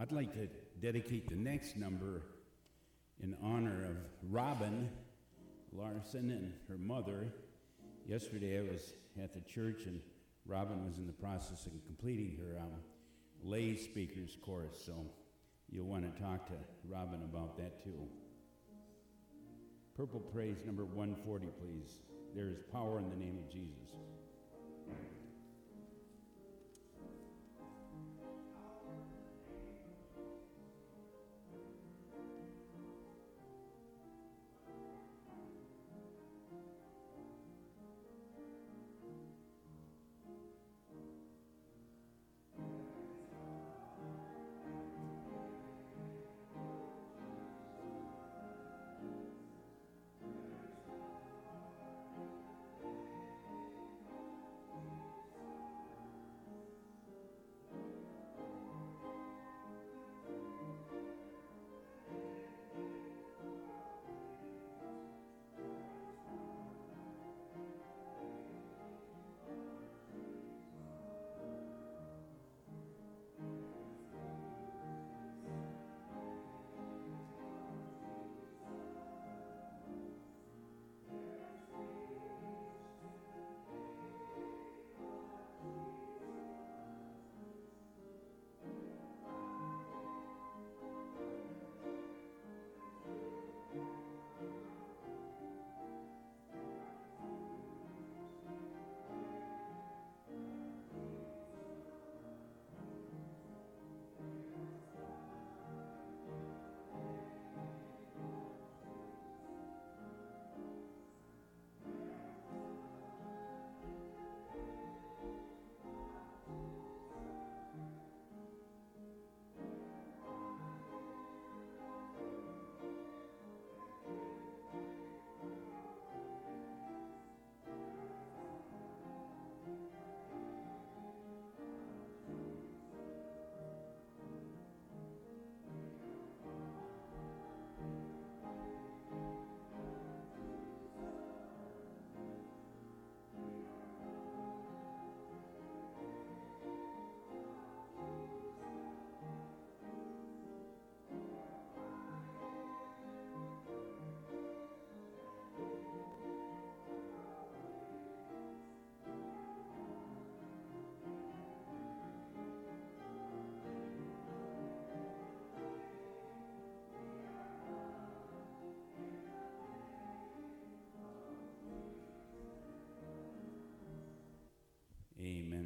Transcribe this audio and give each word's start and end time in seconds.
I'd 0.00 0.12
like 0.12 0.32
to 0.34 0.48
dedicate 0.80 1.28
the 1.28 1.34
next 1.34 1.76
number 1.76 2.22
in 3.20 3.36
honor 3.42 3.84
of 3.84 3.96
Robin 4.30 4.88
Larson 5.72 6.30
and 6.30 6.52
her 6.68 6.78
mother. 6.78 7.26
Yesterday 8.06 8.60
I 8.60 8.62
was 8.62 8.92
at 9.20 9.34
the 9.34 9.40
church 9.40 9.86
and 9.86 10.00
Robin 10.46 10.86
was 10.86 10.98
in 10.98 11.08
the 11.08 11.12
process 11.12 11.66
of 11.66 11.72
completing 11.84 12.38
her 12.38 12.60
um, 12.60 12.70
lay 13.42 13.74
speakers 13.74 14.36
course, 14.40 14.80
so 14.86 14.92
you'll 15.68 15.86
want 15.86 16.14
to 16.14 16.22
talk 16.22 16.46
to 16.46 16.54
Robin 16.88 17.20
about 17.24 17.56
that 17.56 17.82
too. 17.82 18.06
Purple 19.96 20.20
Praise 20.20 20.58
number 20.64 20.84
140, 20.84 21.46
please. 21.60 21.98
There 22.36 22.46
is 22.46 22.58
power 22.72 22.98
in 22.98 23.10
the 23.10 23.16
name 23.16 23.36
of 23.36 23.52
Jesus. 23.52 23.90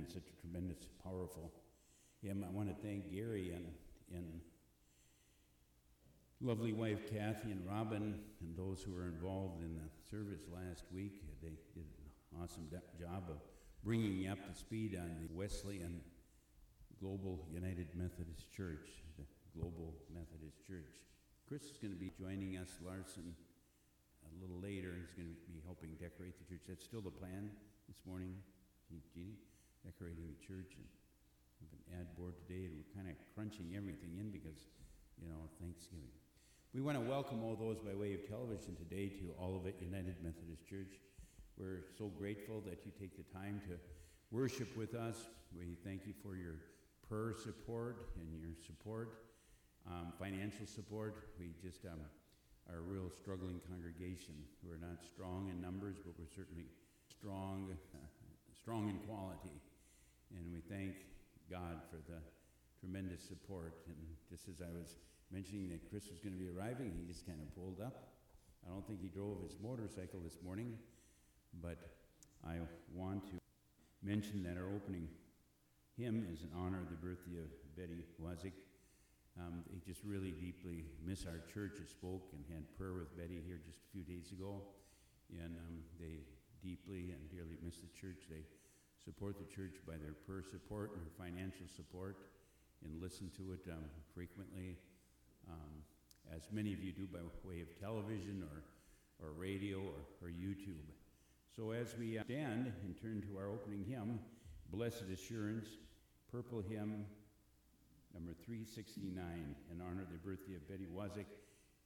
Amen. 0.03 0.11
Such 0.11 0.29
a 0.29 0.41
tremendous, 0.41 0.87
powerful 1.05 1.53
hymn. 2.23 2.45
I 2.47 2.51
want 2.51 2.69
to 2.69 2.75
thank 2.87 3.13
Gary 3.13 3.53
and, 3.55 3.67
and 4.15 4.41
lovely 6.41 6.73
wife 6.73 7.11
Kathy 7.11 7.53
and 7.53 7.65
Robin 7.67 8.19
and 8.41 8.57
those 8.57 8.83
who 8.83 8.93
were 8.93 9.07
involved 9.07 9.63
in 9.63 9.75
the 9.75 9.89
service 10.11 10.43
last 10.53 10.85
week. 10.93 11.23
They 11.43 11.51
did 11.75 11.85
an 12.33 12.43
awesome 12.43 12.69
job 12.71 13.25
of 13.29 13.37
bringing 13.85 14.13
you 14.19 14.31
up 14.31 14.45
to 14.49 14.59
speed 14.59 14.97
on 14.97 15.17
the 15.21 15.33
Wesleyan 15.33 16.01
Global 17.01 17.47
United 17.53 17.89
Methodist 17.95 18.51
Church, 18.51 18.89
the 19.19 19.25
Global 19.59 19.95
Methodist 20.13 20.67
Church. 20.67 20.99
Chris 21.47 21.63
is 21.63 21.77
going 21.77 21.93
to 21.93 22.01
be 22.01 22.11
joining 22.19 22.57
us, 22.57 22.71
Larson, 22.85 23.35
a 24.25 24.41
little 24.41 24.61
later. 24.61 24.95
He's 24.99 25.13
going 25.15 25.29
to 25.31 25.53
be 25.53 25.61
helping 25.65 25.91
decorate 26.01 26.35
the 26.39 26.45
church. 26.49 26.63
That's 26.69 26.85
still 26.85 27.03
the 27.03 27.11
plan 27.11 27.51
this 27.89 27.99
morning. 28.07 28.35
Jeannie, 29.15 29.39
decorating 29.85 30.27
the 30.31 30.41
church 30.43 30.79
and 30.79 30.87
an 31.71 32.01
ad 32.01 32.09
board 32.17 32.35
today, 32.47 32.67
and 32.67 32.75
we're 32.75 32.91
kind 32.95 33.11
of 33.11 33.19
crunching 33.35 33.75
everything 33.77 34.19
in 34.19 34.31
because, 34.31 34.71
you 35.19 35.29
know, 35.29 35.51
Thanksgiving. 35.61 36.11
We 36.75 36.81
want 36.81 36.97
to 36.97 37.05
welcome 37.05 37.45
all 37.45 37.55
those 37.55 37.79
by 37.79 37.95
way 37.95 38.15
of 38.15 38.27
television 38.27 38.75
today 38.79 39.13
to 39.21 39.35
Olivet 39.37 39.77
United 39.83 40.17
Methodist 40.23 40.65
Church. 40.65 40.97
We're 41.59 41.85
so 41.99 42.09
grateful 42.09 42.63
that 42.65 42.87
you 42.87 42.93
take 42.99 43.13
the 43.19 43.29
time 43.29 43.61
to 43.69 43.77
worship 44.31 44.75
with 44.77 44.95
us. 44.95 45.17
We 45.53 45.77
thank 45.85 46.07
you 46.07 46.15
for 46.23 46.35
your 46.35 46.57
prayer 47.05 47.35
support 47.37 48.09
and 48.17 48.41
your 48.41 48.57
support, 48.65 49.21
um, 49.87 50.15
financial 50.19 50.65
support. 50.65 51.29
We 51.39 51.53
just 51.61 51.85
um, 51.85 52.01
are 52.71 52.79
a 52.79 52.81
real 52.81 53.11
struggling 53.11 53.61
congregation. 53.69 54.33
We're 54.65 54.81
not 54.81 55.05
strong 55.05 55.51
in 55.53 55.61
numbers, 55.61 55.97
but 56.01 56.15
we're 56.19 56.33
certainly 56.35 56.65
strong 57.11 57.69
uh, 57.95 57.99
strong 58.57 58.89
in 58.89 58.97
quality. 59.09 59.61
And 60.37 60.53
we 60.53 60.61
thank 60.61 60.95
God 61.51 61.81
for 61.91 61.97
the 62.11 62.19
tremendous 62.81 63.23
support. 63.23 63.75
And 63.87 63.97
just 64.29 64.49
as 64.49 64.61
I 64.61 64.71
was 64.73 64.97
mentioning 65.31 65.69
that 65.71 65.89
Chris 65.91 66.09
was 66.11 66.21
going 66.21 66.35
to 66.35 66.41
be 66.41 66.49
arriving, 66.49 66.93
he 66.99 67.07
just 67.07 67.27
kind 67.27 67.39
of 67.41 67.55
pulled 67.55 67.81
up. 67.81 68.09
I 68.67 68.71
don't 68.71 68.87
think 68.87 69.01
he 69.01 69.09
drove 69.09 69.43
his 69.43 69.57
motorcycle 69.63 70.21
this 70.23 70.39
morning, 70.45 70.79
but 71.61 71.79
I 72.47 72.59
want 72.95 73.27
to 73.27 73.39
mention 74.03 74.43
that 74.45 74.57
our 74.57 74.69
opening 74.75 75.09
hymn 75.99 76.27
is 76.33 76.43
in 76.43 76.51
honor 76.57 76.81
of 76.81 76.91
the 76.91 76.97
birthday 76.97 77.39
of 77.39 77.51
Betty 77.77 78.05
Wazik. 78.23 78.53
Um, 79.39 79.65
they 79.71 79.81
just 79.85 80.05
really 80.05 80.33
deeply 80.33 80.85
miss 81.05 81.25
our 81.27 81.41
church. 81.53 81.81
I 81.81 81.87
spoke 81.89 82.31
and 82.33 82.45
had 82.53 82.65
prayer 82.77 82.93
with 82.93 83.17
Betty 83.17 83.41
here 83.47 83.61
just 83.65 83.79
a 83.79 83.89
few 83.91 84.03
days 84.03 84.31
ago, 84.33 84.63
and 85.31 85.57
um, 85.57 85.81
they 85.99 86.21
deeply 86.63 87.17
and 87.17 87.21
dearly 87.31 87.57
miss 87.65 87.79
the 87.79 87.89
church. 87.99 88.29
They 88.29 88.45
support 89.05 89.37
the 89.39 89.55
church 89.55 89.75
by 89.87 89.95
their 89.95 90.15
prayer 90.27 90.43
support 90.43 90.93
and 90.95 91.03
their 91.03 91.15
financial 91.19 91.67
support 91.75 92.17
and 92.85 93.01
listen 93.03 93.31
to 93.37 93.53
it 93.53 93.61
um, 93.71 93.85
frequently, 94.15 94.77
um, 95.49 95.83
as 96.35 96.43
many 96.53 96.73
of 96.73 96.83
you 96.83 96.93
do 96.93 97.07
by 97.07 97.19
way 97.45 97.61
of 97.61 97.69
television 97.81 98.45
or, 98.51 98.63
or 99.25 99.33
radio 99.33 99.79
or, 99.79 100.03
or 100.27 100.31
YouTube. 100.31 100.87
So 101.55 101.71
as 101.71 101.95
we 101.99 102.19
uh, 102.19 102.25
stand 102.25 102.73
and 102.83 103.01
turn 103.01 103.23
to 103.29 103.39
our 103.39 103.49
opening 103.49 103.85
hymn, 103.85 104.19
Blessed 104.71 105.05
Assurance, 105.13 105.67
purple 106.31 106.63
hymn 106.63 107.05
number 108.15 108.33
369, 108.45 109.17
in 109.71 109.81
honor 109.81 110.03
of 110.03 110.11
the 110.13 110.19
birthday 110.19 110.55
of 110.55 110.69
Betty 110.69 110.87
Wazik. 110.87 111.27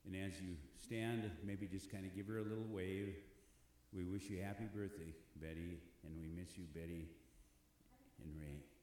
And 0.07 0.15
as 0.15 0.41
you 0.41 0.55
stand, 0.77 1.31
maybe 1.45 1.67
just 1.67 1.91
kind 1.91 2.05
of 2.05 2.15
give 2.15 2.27
her 2.27 2.39
a 2.39 2.43
little 2.43 2.67
wave 2.69 3.15
we 3.97 4.05
wish 4.05 4.29
you 4.29 4.43
happy 4.43 4.65
birthday, 4.75 5.15
Betty, 5.41 5.79
and 6.07 6.19
we 6.19 6.29
miss 6.29 6.57
you, 6.57 6.65
Betty 6.73 7.09
and 8.23 8.31
Ray. 8.41 8.76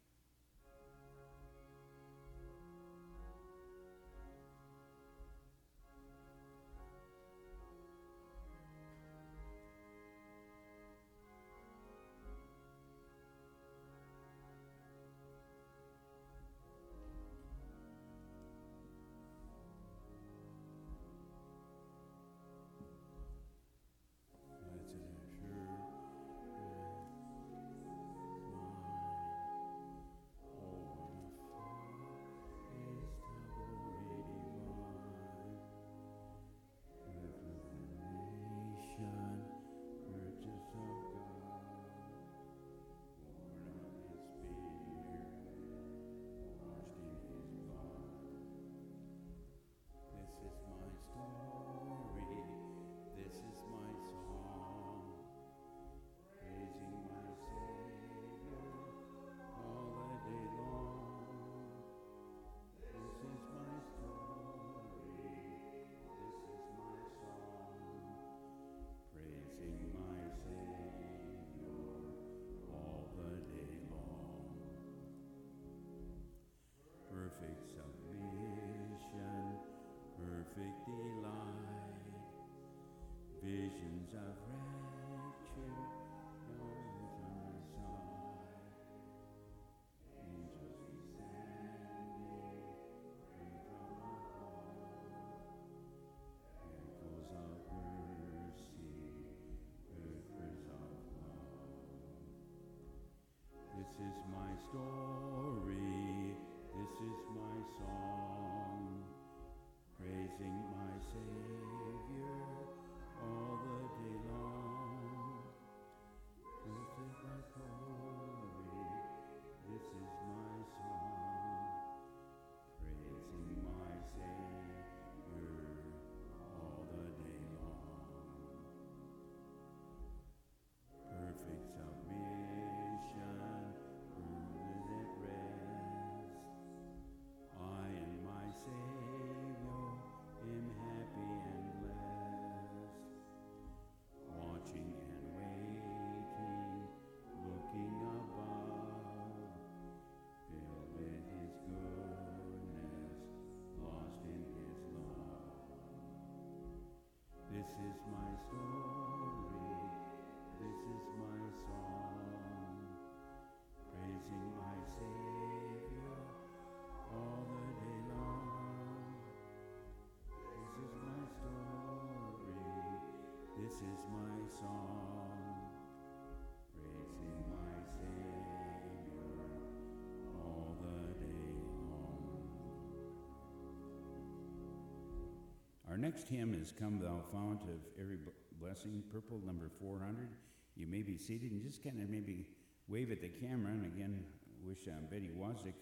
Our 185.93 185.99
next 185.99 186.27
hymn 186.27 186.59
is 186.59 186.71
Come 186.71 186.99
Thou 186.99 187.21
Fount 187.31 187.61
of 187.63 187.77
Every 188.01 188.17
Blessing, 188.59 189.03
purple 189.11 189.39
number 189.45 189.69
400. 189.79 190.27
You 190.75 190.87
may 190.87 191.03
be 191.03 191.19
seated 191.19 191.51
and 191.51 191.61
just 191.61 191.83
kind 191.83 192.01
of 192.01 192.09
maybe 192.09 192.47
wave 192.87 193.11
at 193.11 193.21
the 193.21 193.29
camera. 193.29 193.71
And 193.71 193.85
again, 193.85 194.23
wish 194.65 194.87
um, 194.87 195.05
Betty 195.11 195.29
Wazik 195.29 195.75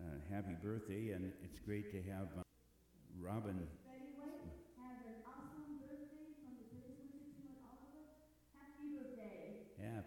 uh, 0.00 0.34
happy 0.34 0.56
birthday. 0.62 1.10
And 1.10 1.30
it's 1.44 1.58
great 1.58 1.90
to 1.90 2.10
have 2.10 2.28
uh, 2.38 2.42
Robin. 3.20 3.66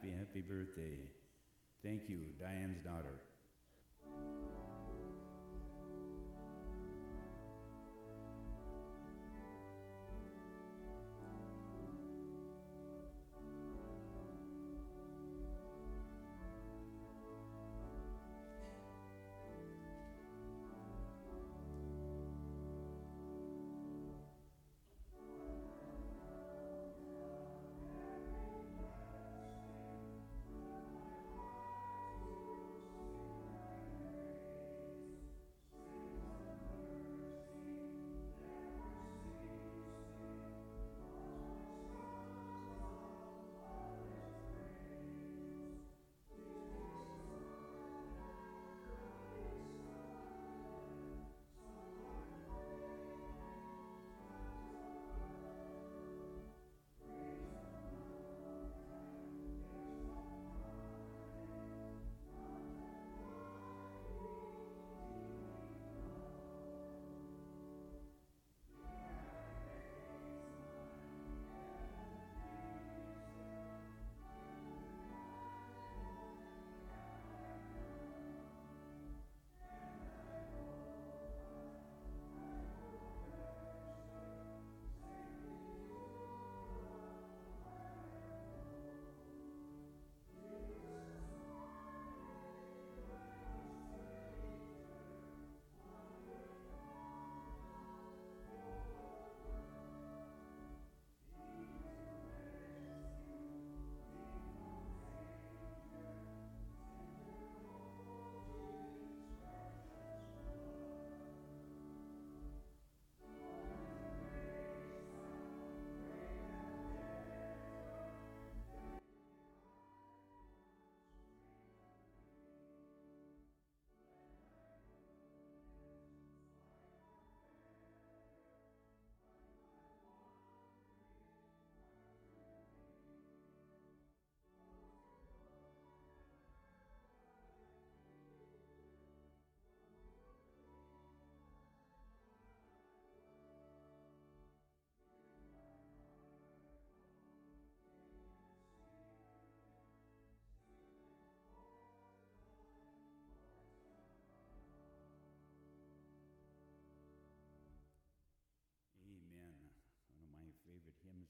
Happy, 0.01 0.13
happy 0.17 0.41
birthday. 0.41 0.97
Thank 1.83 2.09
you, 2.09 2.17
Diane's 2.39 2.83
daughter. 2.83 3.21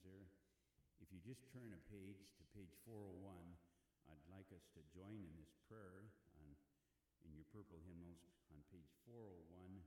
Hymns 0.02 0.10
there. 0.10 0.30
If 1.02 1.10
you 1.14 1.22
just 1.22 1.46
turn 1.54 1.74
a 1.74 1.82
page 1.90 2.26
to 2.38 2.44
page 2.54 2.74
401, 2.86 3.22
I'd 4.10 4.26
like 4.34 4.50
us 4.54 4.66
to 4.78 4.82
join 4.94 5.22
in 5.22 5.34
this 5.38 5.54
prayer 5.70 6.10
on, 6.42 6.50
in 7.26 7.34
your 7.34 7.46
purple 7.54 7.82
hymnals 7.86 8.22
on 8.50 8.62
page 8.74 8.90
401. 9.06 9.78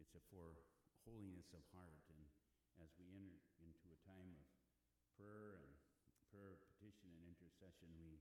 It's 0.00 0.16
a 0.16 0.22
for 0.32 0.56
holiness 1.04 1.52
of 1.52 1.64
heart. 1.72 2.04
And 2.12 2.24
as 2.80 2.92
we 2.96 3.08
enter 3.12 3.36
into 3.64 3.86
a 3.92 3.98
time 4.08 4.32
of 4.36 4.44
prayer 5.16 5.60
and 5.60 5.72
prayer, 6.32 6.56
petition, 6.76 7.12
and 7.12 7.24
intercession, 7.28 7.88
we 7.96 8.20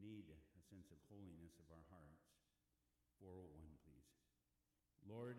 need 0.00 0.28
a 0.32 0.60
sense 0.68 0.88
of 0.92 1.00
holiness 1.08 1.56
of 1.60 1.68
our 1.72 1.84
hearts. 1.92 2.24
401, 3.20 3.68
please. 3.84 4.08
Lord, 5.04 5.36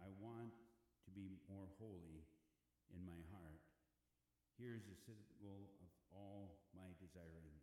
I 0.00 0.08
want 0.20 0.56
to 1.04 1.10
be 1.12 1.36
more 1.48 1.68
holy 1.80 2.24
in 2.92 3.04
my 3.04 3.20
heart. 3.32 3.67
Here's 4.58 4.82
the 4.90 4.98
citadel 5.06 5.70
of 5.78 5.90
all 6.10 6.58
my 6.74 6.90
desiring, 6.98 7.62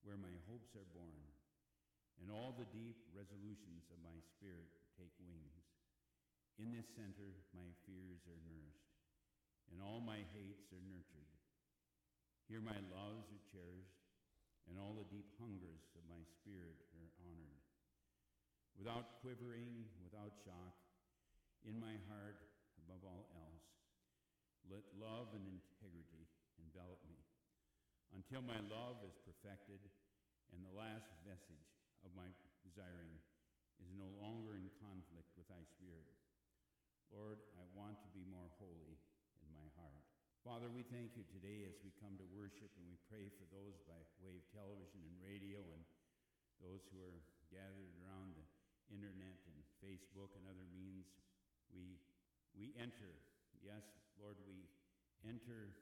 where 0.00 0.16
my 0.16 0.32
hopes 0.48 0.72
are 0.72 0.88
born. 0.96 1.28
and 2.20 2.30
all 2.30 2.54
the 2.54 2.68
deep 2.70 2.98
resolutions 3.10 3.88
of 3.90 3.98
my 4.04 4.14
spirit 4.38 4.70
take 4.94 5.14
wings. 5.26 5.66
In 6.60 6.70
this 6.70 6.86
center, 6.94 7.34
my 7.56 7.66
fears 7.88 8.22
are 8.30 8.42
nourished, 8.46 8.94
and 9.72 9.82
all 9.82 9.98
my 9.98 10.22
hates 10.36 10.70
are 10.70 10.84
nurtured. 10.86 11.32
Here, 12.46 12.62
my 12.62 12.78
loves 12.92 13.26
are 13.32 13.44
cherished, 13.50 13.98
and 14.68 14.78
all 14.78 14.94
the 14.94 15.08
deep 15.10 15.26
hungers 15.40 15.82
of 15.98 16.04
my 16.06 16.22
spirit 16.38 16.78
are 16.94 17.10
honored. 17.26 17.64
Without 18.78 19.18
quivering, 19.24 19.88
without 20.04 20.36
shock, 20.46 20.76
in 21.66 21.74
my 21.80 21.96
heart, 22.06 22.38
above 22.86 23.02
all 23.02 23.26
else, 23.34 23.66
let 24.70 24.84
love 24.94 25.34
and 25.34 25.44
until 28.12 28.44
my 28.44 28.60
love 28.68 29.00
is 29.04 29.16
perfected 29.24 29.80
and 30.52 30.60
the 30.60 30.76
last 30.76 31.08
vestige 31.24 31.72
of 32.04 32.12
my 32.12 32.28
desiring 32.60 33.16
is 33.80 33.88
no 33.96 34.08
longer 34.20 34.54
in 34.54 34.68
conflict 34.78 35.32
with 35.34 35.48
thy 35.48 35.64
spirit. 35.64 36.06
Lord, 37.08 37.40
I 37.56 37.64
want 37.72 38.00
to 38.04 38.10
be 38.12 38.24
more 38.28 38.48
holy 38.60 38.96
in 39.44 39.50
my 39.52 39.68
heart. 39.76 40.04
Father, 40.44 40.68
we 40.68 40.82
thank 40.88 41.14
you 41.14 41.22
today 41.30 41.62
as 41.68 41.78
we 41.86 41.94
come 42.02 42.18
to 42.18 42.26
worship 42.34 42.72
and 42.74 42.84
we 42.88 42.98
pray 43.06 43.30
for 43.38 43.46
those 43.54 43.78
by 43.86 44.00
way 44.20 44.34
of 44.34 44.44
television 44.50 45.04
and 45.06 45.16
radio 45.22 45.62
and 45.62 45.82
those 46.58 46.82
who 46.90 46.98
are 46.98 47.20
gathered 47.52 47.90
around 48.02 48.34
the 48.34 48.46
internet 48.90 49.38
and 49.46 49.56
Facebook 49.78 50.34
and 50.34 50.44
other 50.50 50.66
means. 50.74 51.06
We, 51.70 51.96
we 52.58 52.74
enter, 52.76 53.14
yes, 53.62 53.86
Lord, 54.18 54.36
we 54.44 54.66
enter 55.22 55.72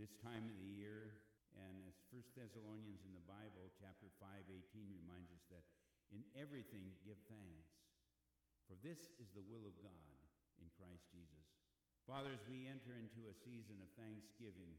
this 0.00 0.14
time 0.20 0.48
of 0.48 0.56
the 0.58 0.72
year. 0.72 1.16
And 1.52 1.84
as 1.84 1.96
1 2.08 2.24
Thessalonians 2.32 3.04
in 3.04 3.12
the 3.12 3.24
Bible, 3.28 3.68
chapter 3.76 4.08
5, 4.16 4.28
18, 4.48 4.88
reminds 5.04 5.28
us 5.32 5.44
that 5.52 5.64
in 6.12 6.24
everything 6.36 6.96
give 7.04 7.20
thanks, 7.28 7.68
for 8.64 8.76
this 8.80 9.12
is 9.20 9.28
the 9.36 9.44
will 9.44 9.68
of 9.68 9.76
God 9.84 10.16
in 10.60 10.68
Christ 10.80 11.04
Jesus. 11.12 11.44
Fathers, 12.08 12.40
we 12.48 12.66
enter 12.66 12.96
into 12.96 13.28
a 13.28 13.34
season 13.44 13.78
of 13.84 13.88
thanksgiving. 13.94 14.74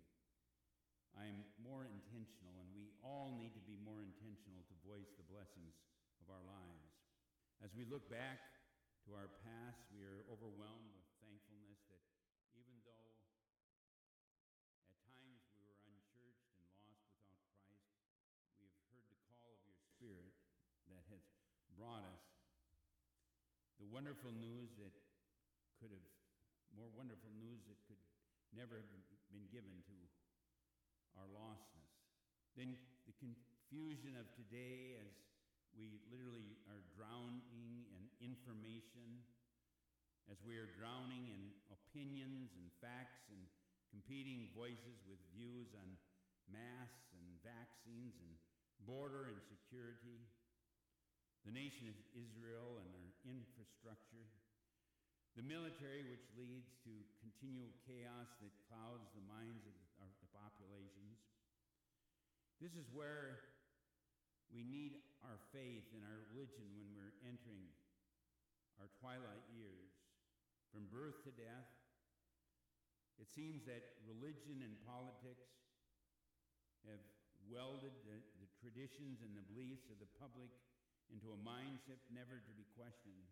I 1.13 1.29
am 1.29 1.45
more 1.61 1.85
intentional, 1.85 2.57
and 2.57 2.73
we 2.73 2.89
all 3.05 3.37
need 3.37 3.53
to 3.53 3.63
be 3.63 3.77
more 3.85 4.01
intentional 4.01 4.65
to 4.65 4.75
voice 4.81 5.13
the 5.13 5.29
blessings 5.29 5.77
of 6.19 6.33
our 6.33 6.41
lives. 6.41 6.89
As 7.61 7.69
we 7.77 7.85
look 7.85 8.09
back 8.09 8.41
to 9.05 9.13
our 9.13 9.29
past, 9.45 9.87
we 9.93 10.03
are 10.03 10.25
overwhelmed 10.27 10.89
with 10.95 11.07
thankfulness 11.21 11.79
that 11.91 12.01
even 12.59 12.75
though 12.83 13.13
at 14.83 14.95
times 15.07 15.43
we 15.53 15.63
were 15.63 15.79
unchurched 15.85 16.43
and 16.49 16.75
lost 16.81 17.07
without 17.19 17.45
Christ, 17.61 17.95
we 18.59 18.67
have 18.67 18.79
heard 18.89 19.05
the 19.07 19.19
call 19.31 19.47
of 19.53 19.61
your 19.63 19.79
Spirit 19.79 20.33
that 20.91 21.03
has 21.13 21.23
brought 21.77 22.03
us 22.03 22.23
the 23.79 23.82
wonderful 23.93 24.33
news 24.33 24.73
that 24.81 24.89
could 25.77 25.93
have, 25.93 26.07
more 26.73 26.89
wonderful 26.97 27.29
news 27.37 27.61
that 27.69 27.77
could 27.85 28.01
never 28.49 28.81
have 28.81 28.89
been 29.29 29.45
given 29.53 29.85
to 29.85 29.97
our 31.21 31.29
lostness. 31.29 31.93
Then 32.57 32.73
the 33.05 33.13
confusion 33.21 34.17
of 34.17 34.25
today 34.33 34.97
as 34.97 35.13
we 35.77 36.01
literally 36.09 36.57
are 36.73 36.81
drowning 36.97 37.85
in 37.93 38.09
information, 38.17 39.21
as 40.25 40.41
we 40.41 40.57
are 40.57 40.73
drowning 40.73 41.29
in 41.29 41.53
opinions 41.69 42.49
and 42.57 42.73
facts 42.81 43.29
and 43.29 43.45
competing 43.93 44.49
voices 44.57 45.05
with 45.05 45.21
views 45.37 45.69
on 45.77 45.85
masks 46.49 47.13
and 47.13 47.25
vaccines 47.45 48.17
and 48.17 48.33
border 48.89 49.29
and 49.29 49.37
security, 49.45 50.17
the 51.43 51.51
nation 51.51 51.91
of 51.91 51.97
Israel 52.15 52.79
and 52.79 52.91
our 52.95 53.11
infrastructure, 53.27 54.27
the 55.35 55.43
military, 55.43 56.07
which 56.07 56.23
leads 56.39 56.71
to 56.87 56.93
continual 57.19 57.71
chaos 57.83 58.31
that 58.39 58.53
clouds 58.71 59.11
the 59.11 59.25
minds 59.27 59.67
of 59.67 59.75
the, 59.75 60.07
the 60.23 60.29
populations. 60.31 61.19
This 62.63 62.79
is 62.79 62.87
where 62.95 63.43
we 64.53 64.63
need 64.63 65.03
our 65.25 65.41
faith 65.51 65.89
and 65.91 66.05
our 66.05 66.23
religion 66.31 66.69
when 66.77 66.93
we're 66.95 67.17
entering 67.25 67.67
our 68.79 68.87
twilight 69.01 69.43
years, 69.51 69.93
from 70.71 70.87
birth 70.89 71.21
to 71.27 71.33
death. 71.35 71.69
It 73.21 73.29
seems 73.29 73.65
that 73.69 74.01
religion 74.05 74.65
and 74.65 74.73
politics 74.85 75.49
have 76.89 77.03
welded 77.45 77.93
the, 78.07 78.17
the 78.41 78.49
traditions 78.57 79.21
and 79.21 79.35
the 79.35 79.45
beliefs 79.51 79.91
of 79.91 80.01
the 80.01 80.09
public 80.17 80.49
into 81.11 81.33
a 81.33 81.39
mindset 81.43 81.99
never 82.11 82.39
to 82.39 82.53
be 82.55 82.67
questioned. 82.77 83.27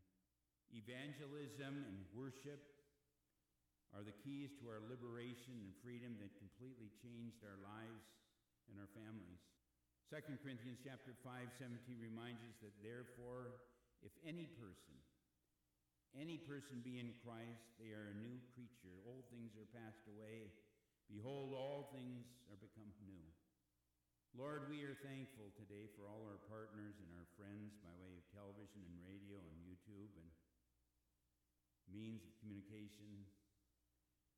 Evangelism 0.72 1.84
and 1.88 2.00
worship 2.16 2.64
are 3.92 4.04
the 4.04 4.16
keys 4.24 4.56
to 4.60 4.72
our 4.72 4.80
liberation 4.88 5.60
and 5.60 5.76
freedom 5.84 6.16
that 6.24 6.32
completely 6.40 6.88
changed 7.04 7.44
our 7.44 7.60
lives 7.60 8.08
and 8.72 8.80
our 8.80 8.88
families. 8.96 9.44
2 10.08 10.40
Corinthians 10.44 10.80
chapter 10.80 11.16
5, 11.24 11.52
17 11.60 12.00
reminds 12.00 12.40
us 12.48 12.56
that 12.64 12.76
therefore, 12.80 13.64
if 14.04 14.12
any 14.24 14.48
person, 14.60 14.96
any 16.16 16.36
person 16.36 16.84
be 16.84 17.00
in 17.00 17.16
Christ, 17.24 17.64
they 17.80 17.96
are 17.96 18.12
a 18.12 18.20
new 18.20 18.40
creature. 18.52 18.96
Old 19.08 19.28
things 19.32 19.56
are 19.56 19.68
passed 19.72 20.04
away. 20.12 20.52
Behold, 21.08 21.56
all 21.56 21.92
things 21.96 22.28
are 22.52 22.60
become 22.60 22.92
new. 23.04 23.24
Lord, 24.32 24.72
we 24.72 24.88
are 24.88 24.96
thankful 25.04 25.52
today 25.60 25.91
for 25.91 26.08
all 26.08 26.24
our 26.24 26.39
partners 26.48 26.96
and 27.04 27.12
our 27.20 27.28
friends 27.36 27.76
by 27.84 27.91
way 28.00 28.15
of 28.15 28.24
television 28.32 28.80
and 28.80 28.96
radio 29.04 29.44
and 29.44 29.60
YouTube 29.67 30.08
and 30.15 30.30
means 31.91 32.24
of 32.24 32.32
communication. 32.39 33.28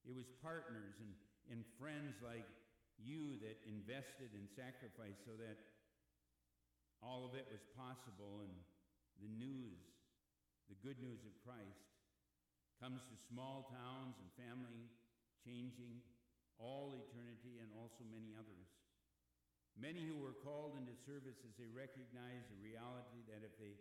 It 0.01 0.17
was 0.17 0.25
partners 0.41 0.97
and, 0.97 1.13
and 1.53 1.61
friends 1.77 2.17
like 2.25 2.49
you 2.97 3.37
that 3.45 3.61
invested 3.69 4.33
and 4.33 4.49
sacrificed 4.49 5.21
so 5.29 5.37
that 5.37 5.61
all 7.05 7.29
of 7.29 7.37
it 7.37 7.45
was 7.53 7.61
possible 7.77 8.41
and 8.41 8.53
the 9.21 9.29
news, 9.29 9.77
the 10.73 10.79
good 10.81 10.97
news 11.05 11.21
of 11.21 11.37
Christ, 11.45 11.85
comes 12.81 13.05
to 13.13 13.15
small 13.29 13.69
towns 13.69 14.17
and 14.17 14.29
family 14.41 14.89
changing 15.45 16.01
all 16.57 16.97
eternity 16.97 17.61
and 17.61 17.69
also 17.77 18.01
many 18.09 18.33
others. 18.33 18.82
Many 19.73 20.05
who 20.05 20.21
were 20.21 20.37
called 20.45 20.77
into 20.77 20.93
service 21.03 21.41
as 21.41 21.53
they 21.57 21.69
recognized 21.69 22.47
the 22.53 22.61
reality 22.61 23.25
that 23.25 23.41
if 23.41 23.57
they 23.57 23.73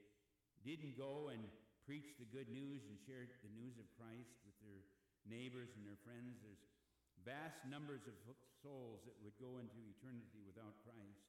didn't 0.64 0.96
go 0.96 1.28
and 1.28 1.44
preach 1.84 2.16
the 2.16 2.28
good 2.32 2.48
news 2.48 2.80
and 2.88 2.96
share 3.04 3.28
the 3.42 3.52
news 3.52 3.76
of 3.76 3.84
Christ 3.98 4.32
with 4.46 4.56
their 4.64 4.82
neighbors 5.28 5.74
and 5.76 5.84
their 5.84 6.00
friends, 6.00 6.40
there's 6.40 6.64
vast 7.22 7.60
numbers 7.68 8.02
of 8.08 8.16
souls 8.62 9.04
that 9.04 9.18
would 9.20 9.36
go 9.38 9.58
into 9.60 9.78
eternity 9.84 10.40
without 10.42 10.74
Christ. 10.82 11.22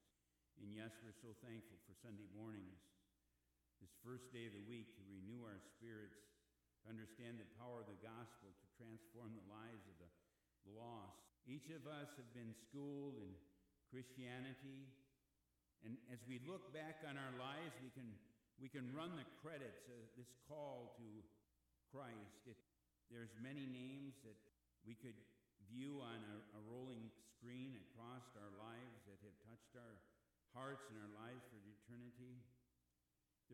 And 0.61 0.69
yes, 0.71 0.93
we're 1.01 1.17
so 1.17 1.33
thankful 1.41 1.81
for 1.83 1.93
Sunday 1.99 2.29
mornings, 2.31 2.79
this 3.81 3.93
first 4.05 4.29
day 4.31 4.47
of 4.47 4.55
the 4.55 4.65
week, 4.69 4.93
to 4.95 5.01
renew 5.09 5.43
our 5.43 5.59
spirits, 5.75 6.17
to 6.81 6.93
understand 6.93 7.41
the 7.41 7.49
power 7.57 7.81
of 7.83 7.89
the 7.89 7.99
gospel, 7.99 8.53
to 8.53 8.67
transform 8.77 9.33
the 9.33 9.49
lives 9.49 9.83
of 9.89 9.97
the 9.99 10.09
lost. 10.71 11.19
Each 11.43 11.67
of 11.73 11.83
us 11.89 12.13
have 12.15 12.31
been 12.31 12.55
schooled 12.55 13.19
in 13.19 13.33
Christianity. 13.93 14.89
And 15.85 16.01
as 16.09 16.17
we 16.25 16.41
look 16.49 16.73
back 16.73 17.05
on 17.05 17.13
our 17.13 17.35
lives, 17.37 17.77
we 17.85 17.93
can, 17.93 18.09
we 18.57 18.65
can 18.65 18.89
run 18.89 19.13
the 19.13 19.29
credits 19.45 19.85
of 19.93 20.01
this 20.17 20.33
call 20.49 20.97
to 20.97 21.07
Christ. 21.93 22.41
It, 22.49 22.57
there's 23.13 23.29
many 23.37 23.69
names 23.69 24.17
that 24.25 24.33
we 24.81 24.97
could 24.97 25.13
view 25.69 26.01
on 26.01 26.17
a, 26.25 26.37
a 26.57 26.61
rolling 26.65 27.05
screen 27.37 27.77
across 27.85 28.25
our 28.33 28.49
lives 28.57 28.97
that 29.05 29.21
have 29.21 29.37
touched 29.45 29.77
our 29.77 29.95
hearts 30.57 30.89
and 30.89 30.97
our 30.97 31.13
lives 31.29 31.45
for 31.53 31.61
eternity. 31.61 32.41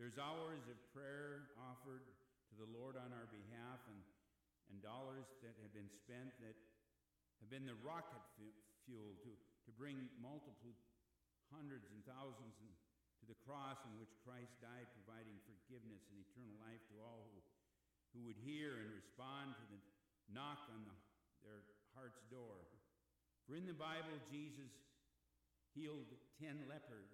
There's 0.00 0.16
hours 0.16 0.64
of 0.72 0.80
prayer 0.96 1.52
offered 1.60 2.08
to 2.48 2.54
the 2.56 2.70
Lord 2.72 2.96
on 2.96 3.12
our 3.12 3.28
behalf 3.28 3.84
and, 3.92 4.00
and 4.72 4.80
dollars 4.80 5.28
that 5.44 5.52
have 5.60 5.76
been 5.76 5.92
spent 5.92 6.32
that 6.40 6.56
have 7.44 7.52
been 7.52 7.68
the 7.68 7.76
rocket 7.84 8.24
fuel 8.88 9.20
to, 9.20 9.30
to 9.66 9.70
bring 9.74 9.96
multiple 10.20 10.76
hundreds 11.50 11.90
and 11.90 12.00
thousands 12.06 12.56
in, 12.62 12.72
to 13.20 13.24
the 13.28 13.38
cross 13.44 13.76
in 13.84 13.92
which 14.00 14.12
Christ 14.24 14.54
died, 14.64 14.88
providing 14.96 15.36
forgiveness 15.44 16.06
and 16.08 16.22
eternal 16.24 16.56
life 16.62 16.80
to 16.88 16.96
all 17.02 17.28
who, 17.34 17.40
who 18.16 18.20
would 18.30 18.40
hear 18.40 18.80
and 18.80 18.88
respond 18.94 19.58
to 19.58 19.64
the 19.68 19.80
knock 20.32 20.64
on 20.72 20.86
the, 20.86 20.96
their 21.44 21.60
heart's 21.92 22.22
door. 22.30 22.64
For 23.44 23.58
in 23.58 23.66
the 23.66 23.76
Bible, 23.76 24.14
Jesus 24.30 24.70
healed 25.74 26.08
ten 26.38 26.64
lepers, 26.70 27.10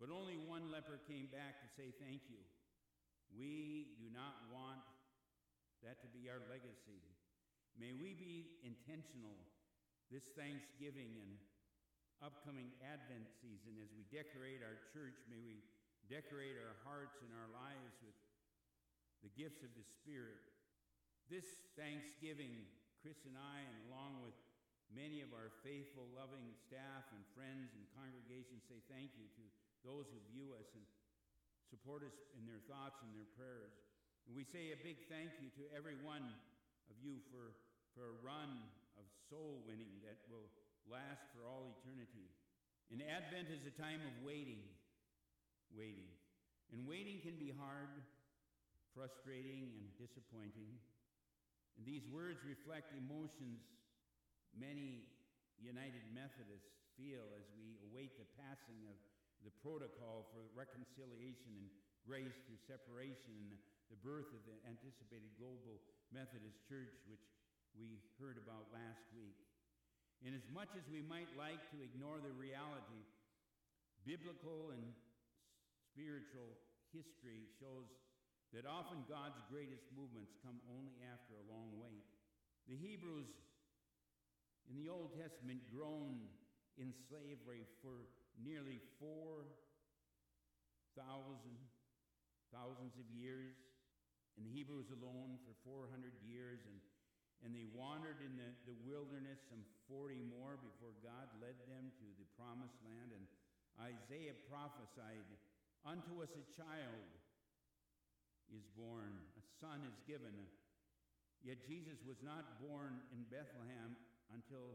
but 0.00 0.08
only 0.12 0.36
one 0.36 0.72
leper 0.72 1.00
came 1.08 1.28
back 1.32 1.60
to 1.60 1.68
say 1.76 1.92
thank 2.00 2.26
you. 2.28 2.40
We 3.32 3.96
do 4.00 4.08
not 4.12 4.48
want 4.52 4.80
that 5.84 6.00
to 6.00 6.08
be 6.08 6.28
our 6.32 6.40
legacy. 6.48 7.04
May 7.76 7.92
we 7.92 8.16
be 8.16 8.56
intentional 8.64 9.36
this 10.10 10.30
Thanksgiving 10.38 11.18
and 11.18 11.34
upcoming 12.22 12.70
Advent 12.78 13.26
season 13.42 13.74
as 13.82 13.90
we 13.90 14.06
decorate 14.08 14.62
our 14.62 14.78
church. 14.94 15.18
May 15.26 15.42
we 15.42 15.66
decorate 16.06 16.54
our 16.62 16.78
hearts 16.86 17.18
and 17.26 17.34
our 17.34 17.50
lives 17.50 17.98
with 18.06 18.14
the 19.26 19.32
gifts 19.34 19.66
of 19.66 19.74
the 19.74 19.82
Spirit. 19.82 20.38
This 21.26 21.66
Thanksgiving, 21.74 22.54
Chris 23.02 23.26
and 23.26 23.34
I, 23.34 23.66
and 23.66 23.90
along 23.90 24.22
with 24.22 24.36
many 24.94 25.26
of 25.26 25.34
our 25.34 25.50
faithful, 25.66 26.06
loving 26.14 26.54
staff 26.54 27.10
and 27.10 27.26
friends 27.34 27.74
and 27.74 27.82
congregations, 27.98 28.62
say 28.70 28.78
thank 28.86 29.10
you 29.18 29.26
to 29.34 29.44
those 29.82 30.06
who 30.06 30.18
view 30.30 30.54
us 30.54 30.70
and 30.78 30.86
support 31.66 32.06
us 32.06 32.14
in 32.38 32.46
their 32.46 32.62
thoughts 32.70 33.02
and 33.02 33.10
their 33.10 33.26
prayers. 33.34 33.74
And 34.30 34.38
we 34.38 34.46
say 34.46 34.70
a 34.70 34.78
big 34.78 35.02
thank 35.10 35.34
you 35.42 35.50
to 35.58 35.66
every 35.74 35.98
one 36.06 36.22
of 36.86 36.96
you 37.02 37.18
for, 37.34 37.58
for 37.98 38.14
a 38.14 38.16
run 38.22 38.62
of 38.96 39.06
soul 39.28 39.62
winning 39.64 40.02
that 40.02 40.20
will 40.28 40.48
last 40.88 41.24
for 41.34 41.46
all 41.46 41.76
eternity. 41.78 42.28
And 42.90 43.02
Advent 43.02 43.50
is 43.50 43.66
a 43.66 43.74
time 43.74 44.02
of 44.06 44.14
waiting, 44.22 44.62
waiting. 45.74 46.10
And 46.70 46.86
waiting 46.86 47.18
can 47.22 47.34
be 47.38 47.50
hard, 47.50 47.90
frustrating, 48.94 49.74
and 49.74 49.86
disappointing. 49.98 50.78
And 51.76 51.82
these 51.84 52.06
words 52.08 52.40
reflect 52.46 52.94
emotions 52.94 53.60
many 54.56 55.04
United 55.60 56.04
Methodists 56.12 56.72
feel 56.96 57.28
as 57.36 57.44
we 57.56 57.76
await 57.84 58.16
the 58.16 58.28
passing 58.40 58.88
of 58.88 58.96
the 59.44 59.52
protocol 59.60 60.32
for 60.32 60.48
reconciliation 60.56 61.52
and 61.60 61.68
grace 62.08 62.34
through 62.48 62.60
separation 62.64 63.52
and 63.52 63.60
the 63.92 64.00
birth 64.00 64.32
of 64.32 64.42
the 64.48 64.56
anticipated 64.66 65.30
global 65.38 65.78
Methodist 66.10 66.58
Church, 66.66 66.96
which 67.06 67.22
we 67.76 68.00
heard 68.16 68.40
about 68.40 68.72
last 68.72 69.04
week. 69.12 69.36
And 70.24 70.32
as 70.32 70.48
much 70.48 70.72
as 70.74 70.88
we 70.88 71.04
might 71.04 71.28
like 71.36 71.60
to 71.76 71.78
ignore 71.84 72.18
the 72.24 72.32
reality, 72.32 73.04
biblical 74.08 74.72
and 74.72 74.96
spiritual 75.92 76.56
history 76.90 77.44
shows 77.60 77.92
that 78.56 78.64
often 78.64 79.04
God's 79.04 79.36
greatest 79.52 79.84
movements 79.92 80.32
come 80.40 80.56
only 80.72 80.96
after 81.12 81.36
a 81.36 81.44
long 81.52 81.76
wait. 81.76 82.08
The 82.64 82.80
Hebrews 82.80 83.28
in 84.72 84.80
the 84.80 84.88
Old 84.88 85.12
Testament 85.14 85.60
groaned 85.68 86.24
in 86.80 86.96
slavery 87.06 87.68
for 87.84 88.08
nearly 88.40 88.80
4,000 88.98 89.44
thousands 92.52 92.94
of 92.96 93.04
years, 93.12 93.56
and 94.36 94.46
the 94.46 94.52
Hebrews 94.54 94.88
alone 94.92 95.36
for 95.44 95.52
400 95.64 96.12
years, 96.24 96.64
and, 96.64 96.80
and 97.44 97.52
they 97.52 97.68
wandered 97.76 98.20
in 98.24 98.34
the, 98.38 98.50
the 98.64 98.78
wilderness 98.86 99.38
some 99.52 99.62
40 99.90 100.18
more 100.32 100.56
before 100.60 100.96
God 101.04 101.28
led 101.38 101.56
them 101.68 101.92
to 102.00 102.06
the 102.16 102.28
promised 102.34 102.78
land. 102.82 103.12
And 103.12 103.24
Isaiah 103.76 104.36
prophesied, 104.48 105.26
Unto 105.86 106.18
us 106.18 106.34
a 106.34 106.46
child 106.58 107.06
is 108.50 108.66
born, 108.74 109.14
a 109.38 109.44
son 109.62 109.86
is 109.86 109.94
given. 110.08 110.34
Yet 111.46 111.62
Jesus 111.62 112.02
was 112.02 112.18
not 112.26 112.58
born 112.58 112.98
in 113.14 113.22
Bethlehem 113.30 113.94
until 114.34 114.74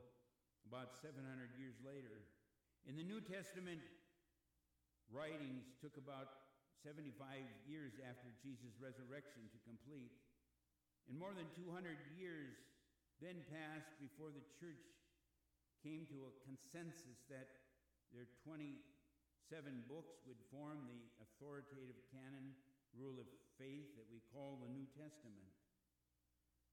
about 0.63 0.95
700 1.04 1.19
years 1.60 1.76
later. 1.84 2.24
In 2.88 2.95
the 2.95 3.04
New 3.04 3.19
Testament, 3.19 3.84
writings 5.12 5.67
took 5.84 6.00
about 6.00 6.47
75 6.80 7.43
years 7.67 8.00
after 8.08 8.32
Jesus' 8.39 8.80
resurrection 8.80 9.52
to 9.52 9.60
complete. 9.67 10.15
And 11.12 11.19
more 11.19 11.36
than 11.36 11.52
200 11.60 12.00
years 12.15 12.56
then 13.19 13.43
passed 13.52 13.91
before 14.00 14.32
the 14.32 14.47
church 14.56 14.80
came 15.84 16.08
to 16.08 16.24
a 16.24 16.32
consensus 16.47 17.19
that 17.28 17.52
their 18.15 18.32
27 18.47 18.80
books 19.91 20.24
would 20.24 20.39
form 20.47 20.88
the 20.88 21.04
authoritative 21.19 22.00
canon 22.15 22.56
rule 22.95 23.19
of 23.19 23.28
faith 23.60 23.91
that 24.00 24.08
we 24.08 24.24
call 24.32 24.63
the 24.63 24.71
New 24.71 24.88
Testament. 24.95 25.52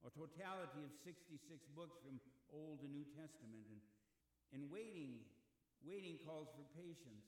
A 0.07 0.11
totality 0.14 0.87
of 0.87 0.94
66 1.03 1.42
books 1.74 1.98
from 1.98 2.22
Old 2.55 2.87
and 2.87 2.94
New 2.94 3.11
Testament. 3.18 3.66
And, 3.74 3.83
and 4.55 4.62
waiting, 4.70 5.18
waiting 5.83 6.14
calls 6.22 6.46
for 6.55 6.62
patience. 6.79 7.27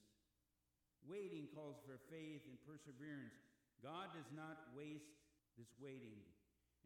Waiting 1.02 1.50
calls 1.58 1.82
for 1.82 1.98
faith 2.06 2.46
and 2.46 2.54
perseverance. 2.62 3.34
God 3.82 4.14
does 4.14 4.30
not 4.30 4.70
waste 4.78 5.10
this 5.58 5.74
waiting. 5.82 6.22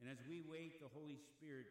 And 0.00 0.10
as 0.10 0.20
we 0.26 0.42
wait, 0.44 0.82
the 0.82 0.90
Holy 0.90 1.18
Spirit 1.36 1.70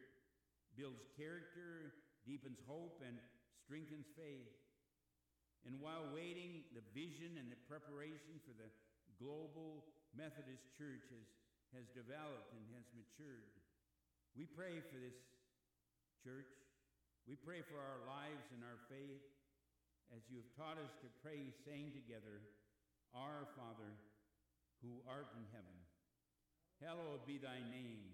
builds 0.74 1.06
character, 1.14 1.94
deepens 2.26 2.58
hope, 2.66 3.02
and 3.04 3.16
strengthens 3.64 4.10
faith. 4.16 4.50
And 5.64 5.80
while 5.80 6.12
waiting, 6.12 6.64
the 6.76 6.84
vision 6.92 7.40
and 7.40 7.48
the 7.48 7.60
preparation 7.64 8.36
for 8.44 8.52
the 8.52 8.68
global 9.16 9.88
Methodist 10.12 10.68
Church 10.76 11.08
has, 11.08 11.26
has 11.72 11.86
developed 11.96 12.52
and 12.52 12.64
has 12.76 12.84
matured. 12.92 13.48
We 14.36 14.44
pray 14.44 14.82
for 14.92 14.98
this 15.00 15.16
church. 16.20 16.52
We 17.24 17.40
pray 17.40 17.64
for 17.64 17.80
our 17.80 18.04
lives 18.04 18.44
and 18.52 18.60
our 18.60 18.80
faith 18.92 19.24
as 20.12 20.22
you 20.30 20.38
have 20.38 20.52
taught 20.54 20.78
us 20.78 20.92
to 21.02 21.08
pray, 21.24 21.50
saying 21.64 21.90
together, 21.90 22.44
Our 23.16 23.50
Father, 23.56 23.90
who 24.78 25.02
art 25.08 25.32
in 25.34 25.42
heaven, 25.50 25.78
hallowed 26.78 27.24
be 27.26 27.40
thy 27.40 27.58
name. 27.72 28.13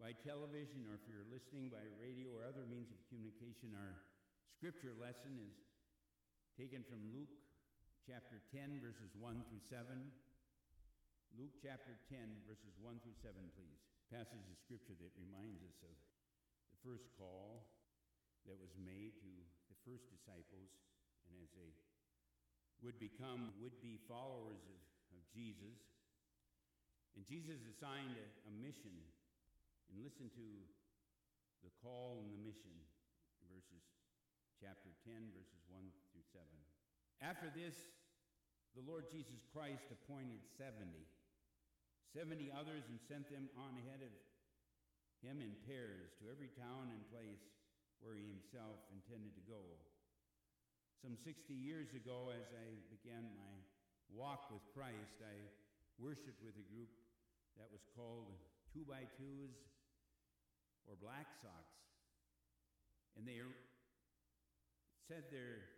by 0.00 0.16
television 0.24 0.88
or 0.88 0.96
if 0.96 1.04
you're 1.04 1.28
listening 1.28 1.68
by 1.68 1.84
radio 2.00 2.32
or 2.32 2.48
other 2.48 2.64
means 2.64 2.88
of 2.88 2.96
communication, 3.12 3.76
our 3.76 4.00
scripture 4.56 4.96
lesson 4.96 5.36
is 5.36 5.52
taken 6.56 6.80
from 6.88 7.04
Luke 7.12 7.28
chapter 8.08 8.40
10, 8.48 8.80
verses 8.80 9.12
1 9.20 9.44
through 9.44 9.60
7. 9.68 9.84
Luke 11.36 11.52
chapter 11.60 11.92
10, 12.08 12.16
verses 12.48 12.72
1 12.80 12.96
through 13.04 13.20
7, 13.20 13.36
please. 13.52 13.76
Passage 14.08 14.48
of 14.48 14.56
scripture 14.64 14.96
that 15.04 15.12
reminds 15.20 15.60
us 15.68 15.76
of 15.84 15.92
the 16.72 16.80
first 16.80 17.04
call 17.20 17.68
that 18.48 18.56
was 18.56 18.72
made 18.80 19.20
to 19.20 19.30
the 19.68 19.78
first 19.84 20.08
disciples, 20.08 20.72
and 21.28 21.36
as 21.44 21.52
they 21.52 21.76
would 22.80 22.96
become 22.96 23.52
would 23.60 23.76
be 23.84 24.00
followers 24.08 24.64
of, 24.64 24.80
of 25.12 25.20
Jesus. 25.28 25.76
And 27.20 27.28
Jesus 27.28 27.60
assigned 27.68 28.16
a, 28.16 28.26
a 28.48 28.52
mission. 28.64 28.96
And 29.90 29.98
listen 30.06 30.30
to 30.30 30.46
the 31.66 31.72
call 31.82 32.22
and 32.22 32.30
the 32.30 32.40
mission, 32.40 32.72
verses 33.50 33.82
chapter 34.62 34.94
10, 35.02 35.34
verses 35.34 35.60
1 35.66 35.82
through 36.14 36.26
7. 36.30 36.46
After 37.20 37.50
this, 37.50 37.74
the 38.78 38.86
Lord 38.86 39.10
Jesus 39.10 39.42
Christ 39.50 39.90
appointed 39.90 40.40
70 40.54 40.94
70 42.10 42.50
others 42.50 42.82
and 42.90 42.98
sent 43.06 43.30
them 43.30 43.46
on 43.54 43.78
ahead 43.78 44.02
of 44.02 44.10
him 45.22 45.38
in 45.38 45.54
pairs 45.62 46.10
to 46.18 46.26
every 46.26 46.50
town 46.58 46.90
and 46.90 46.98
place 47.06 47.46
where 48.02 48.18
he 48.18 48.26
himself 48.26 48.82
intended 48.90 49.30
to 49.38 49.44
go. 49.46 49.62
Some 50.98 51.14
60 51.14 51.54
years 51.54 51.94
ago, 51.94 52.34
as 52.34 52.50
I 52.50 52.66
began 52.90 53.30
my 53.38 53.54
walk 54.10 54.50
with 54.50 54.64
Christ, 54.74 55.22
I 55.22 55.38
worshiped 56.02 56.42
with 56.42 56.58
a 56.58 56.66
group 56.66 56.90
that 57.54 57.70
was 57.70 57.86
called 57.94 58.34
Two 58.74 58.82
by 58.82 59.06
Twos 59.14 59.54
or 60.90 60.98
Black 60.98 61.30
Socks. 61.38 61.78
And 63.14 63.22
they 63.22 63.38
said 65.06 65.30
their, 65.30 65.70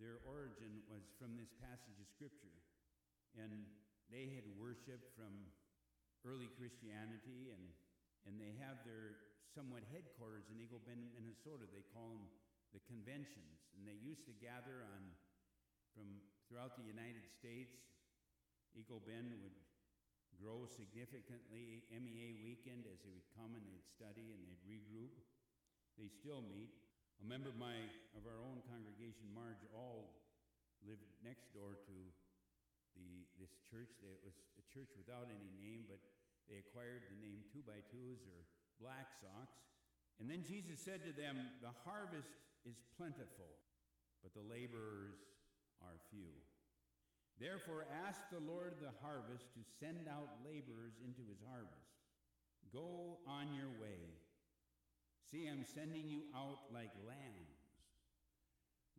their 0.00 0.24
origin 0.24 0.80
was 0.88 1.04
from 1.20 1.36
this 1.36 1.52
passage 1.60 2.00
of 2.00 2.08
Scripture. 2.08 2.56
And 3.36 3.68
they 4.08 4.32
had 4.32 4.48
worshiped 4.56 5.12
from 5.12 5.52
early 6.24 6.48
Christianity, 6.56 7.52
and, 7.52 7.64
and 8.24 8.40
they 8.40 8.56
have 8.64 8.80
their 8.88 9.28
somewhat 9.52 9.84
headquarters 9.92 10.48
in 10.48 10.56
Eagle 10.56 10.80
Bend, 10.80 11.12
Minnesota. 11.12 11.68
They 11.68 11.84
call 11.92 12.16
them 12.16 12.24
the 12.72 12.80
conventions, 12.88 13.60
and 13.76 13.84
they 13.84 14.00
used 14.00 14.24
to 14.24 14.34
gather 14.40 14.88
on 14.88 15.02
from 15.92 16.08
throughout 16.48 16.80
the 16.80 16.86
United 16.88 17.28
States. 17.28 17.76
Eagle 18.74 19.04
Bend 19.04 19.30
would 19.44 19.54
grow 20.38 20.66
significantly. 20.66 21.86
MEA 21.90 22.38
weekend, 22.42 22.86
as 22.90 23.02
they 23.02 23.12
would 23.12 23.28
come 23.34 23.54
and 23.54 23.64
they'd 23.66 23.86
study 23.86 24.34
and 24.34 24.40
they'd 24.44 24.64
regroup. 24.66 25.14
They 25.98 26.10
still 26.10 26.42
meet. 26.42 26.70
A 27.22 27.26
member 27.26 27.48
of 27.48 27.56
my 27.56 27.78
of 28.18 28.26
our 28.26 28.42
own 28.42 28.58
congregation, 28.66 29.30
Marge 29.30 29.62
Auld, 29.70 30.10
lived 30.82 31.06
next 31.22 31.54
door 31.54 31.78
to 31.78 31.96
the, 32.98 33.24
this 33.38 33.54
church. 33.62 33.94
It 34.02 34.22
was 34.26 34.34
a 34.58 34.64
church 34.66 34.90
without 34.98 35.30
any 35.30 35.50
name, 35.54 35.86
but 35.86 36.02
they 36.50 36.58
acquired 36.60 37.06
the 37.08 37.18
name 37.22 37.46
Two 37.54 37.62
by 37.62 37.80
Twos 37.88 38.26
or 38.26 38.44
Black 38.82 39.14
Socks. 39.22 39.62
And 40.20 40.30
then 40.30 40.46
Jesus 40.46 40.78
said 40.82 41.02
to 41.06 41.12
them, 41.14 41.38
The 41.62 41.74
harvest 41.86 42.30
is 42.66 42.78
plentiful, 42.98 43.58
but 44.22 44.34
the 44.34 44.44
laborers 44.44 45.18
are 45.82 45.98
few. 46.10 46.30
Therefore, 47.40 47.86
ask 48.06 48.20
the 48.30 48.42
Lord 48.42 48.72
of 48.72 48.80
the 48.80 48.94
harvest 49.02 49.50
to 49.54 49.62
send 49.80 50.06
out 50.06 50.38
laborers 50.46 50.94
into 51.02 51.26
his 51.26 51.42
harvest. 51.42 51.98
Go 52.72 53.18
on 53.26 53.54
your 53.54 53.70
way. 53.82 54.14
See, 55.30 55.50
I'm 55.50 55.66
sending 55.66 56.06
you 56.06 56.30
out 56.30 56.70
like 56.70 56.94
lambs, 57.02 57.58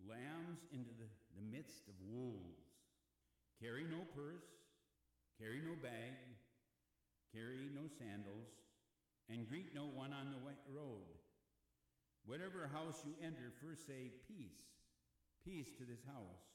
lambs 0.04 0.60
into 0.74 0.92
the, 1.00 1.08
the 1.40 1.46
midst 1.48 1.88
of 1.88 1.96
wolves. 2.04 2.76
Carry 3.62 3.88
no 3.88 4.04
purse, 4.12 4.44
carry 5.40 5.64
no 5.64 5.80
bag, 5.80 6.20
carry 7.32 7.72
no 7.72 7.88
sandals, 7.88 8.52
and 9.30 9.48
greet 9.48 9.74
no 9.74 9.88
one 9.88 10.12
on 10.12 10.36
the 10.36 10.44
road. 10.68 11.08
Whatever 12.26 12.68
house 12.68 13.00
you 13.06 13.14
enter, 13.24 13.54
first 13.64 13.88
say, 13.88 14.12
Peace, 14.28 14.66
peace 15.46 15.72
to 15.78 15.86
this 15.86 16.04
house. 16.04 16.55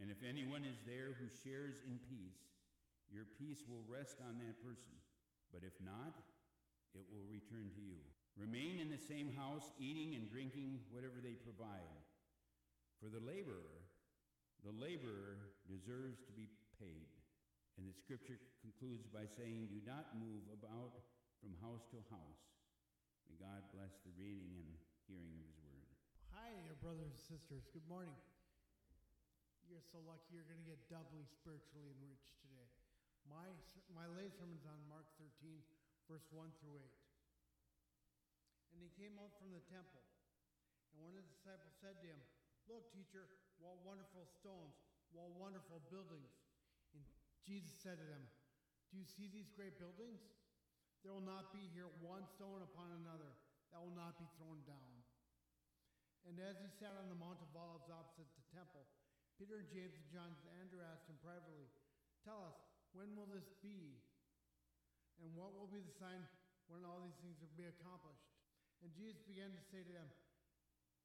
And 0.00 0.08
if 0.10 0.24
anyone 0.24 0.64
is 0.64 0.80
there 0.88 1.16
who 1.18 1.28
shares 1.44 1.76
in 1.84 2.00
peace, 2.08 2.40
your 3.12 3.28
peace 3.36 3.60
will 3.68 3.84
rest 3.84 4.18
on 4.24 4.40
that 4.40 4.56
person. 4.64 4.96
But 5.52 5.68
if 5.68 5.76
not, 5.84 6.16
it 6.96 7.04
will 7.12 7.28
return 7.28 7.68
to 7.76 7.82
you. 7.84 8.00
Remain 8.36 8.80
in 8.80 8.88
the 8.88 9.00
same 9.00 9.28
house, 9.36 9.68
eating 9.76 10.16
and 10.16 10.24
drinking 10.24 10.80
whatever 10.88 11.20
they 11.20 11.36
provide. 11.36 11.92
For 12.96 13.12
the 13.12 13.20
laborer, 13.20 13.84
the 14.64 14.72
laborer 14.72 15.52
deserves 15.68 16.24
to 16.24 16.32
be 16.32 16.48
paid. 16.80 17.12
And 17.76 17.84
the 17.84 17.96
scripture 17.96 18.40
concludes 18.64 19.04
by 19.08 19.28
saying, 19.28 19.68
Do 19.68 19.80
not 19.84 20.16
move 20.16 20.48
about 20.52 21.04
from 21.40 21.52
house 21.60 21.84
to 21.92 22.00
house. 22.08 22.44
May 23.28 23.36
God 23.36 23.60
bless 23.76 24.00
the 24.04 24.14
reading 24.16 24.56
and 24.56 24.70
hearing 25.08 25.36
of 25.36 25.44
his 25.44 25.60
word. 25.60 25.88
Hi, 26.32 26.56
dear 26.64 26.76
brothers 26.80 27.12
and 27.12 27.20
sisters. 27.20 27.68
Good 27.72 27.84
morning. 27.88 28.16
You're 29.72 29.88
so 29.88 30.04
lucky 30.04 30.36
you're 30.36 30.44
going 30.44 30.60
to 30.60 30.68
get 30.68 30.84
doubly 30.92 31.24
spiritually 31.24 31.88
enriched 31.96 32.28
today. 32.44 32.68
My, 33.24 33.48
my 33.96 34.04
sermon 34.36 34.60
is 34.60 34.68
on 34.68 34.76
Mark 34.84 35.08
13, 35.16 35.32
verse 36.12 36.28
1 36.28 36.44
through 36.60 36.76
8. 36.76 36.84
And 38.76 38.84
he 38.84 38.92
came 39.00 39.16
out 39.16 39.32
from 39.40 39.48
the 39.48 39.64
temple, 39.72 40.04
and 40.92 41.00
one 41.00 41.16
of 41.16 41.24
the 41.24 41.32
disciples 41.32 41.72
said 41.80 41.96
to 42.04 42.04
him, 42.04 42.20
Look, 42.68 42.92
teacher, 42.92 43.24
what 43.64 43.80
wonderful 43.80 44.28
stones, 44.44 44.76
what 45.16 45.32
wonderful 45.40 45.80
buildings. 45.88 46.36
And 46.92 47.00
Jesus 47.40 47.72
said 47.80 47.96
to 47.96 48.04
them, 48.04 48.28
Do 48.92 49.00
you 49.00 49.08
see 49.08 49.32
these 49.32 49.48
great 49.56 49.80
buildings? 49.80 50.20
There 51.00 51.16
will 51.16 51.24
not 51.24 51.48
be 51.48 51.64
here 51.72 51.88
one 52.04 52.28
stone 52.36 52.60
upon 52.60 52.92
another 53.00 53.32
that 53.72 53.80
will 53.80 53.96
not 53.96 54.20
be 54.20 54.28
thrown 54.36 54.60
down. 54.68 54.92
And 56.28 56.36
as 56.44 56.60
he 56.60 56.68
sat 56.76 56.92
on 56.92 57.08
the 57.08 57.16
Mount 57.16 57.40
of 57.40 57.48
Olives 57.56 57.88
opposite 57.88 58.28
the 58.36 58.44
temple, 58.52 58.84
Peter 59.42 59.58
and 59.58 59.74
James 59.74 59.98
and 59.98 60.06
John 60.06 60.30
and 60.30 60.54
Andrew 60.62 60.78
asked 60.86 61.10
him 61.10 61.18
privately, 61.18 61.66
Tell 62.22 62.46
us, 62.46 62.54
when 62.94 63.10
will 63.18 63.26
this 63.26 63.50
be? 63.58 63.98
And 65.18 65.34
what 65.34 65.50
will 65.50 65.66
be 65.66 65.82
the 65.82 65.90
sign 65.98 66.22
when 66.70 66.86
all 66.86 67.02
these 67.02 67.18
things 67.18 67.42
will 67.42 67.50
be 67.58 67.66
accomplished? 67.66 68.22
And 68.86 68.94
Jesus 68.94 69.18
began 69.26 69.50
to 69.50 69.58
say 69.66 69.82
to 69.82 69.90
them, 69.90 70.06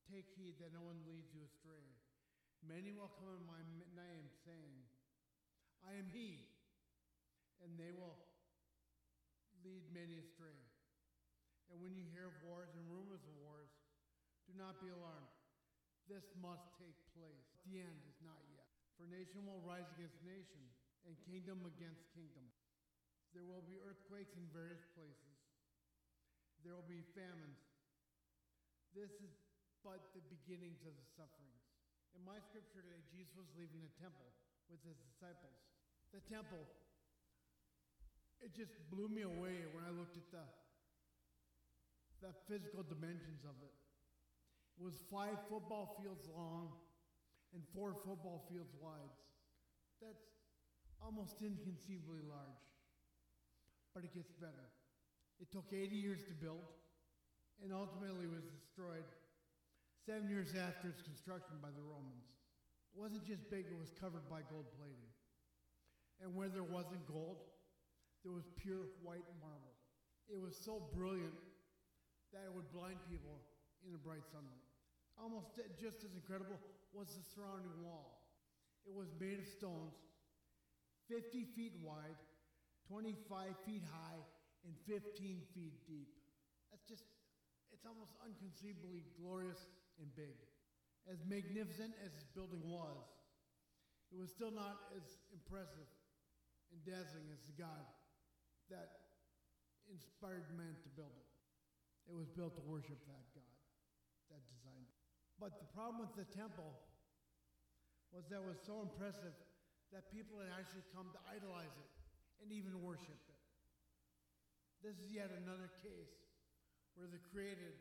Take 0.06 0.30
heed 0.38 0.62
that 0.62 0.70
no 0.70 0.86
one 0.86 1.02
leads 1.10 1.34
you 1.34 1.42
astray. 1.50 1.82
Many 2.62 2.94
will 2.94 3.10
come 3.18 3.42
in 3.42 3.46
my 3.50 3.58
name, 3.98 4.30
saying, 4.46 4.86
I 5.82 5.98
am 5.98 6.06
he, 6.14 6.46
and 7.66 7.74
they 7.74 7.90
will 7.90 8.22
lead 9.66 9.82
many 9.90 10.22
astray. 10.22 10.62
And 11.74 11.82
when 11.82 11.98
you 11.98 12.06
hear 12.14 12.30
of 12.30 12.38
wars 12.46 12.70
and 12.78 12.86
rumors 12.86 13.26
of 13.26 13.34
wars, 13.42 13.74
do 14.46 14.54
not 14.54 14.78
be 14.78 14.94
alarmed. 14.94 15.37
This 16.08 16.24
must 16.40 16.64
take 16.80 16.96
place. 17.12 17.48
The 17.68 17.84
end 17.84 18.00
is 18.08 18.18
not 18.24 18.40
yet. 18.52 18.68
For 18.96 19.06
nation 19.12 19.44
will 19.44 19.62
rise 19.62 19.88
against 19.94 20.18
nation, 20.24 20.64
and 21.06 21.14
kingdom 21.28 21.64
against 21.68 22.04
kingdom. 22.16 22.48
There 23.36 23.44
will 23.44 23.64
be 23.64 23.80
earthquakes 23.84 24.34
in 24.40 24.48
various 24.56 24.84
places. 24.96 25.36
There 26.64 26.74
will 26.74 26.88
be 26.88 27.04
famines. 27.16 27.60
This 28.96 29.12
is 29.22 29.32
but 29.88 30.04
the 30.12 30.20
beginnings 30.28 30.84
of 30.84 30.92
the 31.00 31.08
sufferings. 31.16 31.64
In 32.12 32.20
my 32.28 32.44
scripture 32.44 32.84
today, 32.84 33.00
Jesus 33.08 33.32
was 33.40 33.48
leaving 33.56 33.80
the 33.80 33.94
temple 34.04 34.28
with 34.68 34.84
his 34.84 35.00
disciples. 35.00 35.56
The 36.12 36.20
temple, 36.28 36.68
it 38.44 38.52
just 38.52 38.76
blew 38.92 39.08
me 39.08 39.24
away 39.24 39.64
when 39.72 39.88
I 39.88 39.96
looked 39.96 40.20
at 40.20 40.28
the, 40.28 40.44
the 42.20 42.32
physical 42.52 42.84
dimensions 42.84 43.48
of 43.48 43.56
it. 43.64 43.87
Was 44.78 44.94
five 45.12 45.42
football 45.50 45.98
fields 46.00 46.30
long 46.30 46.70
and 47.54 47.64
four 47.74 47.98
football 48.06 48.46
fields 48.52 48.74
wide. 48.80 49.14
That's 50.02 50.30
almost 51.02 51.42
inconceivably 51.42 52.22
large. 52.30 52.64
But 53.94 54.06
it 54.06 54.14
gets 54.14 54.32
better. 54.38 54.70
It 55.42 55.50
took 55.50 55.74
80 55.74 55.96
years 55.96 56.22
to 56.30 56.34
build 56.34 56.66
and 57.64 57.74
ultimately 57.74 58.30
was 58.30 58.46
destroyed 58.46 59.06
seven 60.06 60.30
years 60.30 60.54
after 60.54 60.90
its 60.90 61.02
construction 61.02 61.58
by 61.62 61.74
the 61.74 61.82
Romans. 61.82 62.30
It 62.94 62.98
wasn't 63.02 63.26
just 63.26 63.50
big, 63.50 63.66
it 63.70 63.78
was 63.78 63.94
covered 63.98 64.26
by 64.30 64.46
gold 64.50 64.70
plating. 64.78 65.10
And 66.22 66.34
where 66.34 66.50
there 66.50 66.66
wasn't 66.66 67.06
gold, 67.06 67.46
there 68.24 68.34
was 68.34 68.46
pure 68.58 68.90
white 69.02 69.26
marble. 69.42 69.74
It 70.30 70.38
was 70.42 70.58
so 70.58 70.82
brilliant 70.94 71.38
that 72.34 72.46
it 72.46 72.54
would 72.54 72.70
blind 72.74 72.98
people 73.10 73.42
in 73.86 73.92
the 73.94 74.02
bright 74.02 74.26
sunlight. 74.30 74.67
Almost 75.18 75.58
just 75.82 76.06
as 76.06 76.14
incredible 76.14 76.62
was 76.94 77.10
the 77.18 77.26
surrounding 77.34 77.74
wall. 77.82 78.22
It 78.86 78.94
was 78.94 79.10
made 79.20 79.42
of 79.42 79.50
stones, 79.50 79.98
50 81.10 81.44
feet 81.58 81.74
wide, 81.82 82.16
25 82.88 83.52
feet 83.66 83.84
high, 83.92 84.22
and 84.64 84.74
15 84.86 85.42
feet 85.52 85.76
deep. 85.90 86.14
That's 86.72 86.86
just, 86.88 87.04
it's 87.74 87.84
almost 87.84 88.14
unconceivably 88.24 89.04
glorious 89.20 89.60
and 90.00 90.08
big. 90.16 90.38
As 91.10 91.24
magnificent 91.28 91.96
as 92.04 92.14
this 92.14 92.28
building 92.32 92.64
was, 92.64 93.04
it 94.12 94.20
was 94.20 94.32
still 94.32 94.52
not 94.52 94.92
as 94.96 95.20
impressive 95.36 95.88
and 96.72 96.80
dazzling 96.84 97.28
as 97.32 97.44
the 97.48 97.56
God 97.56 97.84
that 98.72 99.08
inspired 99.92 100.48
man 100.56 100.76
to 100.84 100.90
build 100.96 101.16
it. 101.16 101.28
It 102.12 102.16
was 102.16 102.28
built 102.32 102.56
to 102.56 102.64
worship 102.64 103.00
that 103.08 103.26
God 103.36 103.44
that. 104.32 104.57
But 105.38 105.62
the 105.62 105.70
problem 105.70 106.02
with 106.02 106.18
the 106.18 106.26
temple 106.34 106.74
was 108.10 108.26
that 108.34 108.42
it 108.42 108.48
was 108.50 108.58
so 108.66 108.82
impressive 108.82 109.38
that 109.94 110.10
people 110.10 110.42
had 110.42 110.50
actually 110.58 110.84
come 110.92 111.14
to 111.14 111.22
idolize 111.30 111.72
it 111.78 111.92
and 112.42 112.50
even 112.50 112.82
worship 112.82 113.22
it. 113.30 113.42
This 114.82 114.98
is 114.98 115.14
yet 115.14 115.30
another 115.34 115.70
case 115.86 116.14
where 116.98 117.06
the 117.06 117.22
created, 117.30 117.78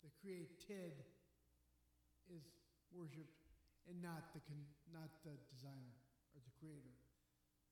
the 0.00 0.12
created, 0.24 0.96
is 2.32 2.44
worshipped 2.92 3.52
and 3.88 4.00
not 4.00 4.32
the, 4.32 4.40
not 4.88 5.12
the 5.24 5.36
designer 5.52 5.96
or 6.32 6.40
the 6.40 6.54
creator. 6.56 6.96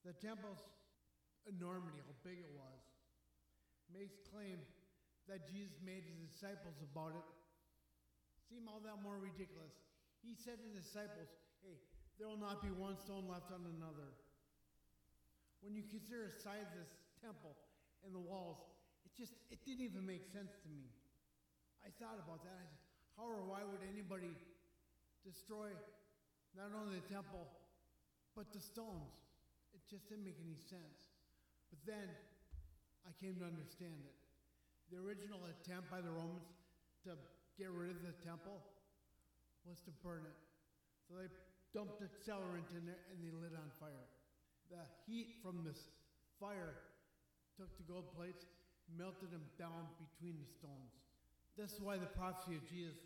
The 0.05 0.17
temple's 0.17 0.61
enormity, 1.49 2.01
how 2.05 2.17
big 2.21 2.41
it 2.41 2.53
was, 2.53 2.81
makes 3.93 4.17
claim 4.29 4.61
that 5.29 5.49
Jesus 5.49 5.77
made 5.81 6.05
his 6.05 6.21
disciples 6.29 6.77
about 6.81 7.17
it 7.17 7.27
seem 8.51 8.67
all 8.67 8.83
that 8.83 8.99
more 8.99 9.23
ridiculous. 9.23 9.71
He 10.27 10.35
said 10.35 10.59
to 10.59 10.67
the 10.67 10.83
disciples, 10.83 11.31
Hey, 11.63 11.79
there 12.19 12.27
will 12.27 12.43
not 12.43 12.59
be 12.59 12.75
one 12.75 12.99
stone 12.99 13.31
left 13.31 13.55
on 13.55 13.63
another. 13.63 14.11
When 15.63 15.79
you 15.79 15.87
consider 15.87 16.35
the 16.35 16.37
size 16.43 16.67
of 16.75 16.83
this 16.83 16.91
temple 17.23 17.55
and 18.03 18.11
the 18.11 18.21
walls, 18.21 18.59
it 19.07 19.15
just 19.15 19.39
it 19.55 19.63
didn't 19.63 19.87
even 19.87 20.03
make 20.03 20.27
sense 20.27 20.51
to 20.67 20.69
me. 20.69 20.91
I 21.87 21.95
thought 22.03 22.19
about 22.19 22.43
that. 22.43 22.59
I 22.59 22.67
said, 22.67 22.83
how 23.15 23.31
or 23.31 23.47
why 23.47 23.63
would 23.63 23.81
anybody 23.87 24.35
destroy 25.23 25.71
not 26.59 26.75
only 26.75 26.99
the 26.99 27.07
temple, 27.09 27.47
but 28.35 28.51
the 28.53 28.61
stones? 28.61 29.15
It 29.73 29.81
just 29.87 30.11
didn't 30.11 30.27
make 30.27 30.41
any 30.43 30.59
sense. 30.59 30.99
But 31.71 31.81
then 31.87 32.09
I 33.07 33.15
came 33.23 33.39
to 33.41 33.47
understand 33.47 34.01
it. 34.03 34.17
The 34.91 34.99
original 34.99 35.39
attempt 35.47 35.89
by 35.89 36.03
the 36.03 36.11
Romans 36.11 36.45
to 37.07 37.15
get 37.61 37.69
rid 37.77 37.93
of 37.93 38.01
the 38.01 38.17
temple 38.25 38.57
was 39.69 39.85
to 39.85 39.93
burn 40.01 40.25
it. 40.25 40.39
So 41.05 41.21
they 41.21 41.29
dumped 41.77 42.01
accelerant 42.01 42.73
in 42.73 42.89
there 42.89 43.05
and 43.13 43.21
they 43.21 43.29
lit 43.37 43.53
on 43.53 43.69
fire. 43.77 44.09
The 44.73 44.81
heat 45.05 45.37
from 45.45 45.61
this 45.61 45.93
fire 46.41 46.81
took 47.61 47.69
the 47.77 47.85
gold 47.85 48.09
plates, 48.17 48.49
melted 48.89 49.29
them 49.29 49.45
down 49.61 49.93
between 50.01 50.41
the 50.41 50.49
stones. 50.49 50.97
This 51.61 51.77
is 51.77 51.85
why 51.85 52.01
the 52.01 52.09
prophecy 52.17 52.57
of 52.57 52.65
Jesus 52.65 52.97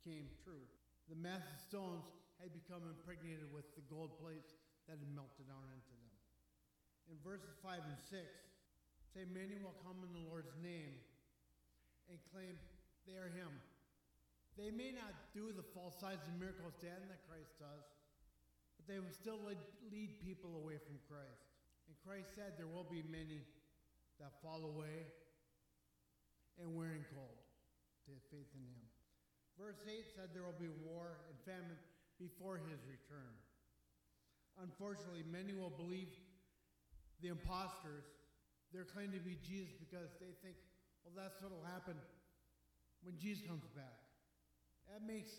became 0.00 0.32
true. 0.40 0.64
The 1.12 1.20
massive 1.20 1.60
stones 1.60 2.08
had 2.40 2.56
become 2.56 2.80
impregnated 2.88 3.52
with 3.52 3.68
the 3.76 3.84
gold 3.92 4.16
plates 4.16 4.56
that 4.88 4.96
had 4.96 5.12
melted 5.12 5.44
down 5.44 5.68
into 5.68 5.92
them. 5.92 6.12
In 7.12 7.20
verses 7.20 7.52
5 7.60 7.84
and 7.84 8.00
6, 8.00 8.24
say, 9.12 9.28
Many 9.28 9.60
will 9.60 9.76
come 9.84 10.00
in 10.00 10.08
the 10.16 10.24
Lord's 10.24 10.56
name 10.64 10.96
and 12.08 12.16
claim 12.32 12.56
they 13.04 13.20
are 13.20 13.28
Him. 13.28 13.52
They 14.54 14.70
may 14.70 14.94
not 14.94 15.34
do 15.34 15.50
the 15.50 15.66
false 15.74 15.98
signs 15.98 16.22
and 16.30 16.38
miracles 16.38 16.78
Dan 16.78 17.02
that 17.10 17.26
Christ 17.26 17.58
does, 17.58 17.86
but 18.78 18.86
they 18.86 19.02
will 19.02 19.10
still 19.10 19.42
lead, 19.42 19.58
lead 19.90 20.22
people 20.22 20.54
away 20.54 20.78
from 20.78 21.02
Christ. 21.10 21.50
And 21.90 21.98
Christ 22.06 22.38
said 22.38 22.54
there 22.54 22.70
will 22.70 22.86
be 22.86 23.02
many 23.10 23.42
that 24.22 24.38
fall 24.38 24.62
away 24.62 25.10
and 26.62 26.70
wearing 26.70 27.02
cold 27.10 27.42
to 28.06 28.14
faith 28.30 28.46
in 28.54 28.62
Him. 28.62 28.86
Verse 29.58 29.82
8 29.82 30.06
said 30.14 30.30
there 30.30 30.46
will 30.46 30.58
be 30.58 30.70
war 30.86 31.18
and 31.26 31.34
famine 31.42 31.78
before 32.22 32.62
His 32.62 32.78
return. 32.86 33.34
Unfortunately, 34.62 35.26
many 35.26 35.50
will 35.50 35.74
believe 35.74 36.14
the 37.18 37.34
imposters. 37.34 38.06
They're 38.70 38.86
claiming 38.86 39.18
to 39.18 39.24
be 39.26 39.38
Jesus 39.42 39.74
because 39.78 40.14
they 40.22 40.30
think, 40.46 40.54
well, 41.02 41.14
that's 41.18 41.42
what 41.42 41.50
will 41.50 41.66
happen 41.66 41.98
when 43.02 43.18
Jesus 43.18 43.42
comes 43.46 43.66
back. 43.74 44.03
That 44.92 45.02
makes 45.06 45.30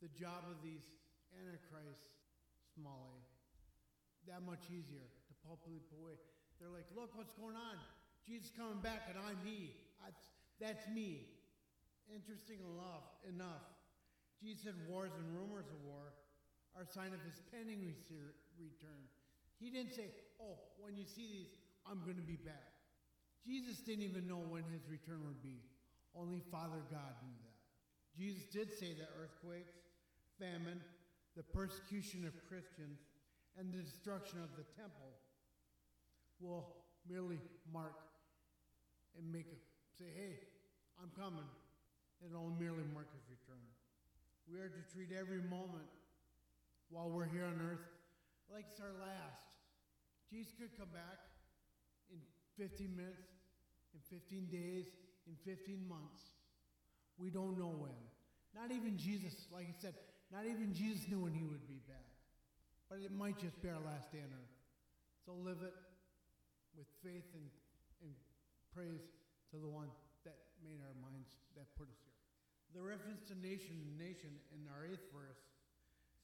the 0.00 0.08
job 0.12 0.48
of 0.50 0.58
these 0.64 0.82
antichrists, 1.32 2.12
small 2.74 3.18
a, 3.18 3.22
that 4.30 4.42
much 4.46 4.70
easier 4.70 5.02
to 5.02 5.32
pull 5.42 5.58
people 5.66 5.98
away. 6.02 6.18
They're 6.58 6.72
like, 6.72 6.86
look 6.94 7.10
what's 7.18 7.34
going 7.34 7.58
on. 7.58 7.76
Jesus 8.22 8.54
coming 8.54 8.78
back 8.78 9.10
and 9.10 9.18
I'm 9.18 9.38
he. 9.42 9.74
That's, 9.98 10.22
that's 10.62 10.84
me. 10.94 11.26
Interesting 12.06 12.62
enough, 12.62 13.06
enough. 13.26 13.66
Jesus 14.38 14.66
said 14.66 14.78
wars 14.90 15.14
and 15.14 15.26
rumors 15.34 15.66
of 15.70 15.78
war 15.86 16.14
are 16.74 16.82
a 16.82 16.90
sign 16.90 17.14
of 17.14 17.22
his 17.22 17.38
pending 17.50 17.82
return. 17.82 19.02
He 19.58 19.70
didn't 19.70 19.94
say, 19.94 20.10
oh, 20.42 20.58
when 20.82 20.98
you 20.98 21.06
see 21.06 21.30
these, 21.30 21.52
I'm 21.86 22.02
going 22.02 22.18
to 22.18 22.26
be 22.26 22.38
back. 22.38 22.74
Jesus 23.46 23.78
didn't 23.82 24.02
even 24.06 24.26
know 24.26 24.42
when 24.42 24.62
his 24.70 24.82
return 24.90 25.22
would 25.26 25.42
be. 25.42 25.62
Only 26.14 26.42
Father 26.50 26.82
God 26.90 27.14
knew 27.22 27.38
that. 27.42 27.61
Jesus 28.16 28.44
did 28.52 28.72
say 28.72 28.92
that 28.94 29.08
earthquakes, 29.16 29.76
famine, 30.38 30.80
the 31.36 31.42
persecution 31.42 32.26
of 32.26 32.32
Christians, 32.48 33.00
and 33.58 33.72
the 33.72 33.82
destruction 33.82 34.38
of 34.40 34.52
the 34.56 34.64
temple 34.76 35.12
will 36.40 36.68
merely 37.08 37.40
mark 37.72 37.96
and 39.16 39.30
make 39.32 39.46
a, 39.48 39.58
say, 39.96 40.08
hey, 40.14 40.40
I'm 41.00 41.10
coming. 41.16 41.48
It'll 42.24 42.54
merely 42.58 42.84
mark 42.94 43.08
his 43.12 43.26
return. 43.28 43.64
We 44.50 44.60
are 44.60 44.68
to 44.68 44.82
treat 44.92 45.10
every 45.12 45.42
moment 45.42 45.88
while 46.90 47.08
we're 47.08 47.28
here 47.28 47.46
on 47.46 47.58
earth 47.60 47.86
like 48.52 48.66
it's 48.70 48.80
our 48.80 48.92
last. 49.00 49.48
Jesus 50.28 50.52
could 50.56 50.76
come 50.76 50.92
back 50.92 51.20
in 52.12 52.20
15 52.60 52.92
minutes, 52.92 53.32
in 53.96 54.00
15 54.12 54.48
days, 54.52 54.86
in 55.26 55.34
15 55.44 55.88
months. 55.88 56.36
We 57.18 57.30
don't 57.30 57.58
know 57.58 57.72
when. 57.72 57.98
Not 58.54 58.70
even 58.72 58.96
Jesus, 58.96 59.48
like 59.52 59.66
I 59.68 59.76
said, 59.80 59.94
not 60.32 60.44
even 60.44 60.72
Jesus 60.72 61.08
knew 61.08 61.20
when 61.20 61.32
he 61.32 61.44
would 61.44 61.66
be 61.68 61.80
back. 61.88 62.08
But 62.88 63.00
it 63.00 63.12
might 63.12 63.40
just 63.40 63.60
be 63.60 63.68
our 63.68 63.80
last 63.80 64.12
day 64.12 64.20
on 64.20 64.32
earth. 64.32 64.56
So 65.24 65.32
live 65.32 65.60
it 65.64 65.72
with 66.76 66.88
faith 67.00 67.28
and, 67.32 67.48
and 68.04 68.12
praise 68.72 69.04
to 69.52 69.56
the 69.56 69.68
one 69.68 69.88
that 70.24 70.36
made 70.64 70.80
our 70.84 70.96
minds, 71.00 71.32
that 71.56 71.68
put 71.76 71.88
us 71.88 72.00
here. 72.04 72.16
The 72.72 72.80
reference 72.80 73.20
to 73.28 73.36
nation, 73.36 73.76
nation 74.00 74.32
in 74.56 74.64
our 74.72 74.88
eighth 74.88 75.04
verse 75.12 75.40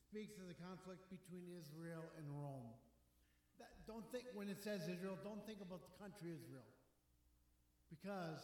speaks 0.09 0.41
of 0.41 0.49
the 0.49 0.57
conflict 0.57 1.05
between 1.13 1.45
Israel 1.53 2.05
and 2.17 2.25
Rome. 2.33 2.73
That, 3.61 3.77
don't 3.85 4.09
think, 4.09 4.25
when 4.33 4.49
it 4.49 4.65
says 4.65 4.89
Israel, 4.89 5.21
don't 5.21 5.45
think 5.45 5.61
about 5.61 5.85
the 5.85 5.93
country 6.01 6.33
Israel. 6.33 6.65
Because 7.93 8.41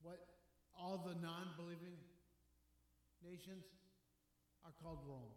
what 0.00 0.37
all 0.78 1.02
the 1.02 1.18
non 1.18 1.50
believing 1.58 1.98
nations 3.20 3.66
are 4.62 4.72
called 4.78 5.02
Rome. 5.04 5.34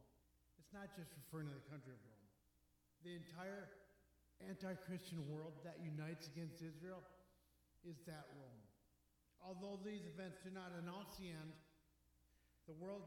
It's 0.62 0.70
not 0.70 0.94
just 0.94 1.10
referring 1.18 1.50
to 1.50 1.58
the 1.58 1.68
country 1.68 1.98
of 1.98 2.02
Rome. 2.06 2.30
The 3.02 3.18
entire 3.18 3.66
anti 4.46 4.78
Christian 4.86 5.26
world 5.26 5.58
that 5.66 5.82
unites 5.82 6.30
against 6.30 6.62
Israel 6.62 7.02
is 7.82 7.98
that 8.06 8.30
Rome. 8.38 8.62
Although 9.42 9.82
these 9.82 10.06
events 10.06 10.38
do 10.46 10.54
not 10.54 10.70
announce 10.78 11.18
the 11.18 11.34
end, 11.34 11.52
the 12.70 12.78
world, 12.78 13.02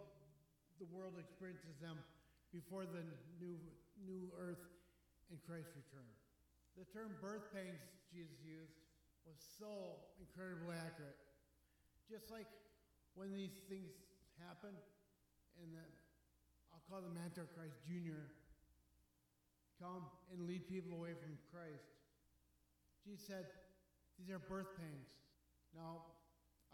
the 0.82 0.90
world 0.90 1.14
experiences 1.14 1.78
them 1.78 2.02
before 2.50 2.82
the 2.82 3.06
new, 3.38 3.54
new 4.02 4.26
earth 4.34 4.66
and 5.30 5.38
Christ's 5.46 5.78
return. 5.78 6.10
The 6.74 6.86
term 6.90 7.14
birth 7.22 7.54
pangs 7.54 7.78
Jesus 8.10 8.42
used 8.42 8.74
was 9.22 9.38
so 9.38 10.02
incredibly 10.18 10.74
accurate. 10.74 11.23
Just 12.10 12.30
like 12.30 12.48
when 13.14 13.32
these 13.32 13.64
things 13.68 13.90
happen, 14.40 14.74
and 15.60 15.68
the, 15.72 15.84
I'll 16.74 16.84
call 16.90 17.00
them 17.00 17.16
Antichrist 17.16 17.80
Jr., 17.86 18.28
come 19.80 20.06
and 20.32 20.46
lead 20.46 20.68
people 20.68 20.92
away 20.94 21.14
from 21.16 21.38
Christ. 21.50 21.86
Jesus 23.02 23.26
said, 23.26 23.46
These 24.18 24.30
are 24.30 24.38
birth 24.38 24.76
pains. 24.78 25.08
Now, 25.74 26.14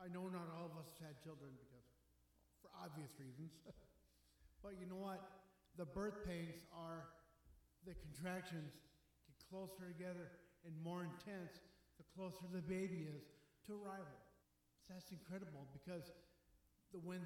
I 0.01 0.09
know 0.09 0.29
not 0.29 0.49
all 0.57 0.69
of 0.69 0.77
us 0.81 0.88
had 1.01 1.21
children 1.21 1.53
because, 1.57 1.87
for 2.64 2.73
obvious 2.77 3.12
reasons. 3.21 3.53
but 4.62 4.77
you 4.81 4.88
know 4.88 5.01
what? 5.01 5.21
The 5.77 5.85
birth 5.85 6.25
pains 6.27 6.61
are 6.73 7.09
the 7.87 7.97
contractions 7.97 8.77
get 9.25 9.37
closer 9.49 9.88
together 9.88 10.29
and 10.64 10.73
more 10.85 11.05
intense 11.05 11.61
the 11.97 12.05
closer 12.16 12.45
the 12.53 12.64
baby 12.64 13.09
is 13.09 13.25
to 13.66 13.77
arrival. 13.77 14.16
That's 14.88 15.11
incredible 15.12 15.66
because 15.75 16.12
the, 16.93 16.99
when 16.99 17.21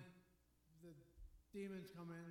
the 0.83 0.93
demons 1.53 1.93
come 1.95 2.11
in, 2.11 2.31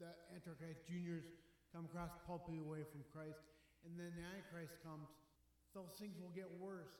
the 0.00 0.10
Antichrist 0.34 0.86
juniors 0.88 1.28
come 1.70 1.86
across, 1.88 2.10
people 2.26 2.64
away 2.64 2.84
from 2.88 3.00
Christ, 3.12 3.40
and 3.84 3.96
then 3.96 4.12
the 4.14 4.24
Antichrist 4.24 4.76
comes, 4.84 5.08
those 5.72 5.96
things 5.96 6.18
will 6.20 6.32
get 6.36 6.48
worse. 6.60 6.92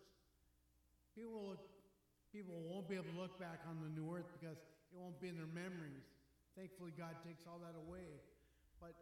People 1.12 1.32
will 1.32 1.48
look, 1.56 1.64
people 2.32 2.56
won't 2.64 2.88
be 2.88 2.96
able 2.96 3.12
to 3.12 3.18
look 3.20 3.36
back 3.36 3.60
on 3.68 3.80
the 3.84 3.92
new 3.92 4.08
earth 4.08 4.30
because 4.32 4.56
it 4.56 4.96
won't 4.96 5.20
be 5.20 5.28
in 5.28 5.36
their 5.36 5.50
memories. 5.52 6.08
Thankfully, 6.56 6.92
God 6.96 7.16
takes 7.24 7.44
all 7.44 7.60
that 7.60 7.76
away. 7.76 8.20
But 8.80 8.96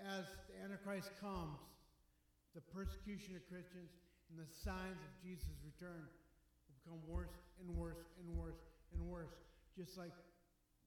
as 0.00 0.28
the 0.48 0.56
Antichrist 0.60 1.12
comes, 1.16 1.56
the 2.52 2.64
persecution 2.72 3.36
of 3.36 3.44
Christians 3.48 3.92
and 4.28 4.36
the 4.36 4.48
signs 4.48 5.00
of 5.00 5.10
Jesus' 5.20 5.56
return 5.64 6.08
become 6.86 7.02
worse 7.10 7.34
and 7.58 7.66
worse 7.74 7.98
and 8.22 8.30
worse 8.38 8.62
and 8.94 9.02
worse, 9.02 9.34
just 9.74 9.98
like 9.98 10.14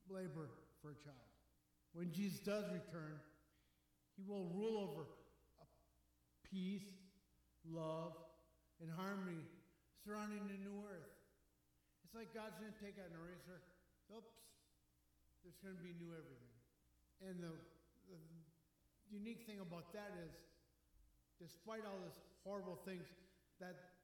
labor 0.07 0.47
for 0.81 0.95
a 0.95 0.97
child. 1.03 1.27
When 1.91 2.15
Jesus 2.15 2.39
does 2.39 2.63
return, 2.71 3.19
he 4.15 4.23
will 4.23 4.47
rule 4.55 4.79
over 4.79 5.03
peace, 6.47 6.87
love, 7.67 8.15
and 8.79 8.87
harmony 8.87 9.43
surrounding 10.07 10.39
the 10.47 10.55
new 10.63 10.79
earth. 10.87 11.11
It's 12.07 12.15
like 12.15 12.31
God's 12.31 12.55
going 12.57 12.71
to 12.71 12.81
take 12.81 12.95
out 12.95 13.11
an 13.11 13.19
eraser. 13.19 13.59
Oops, 14.15 14.33
there's 15.43 15.59
going 15.59 15.75
to 15.75 15.83
be 15.83 15.93
new 15.99 16.15
everything. 16.15 16.55
And 17.27 17.35
the, 17.43 17.51
the 18.07 18.17
unique 19.11 19.43
thing 19.43 19.59
about 19.59 19.91
that 19.91 20.15
is, 20.23 20.31
despite 21.37 21.83
all 21.83 21.99
these 22.01 22.17
horrible 22.47 22.79
things 22.87 23.05
that 23.59 23.98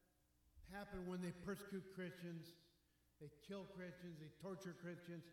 happen 0.71 1.05
when 1.05 1.21
they 1.21 1.33
persecute 1.45 1.83
Christians, 1.93 2.55
they 3.21 3.29
kill 3.47 3.65
Christians, 3.75 4.17
they 4.21 4.31
torture 4.41 4.75
Christians, 4.79 5.23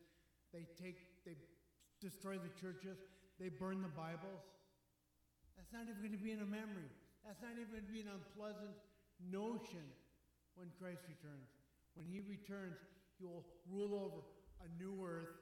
they 0.52 0.68
take, 0.76 1.24
they 1.24 1.36
destroy 2.00 2.36
the 2.36 2.52
churches, 2.60 2.98
they 3.40 3.48
burn 3.48 3.82
the 3.82 3.92
Bibles. 3.92 4.44
That's 5.56 5.72
not 5.72 5.88
even 5.88 6.00
going 6.00 6.16
to 6.16 6.22
be 6.22 6.32
in 6.32 6.42
a 6.42 6.48
memory. 6.48 6.90
That's 7.24 7.40
not 7.40 7.54
even 7.54 7.70
going 7.70 7.86
to 7.86 7.94
be 7.94 8.02
an 8.02 8.10
unpleasant 8.10 8.74
notion 9.22 9.84
when 10.58 10.68
Christ 10.76 11.06
returns. 11.06 11.48
When 11.94 12.06
he 12.06 12.20
returns, 12.24 12.76
he 13.18 13.24
will 13.24 13.46
rule 13.70 13.94
over 13.94 14.26
a 14.64 14.68
new 14.80 14.98
earth 15.04 15.38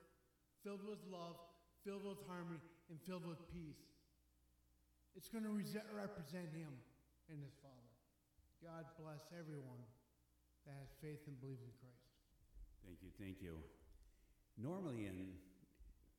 filled 0.62 0.84
with 0.84 1.00
love, 1.08 1.36
filled 1.84 2.04
with 2.04 2.20
harmony, 2.28 2.60
and 2.90 3.00
filled 3.06 3.24
with 3.24 3.40
peace. 3.48 3.80
It's 5.16 5.28
going 5.28 5.44
to 5.44 5.50
re- 5.50 5.64
represent 5.96 6.52
him 6.52 6.70
and 7.32 7.40
his 7.40 7.54
Father. 7.62 7.79
God 8.60 8.84
bless 9.00 9.24
everyone 9.32 9.80
that 10.68 10.76
has 10.76 10.92
faith 11.00 11.24
and 11.24 11.32
believes 11.40 11.64
in 11.64 11.72
Christ. 11.80 12.12
Thank 12.84 13.00
you, 13.00 13.08
thank 13.16 13.40
you. 13.40 13.56
Normally, 14.60 15.08
in 15.08 15.32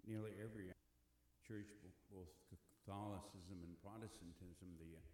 nearly 0.09 0.33
every 0.41 0.73
church, 1.45 1.69
both 2.09 2.33
Catholicism 2.49 3.61
and 3.61 3.77
Protestantism, 3.85 4.73
the, 4.81 4.97
uh, 4.97 5.05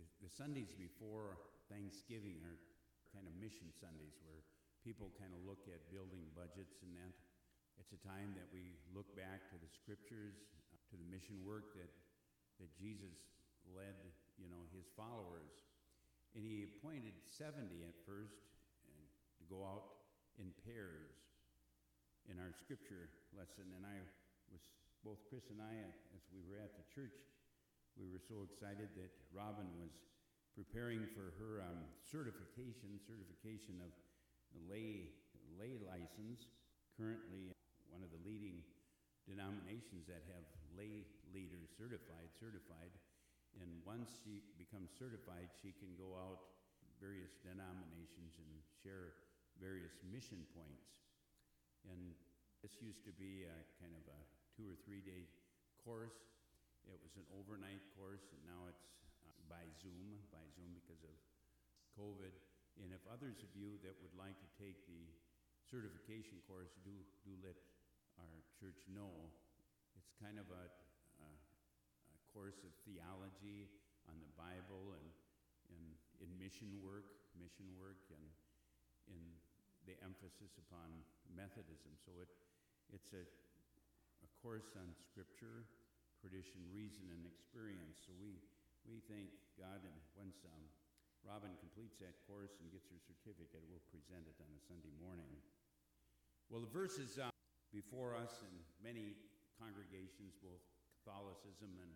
the, 0.00 0.04
the 0.24 0.32
Sundays 0.32 0.72
before 0.72 1.36
Thanksgiving 1.68 2.40
are 2.48 2.56
kind 3.12 3.28
of 3.28 3.36
mission 3.36 3.68
Sundays 3.76 4.16
where 4.24 4.40
people 4.80 5.12
kind 5.20 5.36
of 5.36 5.44
look 5.44 5.68
at 5.68 5.84
building 5.92 6.24
budgets 6.32 6.80
and 6.80 6.96
that. 6.96 7.12
It's 7.76 7.92
a 7.92 8.00
time 8.00 8.32
that 8.40 8.48
we 8.56 8.72
look 8.96 9.12
back 9.12 9.52
to 9.52 9.60
the 9.60 9.68
scriptures, 9.68 10.48
uh, 10.48 10.64
to 10.72 10.94
to 10.94 11.02
the 11.02 11.08
mission 11.10 11.42
work 11.44 11.74
that, 11.74 11.90
that 12.62 12.70
Jesus 12.72 13.18
led, 13.68 13.98
you 14.40 14.46
know, 14.46 14.64
his 14.72 14.88
followers. 14.94 15.52
And 16.34 16.42
he 16.42 16.66
appointed 16.66 17.14
70 17.30 17.62
at 17.86 17.94
first 18.02 18.42
and 18.90 19.06
to 19.38 19.44
go 19.46 19.62
out 19.62 20.02
in 20.38 20.50
pairs 20.66 21.14
in 22.26 22.42
our 22.42 22.50
scripture 22.58 23.10
lesson. 23.34 23.70
And 23.78 23.86
I 23.86 24.02
was, 24.50 24.62
both 25.06 25.22
Chris 25.30 25.46
and 25.54 25.62
I, 25.62 25.74
as 26.14 26.22
we 26.34 26.42
were 26.42 26.58
at 26.58 26.74
the 26.74 26.86
church, 26.90 27.14
we 27.94 28.10
were 28.10 28.22
so 28.22 28.42
excited 28.42 28.90
that 28.98 29.14
Robin 29.30 29.70
was 29.78 29.94
preparing 30.58 31.06
for 31.14 31.34
her 31.38 31.62
um, 31.62 31.86
certification, 32.02 32.98
certification 33.06 33.78
of 33.82 33.94
the 34.54 34.62
lay, 34.66 35.14
lay 35.58 35.78
license, 35.82 36.50
currently 36.98 37.54
one 37.90 38.02
of 38.02 38.10
the 38.10 38.22
leading 38.26 38.62
denominations 39.26 40.06
that 40.10 40.22
have 40.30 40.46
lay 40.74 41.06
leaders 41.30 41.70
certified, 41.74 42.30
certified. 42.38 42.90
And 43.62 43.70
once 43.86 44.10
she 44.24 44.42
becomes 44.58 44.90
certified, 44.94 45.52
she 45.62 45.70
can 45.76 45.94
go 45.94 46.16
out 46.18 46.54
various 46.98 47.36
denominations 47.42 48.34
and 48.40 48.50
share 48.82 49.14
various 49.60 49.94
mission 50.10 50.42
points. 50.56 50.88
And 51.86 52.16
this 52.64 52.80
used 52.80 53.04
to 53.04 53.12
be 53.14 53.44
a 53.44 53.58
kind 53.78 53.92
of 53.92 54.04
a 54.08 54.20
two 54.56 54.64
or 54.64 54.76
three 54.88 55.04
day 55.04 55.28
course. 55.84 56.16
It 56.88 57.00
was 57.00 57.16
an 57.16 57.28
overnight 57.32 57.80
course, 57.96 58.24
and 58.32 58.40
now 58.44 58.68
it's 58.68 58.88
uh, 59.24 59.32
by 59.48 59.64
Zoom, 59.80 60.20
by 60.32 60.42
Zoom 60.56 60.72
because 60.76 61.00
of 61.04 61.16
COVID. 61.96 62.32
And 62.80 62.90
if 62.90 63.00
others 63.06 63.40
of 63.44 63.50
you 63.54 63.78
that 63.86 63.94
would 64.02 64.16
like 64.18 64.34
to 64.36 64.48
take 64.58 64.80
the 64.88 65.04
certification 65.70 66.42
course, 66.44 66.72
do, 66.82 66.92
do 67.24 67.32
let 67.40 67.56
our 68.20 68.36
church 68.58 68.80
know. 68.90 69.12
It's 69.96 70.12
kind 70.18 70.36
of 70.36 70.48
a, 70.50 70.64
course 72.34 72.66
of 72.66 72.74
theology 72.82 73.70
on 74.10 74.18
the 74.18 74.32
Bible 74.34 74.98
and, 74.98 75.08
and 75.70 75.86
in 76.18 76.28
mission 76.34 76.82
work, 76.82 77.06
mission 77.38 77.70
work, 77.78 78.02
and 78.10 78.26
in 79.06 79.22
the 79.86 79.94
emphasis 80.02 80.58
upon 80.58 80.90
Methodism. 81.30 81.94
So 82.02 82.18
it, 82.18 82.28
it's 82.90 83.14
a, 83.14 83.22
a 83.22 84.28
course 84.42 84.74
on 84.74 84.90
Scripture, 84.98 85.70
tradition, 86.18 86.58
reason, 86.74 87.06
and 87.14 87.22
experience. 87.22 88.02
So 88.02 88.10
we, 88.18 88.42
we 88.82 88.98
thank 89.06 89.30
God, 89.54 89.86
and 89.86 89.96
once 90.18 90.42
um, 90.42 90.66
Robin 91.22 91.54
completes 91.62 92.02
that 92.02 92.18
course 92.26 92.58
and 92.58 92.66
gets 92.74 92.90
her 92.90 92.98
certificate, 92.98 93.62
we'll 93.70 93.84
present 93.94 94.26
it 94.26 94.36
on 94.42 94.50
a 94.50 94.60
Sunday 94.66 94.92
morning. 94.98 95.30
Well, 96.50 96.66
the 96.66 96.74
verses 96.74 97.16
uh, 97.16 97.30
before 97.70 98.18
us 98.18 98.42
in 98.42 98.54
many 98.82 99.14
congregations, 99.56 100.34
both 100.42 100.60
Catholicism 101.04 101.76
and 101.78 101.92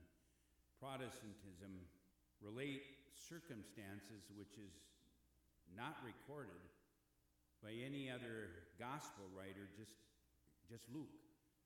Protestantism, 0.78 1.74
relate 2.38 2.86
circumstances 3.18 4.30
which 4.38 4.54
is 4.62 4.74
not 5.74 5.98
recorded 6.06 6.62
by 7.58 7.74
any 7.74 8.06
other 8.06 8.70
gospel 8.78 9.26
writer, 9.34 9.66
just, 9.74 9.98
just 10.70 10.86
Luke. 10.94 11.10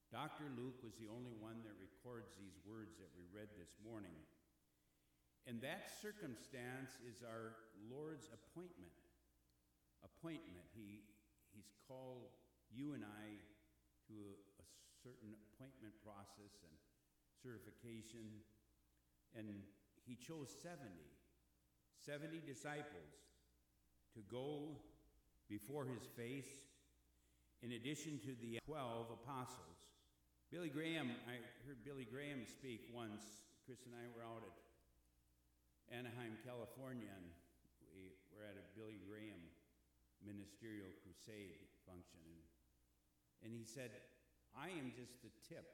Dr. 0.08 0.48
Luke 0.56 0.80
was 0.80 0.96
the 0.96 1.08
only 1.08 1.32
one 1.36 1.60
that 1.64 1.76
records 1.80 2.36
these 2.36 2.56
words 2.64 2.96
that 3.00 3.12
we 3.16 3.24
read 3.32 3.48
this 3.56 3.76
morning. 3.80 4.16
And 5.48 5.60
that 5.64 5.88
circumstance 6.00 6.96
is 7.04 7.24
our 7.24 7.56
Lord's 7.88 8.28
appointment. 8.32 8.92
Appointment. 10.04 10.68
He, 10.76 11.04
he's 11.52 11.72
called 11.88 12.28
you 12.70 12.92
and 12.96 13.04
I 13.04 13.24
to 14.08 14.14
a, 14.16 14.36
a 14.60 14.66
certain 15.02 15.34
appointment 15.36 15.96
process 16.00 16.60
and 16.64 16.76
certification. 17.42 18.44
And 19.36 19.48
he 20.04 20.16
chose 20.16 20.48
70, 20.62 20.78
70 22.04 22.42
disciples 22.46 23.12
to 24.14 24.20
go 24.28 24.76
before 25.48 25.84
his 25.84 26.04
face, 26.16 26.48
in 27.62 27.72
addition 27.72 28.18
to 28.20 28.34
the 28.42 28.58
12 28.66 29.06
apostles. 29.22 29.78
Billy 30.50 30.68
Graham, 30.68 31.08
I 31.24 31.40
heard 31.64 31.80
Billy 31.84 32.04
Graham 32.04 32.44
speak 32.44 32.92
once. 32.92 33.24
Chris 33.64 33.86
and 33.86 33.94
I 33.96 34.04
were 34.12 34.26
out 34.26 34.44
at 34.44 34.56
Anaheim, 35.94 36.36
California, 36.44 37.08
and 37.08 37.28
we 37.94 38.12
were 38.34 38.44
at 38.44 38.58
a 38.58 38.66
Billy 38.76 39.00
Graham 39.08 39.40
ministerial 40.20 40.90
crusade 41.00 41.62
function. 41.88 42.20
And, 42.26 42.42
and 43.46 43.50
he 43.54 43.64
said, 43.64 43.94
I 44.52 44.68
am 44.76 44.92
just 44.92 45.22
the 45.22 45.32
tip, 45.46 45.68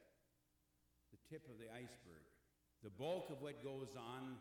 the 1.11 1.19
tip 1.27 1.43
of 1.49 1.59
the 1.59 1.67
iceberg. 1.73 2.28
The 2.83 2.89
bulk 2.89 3.29
of 3.29 3.41
what 3.41 3.63
goes 3.63 3.89
on 3.97 4.35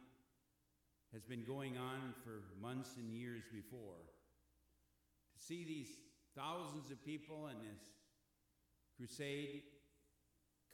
has 1.13 1.25
been 1.25 1.45
going 1.45 1.77
on 1.77 2.15
for 2.23 2.43
months 2.63 2.91
and 2.97 3.11
years 3.13 3.43
before. 3.53 3.99
To 5.35 5.45
see 5.45 5.65
these 5.65 5.89
thousands 6.37 6.91
of 6.91 7.05
people 7.05 7.49
and 7.49 7.59
this 7.61 7.81
crusade 8.97 9.63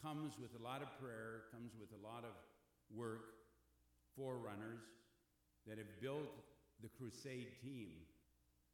comes 0.02 0.34
with 0.38 0.50
a 0.60 0.62
lot 0.62 0.82
of 0.82 0.88
prayer, 1.00 1.44
comes 1.52 1.72
with 1.80 1.88
a 1.98 2.06
lot 2.06 2.24
of 2.24 2.34
work, 2.94 3.32
forerunners 4.14 4.82
that 5.66 5.78
have 5.78 6.00
built 6.02 6.36
the 6.82 6.88
crusade 6.88 7.48
team. 7.62 7.88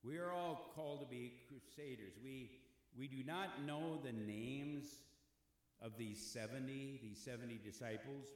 We 0.02 0.18
are 0.18 0.32
all 0.32 0.72
called 0.74 1.00
to 1.00 1.06
be 1.06 1.34
crusaders. 1.48 2.14
We, 2.24 2.50
we 2.98 3.06
do 3.06 3.22
not 3.24 3.64
know 3.64 3.98
the 4.02 4.12
names 4.12 4.86
of 5.80 5.92
these 5.96 6.18
70, 6.32 7.00
these 7.02 7.18
70 7.24 7.60
disciples. 7.64 8.26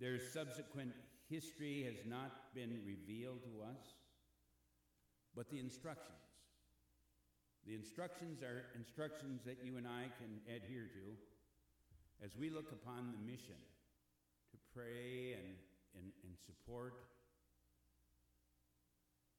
Their 0.00 0.18
subsequent 0.18 0.92
history 1.28 1.84
has 1.84 2.04
not 2.06 2.54
been 2.54 2.80
revealed 2.84 3.42
to 3.44 3.62
us, 3.62 3.96
but 5.34 5.50
the 5.50 5.58
instructions. 5.58 6.16
The 7.66 7.74
instructions 7.74 8.42
are 8.42 8.66
instructions 8.76 9.42
that 9.44 9.58
you 9.64 9.76
and 9.76 9.86
I 9.88 10.06
can 10.20 10.38
adhere 10.46 10.86
to 10.86 12.24
as 12.24 12.36
we 12.36 12.50
look 12.50 12.70
upon 12.72 13.12
the 13.12 13.30
mission 13.30 13.58
to 14.52 14.56
pray 14.72 15.34
and, 15.34 15.56
and, 15.98 16.12
and 16.24 16.32
support 16.46 16.94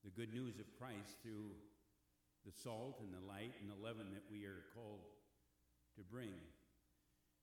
the 0.04 0.12
good 0.12 0.34
news 0.34 0.60
of 0.60 0.66
Christ 0.78 1.16
through 1.24 1.52
the 2.46 2.52
salt 2.52 3.00
and 3.02 3.14
the 3.14 3.26
light 3.28 3.54
and 3.62 3.70
the 3.70 3.82
leaven 3.84 4.14
that 4.14 4.24
we 4.32 4.46
are 4.46 4.64
called 4.76 5.04
to 5.96 6.02
bring. 6.04 6.36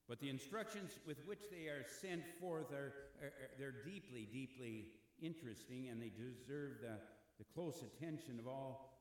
But 0.08 0.20
the 0.20 0.28
instructions 0.28 0.90
with 1.06 1.18
which 1.26 1.50
they 1.50 1.68
are 1.68 1.84
sent 2.00 2.22
forth 2.40 2.72
are, 2.72 2.92
are, 3.22 3.32
they're 3.58 3.84
deeply, 3.84 4.28
deeply 4.30 4.86
interesting, 5.22 5.88
and 5.88 6.00
they 6.00 6.10
deserve 6.10 6.80
the, 6.82 7.00
the 7.38 7.44
close 7.54 7.82
attention 7.82 8.38
of 8.38 8.46
all 8.46 9.00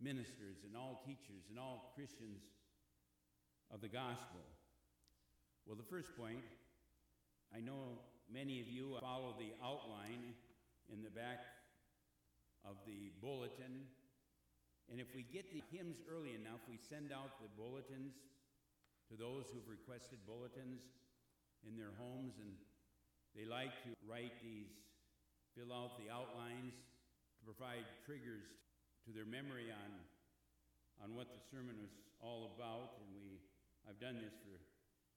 ministers 0.00 0.62
and 0.64 0.76
all 0.76 1.02
teachers 1.04 1.50
and 1.50 1.58
all 1.58 1.92
Christians 1.96 2.42
of 3.72 3.80
the 3.80 3.88
gospel. 3.88 4.40
Well, 5.66 5.76
the 5.76 5.82
first 5.82 6.16
point, 6.16 6.44
I 7.54 7.60
know 7.60 7.98
many 8.32 8.60
of 8.60 8.68
you 8.68 8.96
follow 9.00 9.34
the 9.38 9.52
outline 9.64 10.34
in 10.92 11.02
the 11.02 11.10
back 11.10 11.40
of 12.64 12.76
the 12.86 13.10
bulletin. 13.20 13.88
And 14.90 15.00
if 15.00 15.08
we 15.14 15.24
get 15.32 15.50
the 15.52 15.62
hymns 15.72 15.96
early 16.10 16.34
enough, 16.34 16.60
we 16.68 16.76
send 16.76 17.12
out 17.12 17.40
the 17.40 17.48
bulletins 17.56 18.14
to 19.14 19.22
those 19.22 19.46
who've 19.54 19.70
requested 19.70 20.18
bulletins 20.26 20.90
in 21.62 21.78
their 21.78 21.94
homes, 22.02 22.34
and 22.42 22.50
they 23.38 23.46
like 23.46 23.70
to 23.86 23.94
write 24.02 24.34
these, 24.42 24.74
fill 25.54 25.70
out 25.70 25.94
the 26.02 26.10
outlines 26.10 26.74
to 27.38 27.40
provide 27.46 27.86
triggers 28.02 28.42
to 29.06 29.14
their 29.14 29.26
memory 29.26 29.70
on, 29.70 29.90
on 30.98 31.14
what 31.14 31.30
the 31.30 31.38
sermon 31.38 31.78
was 31.78 31.94
all 32.18 32.58
about. 32.58 32.98
And 33.06 33.14
we, 33.14 33.38
I've 33.86 34.02
done 34.02 34.18
this 34.18 34.34
for 34.42 34.58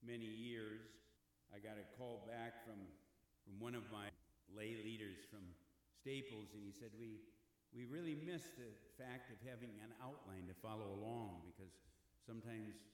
many 0.05 0.29
years. 0.29 0.85
I 1.49 1.57
got 1.57 1.81
a 1.81 1.87
call 1.97 2.21
back 2.29 2.61
from, 2.69 2.77
from 3.49 3.57
one 3.57 3.73
of 3.73 3.89
my 3.89 4.13
lay 4.53 4.77
leaders 4.77 5.25
from 5.25 5.41
Staples, 5.89 6.53
and 6.53 6.61
he 6.61 6.69
said, 6.69 6.93
we, 7.01 7.17
we 7.73 7.89
really 7.89 8.13
miss 8.13 8.45
the 8.61 8.69
fact 8.93 9.33
of 9.33 9.41
having 9.41 9.73
an 9.81 9.89
outline 10.05 10.45
to 10.45 10.55
follow 10.61 10.93
along 10.93 11.49
because 11.49 11.73
sometimes 12.21 12.85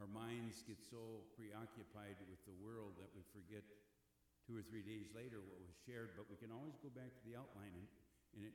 our 0.00 0.10
minds 0.12 0.60
get 0.64 0.80
so 0.84 1.24
preoccupied 1.32 2.20
with 2.28 2.40
the 2.44 2.56
world 2.60 2.96
that 3.00 3.08
we 3.16 3.24
forget 3.32 3.64
two 4.44 4.54
or 4.54 4.62
three 4.62 4.84
days 4.84 5.10
later 5.16 5.40
what 5.42 5.58
was 5.58 5.74
shared, 5.88 6.14
but 6.14 6.28
we 6.28 6.36
can 6.36 6.52
always 6.52 6.76
go 6.78 6.92
back 6.92 7.10
to 7.10 7.22
the 7.24 7.34
outline 7.34 7.72
and, 7.74 7.88
and 8.36 8.42
it 8.44 8.54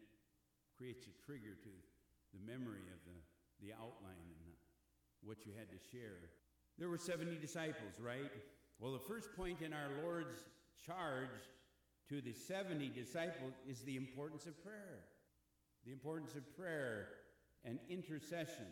creates 0.78 1.10
a 1.10 1.14
trigger 1.26 1.58
to 1.58 1.74
the 2.32 2.42
memory 2.46 2.86
of 2.94 3.00
the, 3.04 3.18
the 3.66 3.72
outline 3.76 4.30
and 4.46 4.54
what 5.22 5.46
you 5.46 5.52
had 5.58 5.70
to 5.70 5.80
share. 5.92 6.32
There 6.78 6.89
were 6.89 6.98
70 6.98 7.38
disciples, 7.38 8.00
right? 8.00 8.32
Well, 8.80 8.94
the 8.94 9.06
first 9.06 9.36
point 9.36 9.62
in 9.62 9.74
our 9.74 9.89
Lord's 10.02 10.42
charge 10.86 11.46
to 12.10 12.22
the 12.22 12.34
70 12.34 12.89
disciples 12.89 13.54
is 13.70 13.82
the 13.82 13.98
importance 13.98 14.46
of 14.46 14.58
prayer. 14.64 15.06
The 15.86 15.92
importance 15.92 16.36
of 16.36 16.46
prayer 16.58 17.10
and 17.66 17.80
intercession. 17.89 18.66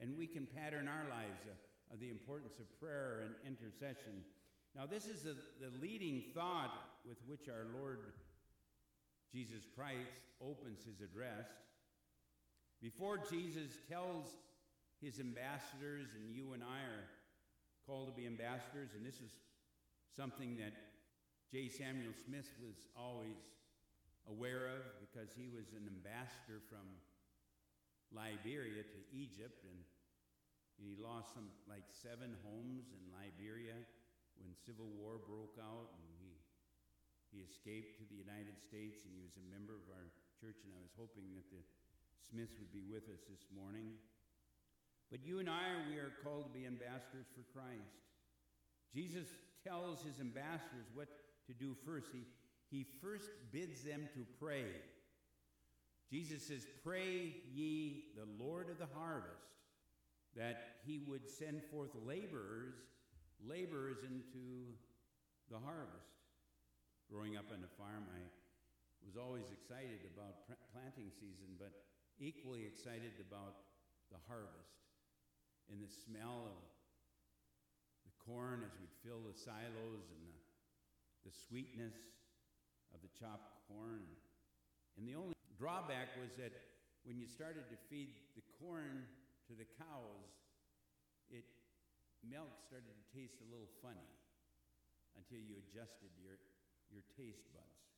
And 0.00 0.16
we 0.16 0.26
can 0.26 0.46
pattern 0.46 0.88
our 0.88 1.08
lives 1.10 1.44
of, 1.44 1.94
of 1.94 2.00
the 2.00 2.10
importance 2.10 2.58
of 2.58 2.80
prayer 2.80 3.22
and 3.24 3.34
intercession. 3.46 4.24
Now, 4.74 4.86
this 4.86 5.06
is 5.06 5.22
the, 5.22 5.36
the 5.60 5.72
leading 5.80 6.22
thought 6.34 6.72
with 7.06 7.18
which 7.26 7.48
our 7.48 7.66
Lord 7.78 7.98
Jesus 9.32 9.62
Christ 9.76 10.22
opens 10.40 10.84
his 10.84 11.00
address. 11.00 11.46
Before 12.80 13.18
Jesus 13.18 13.76
tells 13.88 14.26
his 15.02 15.20
ambassadors, 15.20 16.08
and 16.16 16.34
you 16.34 16.52
and 16.52 16.62
I 16.62 16.80
are 16.84 17.04
called 17.86 18.08
to 18.08 18.14
be 18.14 18.26
ambassadors, 18.26 18.90
and 18.96 19.04
this 19.04 19.20
is 19.20 19.32
something 20.16 20.56
that 20.56 20.72
J. 21.52 21.68
Samuel 21.68 22.14
Smith 22.24 22.46
was 22.62 22.76
always 22.96 23.36
aware 24.28 24.68
of 24.70 24.82
because 25.02 25.34
he 25.34 25.48
was 25.48 25.72
an 25.74 25.88
ambassador 25.90 26.62
from 26.68 26.86
Liberia 28.14 28.82
to 28.82 28.98
Egypt, 29.10 29.66
and 29.66 29.78
he 30.80 30.96
lost 30.96 31.36
some 31.36 31.52
like 31.68 31.84
seven 31.92 32.32
homes 32.42 32.90
in 32.90 33.02
Liberia 33.12 33.76
when 34.40 34.56
civil 34.56 34.88
war 34.96 35.20
broke 35.20 35.60
out, 35.60 35.92
and 36.00 36.08
he 36.18 36.40
he 37.30 37.46
escaped 37.46 37.94
to 38.02 38.04
the 38.10 38.18
United 38.18 38.58
States, 38.58 39.06
and 39.06 39.14
he 39.14 39.22
was 39.22 39.38
a 39.38 39.46
member 39.46 39.78
of 39.78 39.86
our 39.94 40.10
church. 40.42 40.66
And 40.66 40.74
I 40.74 40.82
was 40.82 40.90
hoping 40.98 41.30
that 41.38 41.46
the 41.54 41.62
Smiths 42.18 42.58
would 42.58 42.74
be 42.74 42.82
with 42.90 43.06
us 43.06 43.22
this 43.30 43.46
morning. 43.54 43.94
But 45.10 45.22
you 45.22 45.38
and 45.38 45.48
I, 45.50 45.86
we 45.86 45.98
are 45.98 46.10
called 46.22 46.50
to 46.50 46.54
be 46.54 46.66
ambassadors 46.66 47.30
for 47.34 47.46
Christ. 47.54 48.02
Jesus 48.90 49.30
tells 49.62 50.02
his 50.02 50.18
ambassadors 50.18 50.90
what 50.94 51.08
to 51.46 51.54
do 51.54 51.74
first. 51.86 52.10
He, 52.10 52.26
he 52.70 52.86
first 53.02 53.30
bids 53.52 53.82
them 53.82 54.08
to 54.14 54.26
pray. 54.38 54.66
Jesus 56.10 56.42
says, 56.46 56.66
Pray 56.82 57.34
ye 57.54 58.10
the 58.18 58.26
Lord 58.42 58.70
of 58.70 58.78
the 58.78 58.90
harvest, 58.94 59.46
that 60.36 60.82
he 60.86 61.00
would 61.06 61.28
send 61.28 61.62
forth 61.64 61.90
laborers, 62.06 62.74
laborers 63.42 63.98
into 64.04 64.70
the 65.50 65.58
harvest. 65.58 66.14
Growing 67.10 67.36
up 67.36 67.50
on 67.50 67.58
a 67.66 67.72
farm, 67.74 68.06
I 68.14 68.22
was 69.02 69.18
always 69.18 69.50
excited 69.50 70.06
about 70.14 70.46
pr- 70.46 70.62
planting 70.70 71.10
season, 71.10 71.58
but 71.58 71.74
equally 72.22 72.62
excited 72.62 73.18
about 73.18 73.66
the 74.14 74.20
harvest 74.30 74.78
and 75.72 75.82
the 75.82 75.90
smell 75.90 76.46
of 76.46 76.62
the 78.06 78.14
corn 78.22 78.62
as 78.62 78.70
we'd 78.78 78.94
fill 79.02 79.22
the 79.26 79.34
silos 79.34 80.06
and 80.14 80.22
the, 80.22 80.38
the 81.26 81.34
sweetness 81.34 81.98
of 82.94 83.02
the 83.02 83.10
chopped 83.18 83.66
corn. 83.66 84.06
And 84.94 85.02
the 85.02 85.18
only 85.18 85.34
drawback 85.58 86.14
was 86.22 86.30
that 86.38 86.52
when 87.02 87.18
you 87.18 87.26
started 87.26 87.66
to 87.70 87.78
feed 87.88 88.14
the 88.36 88.44
corn 88.60 89.02
to 89.50 89.58
the 89.58 89.66
cows, 89.82 90.30
it 91.26 91.42
milk 92.22 92.54
started 92.62 92.86
to 92.86 93.06
taste 93.10 93.42
a 93.42 93.48
little 93.50 93.66
funny 93.82 94.06
until 95.18 95.42
you 95.42 95.58
adjusted 95.58 96.14
your 96.22 96.38
your 96.94 97.02
taste 97.18 97.46
buds. 97.54 97.90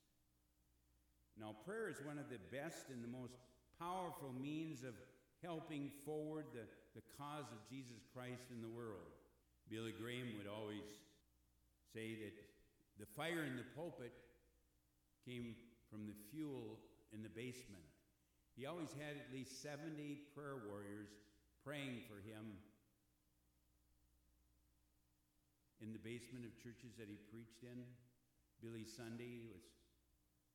Now, 1.37 1.57
prayer 1.65 1.89
is 1.89 2.01
one 2.05 2.21
of 2.21 2.29
the 2.29 2.41
best 2.53 2.93
and 2.93 3.01
the 3.05 3.09
most 3.09 3.37
powerful 3.81 4.33
means 4.37 4.85
of 4.85 4.93
helping 5.41 5.89
forward 6.05 6.45
the, 6.53 6.69
the 6.93 7.05
cause 7.17 7.49
of 7.49 7.61
Jesus 7.73 8.05
Christ 8.13 8.53
in 8.53 8.61
the 8.61 8.69
world. 8.69 9.17
Billy 9.73 9.97
Graham 9.97 10.29
would 10.37 10.47
always 10.47 10.85
say 11.97 12.21
that 12.21 12.37
the 13.01 13.09
fire 13.17 13.49
in 13.49 13.57
the 13.57 13.65
pulpit 13.73 14.13
came 15.25 15.57
from 15.89 16.05
the 16.05 16.17
fuel 16.31 16.77
in 17.17 17.25
the 17.25 17.33
basement. 17.33 17.89
He 18.57 18.67
always 18.67 18.93
had 18.93 19.17
at 19.17 19.33
least 19.33 19.63
70 19.65 20.29
prayer 20.37 20.61
warriors 20.69 21.09
praying 21.63 22.03
for 22.11 22.19
him 22.27 22.59
in 25.83 25.95
the 25.95 26.03
basement 26.03 26.47
of 26.47 26.55
churches 26.59 26.95
that 26.99 27.07
he 27.07 27.19
preached 27.31 27.63
in. 27.63 27.83
Billy 28.63 28.87
Sunday 28.87 29.43
was, 29.51 29.67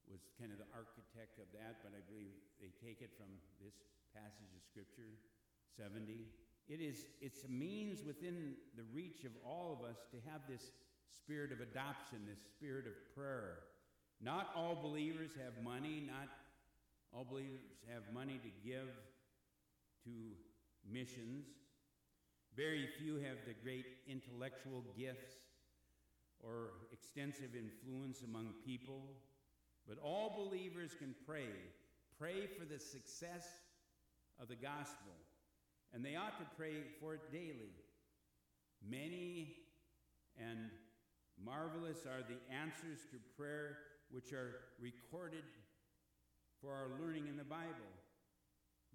was 0.08 0.24
kind 0.39 0.51
of 0.51 0.60
the 0.60 0.72
architect 0.72 1.39
of 1.39 1.47
that, 1.51 1.84
but 1.84 1.91
I 1.91 2.03
believe 2.08 2.32
they 2.60 2.72
take 2.80 3.03
it 3.03 3.12
from 3.20 3.28
this 3.60 3.76
passage 4.16 4.51
of 4.55 4.64
Scripture, 4.64 5.20
70. 5.76 6.28
It 6.68 6.80
is, 6.80 7.08
it's 7.20 7.43
a 7.43 7.51
means 7.51 8.03
within 8.03 8.55
the 8.76 8.88
reach 8.91 9.24
of 9.24 9.32
all 9.43 9.76
of 9.76 9.88
us 9.88 9.99
to 10.12 10.18
have 10.32 10.43
this 10.47 10.72
spirit 11.12 11.51
of 11.51 11.60
adoption, 11.60 12.24
this 12.28 12.43
spirit 12.43 12.88
of 12.88 12.95
prayer. 13.16 13.64
Not 14.20 14.51
all 14.55 14.76
believers 14.76 15.32
have 15.39 15.55
money, 15.64 16.03
not 16.08 16.28
all 17.12 17.24
believers 17.24 17.64
have 17.91 18.03
money 18.14 18.39
to 18.43 18.51
give 18.68 18.91
to 20.03 20.12
missions. 20.91 21.45
Very 22.55 22.88
few 22.97 23.15
have 23.15 23.38
the 23.45 23.53
great 23.63 23.85
intellectual 24.07 24.83
gifts 24.97 25.35
or 26.39 26.71
extensive 26.91 27.55
influence 27.55 28.21
among 28.21 28.53
people, 28.65 29.01
but 29.88 29.97
all 30.03 30.45
believers 30.45 30.91
can 30.97 31.13
pray. 31.25 31.49
Pray 32.17 32.47
for 32.47 32.65
the 32.65 32.79
success 32.79 33.45
of 34.41 34.47
the 34.47 34.55
gospel, 34.55 35.13
and 35.93 36.03
they 36.03 36.15
ought 36.15 36.38
to 36.39 36.45
pray 36.57 36.83
for 36.99 37.15
it 37.15 37.31
daily. 37.31 37.73
Many 38.88 39.55
and 40.39 40.69
marvelous 41.43 42.05
are 42.05 42.23
the 42.27 42.39
answers 42.53 42.99
to 43.11 43.17
prayer 43.35 43.77
which 44.09 44.33
are 44.33 44.55
recorded 44.79 45.43
for 46.61 46.71
our 46.71 46.88
learning 46.99 47.27
in 47.27 47.38
the 47.38 47.43
Bible. 47.43 47.91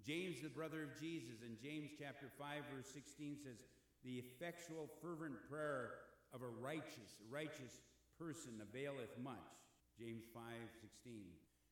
James, 0.05 0.43
the 0.43 0.49
brother 0.51 0.83
of 0.83 0.99
Jesus, 0.99 1.39
in 1.47 1.55
James 1.63 1.91
chapter 1.97 2.27
5, 2.37 2.75
verse 2.75 2.91
16 2.91 3.37
says, 3.39 3.55
The 4.03 4.19
effectual, 4.19 4.91
fervent 5.01 5.39
prayer 5.49 6.11
of 6.35 6.41
a 6.43 6.51
righteous, 6.59 7.15
righteous 7.31 7.79
person 8.19 8.59
availeth 8.59 9.15
much. 9.23 9.55
James 9.97 10.23
5 10.33 10.43
16. 10.81 11.23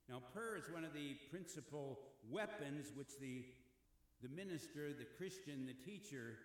Now, 0.07 0.23
prayer 0.31 0.55
is 0.55 0.71
one 0.71 0.85
of 0.85 0.93
the 0.93 1.19
principal 1.29 1.99
weapons 2.29 2.93
which 2.95 3.19
the, 3.19 3.43
the 4.23 4.29
minister, 4.29 4.93
the 4.93 5.11
Christian, 5.17 5.67
the 5.67 5.75
teacher 5.83 6.39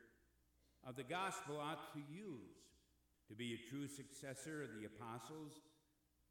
of 0.83 0.97
the 0.97 1.07
gospel 1.07 1.61
ought 1.61 1.93
to 1.95 2.03
use 2.11 2.67
to 3.29 3.35
be 3.35 3.55
a 3.55 3.71
true 3.71 3.87
successor 3.87 4.63
of 4.63 4.71
the 4.75 4.87
apostles, 4.87 5.55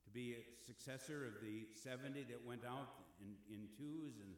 to 0.04 0.10
be 0.12 0.36
a 0.36 0.44
successor 0.66 1.28
of 1.28 1.40
the 1.40 1.68
70 1.80 2.24
that 2.28 2.44
went 2.46 2.64
out 2.66 2.92
in, 3.20 3.36
in 3.48 3.68
twos, 3.78 4.20
and 4.20 4.36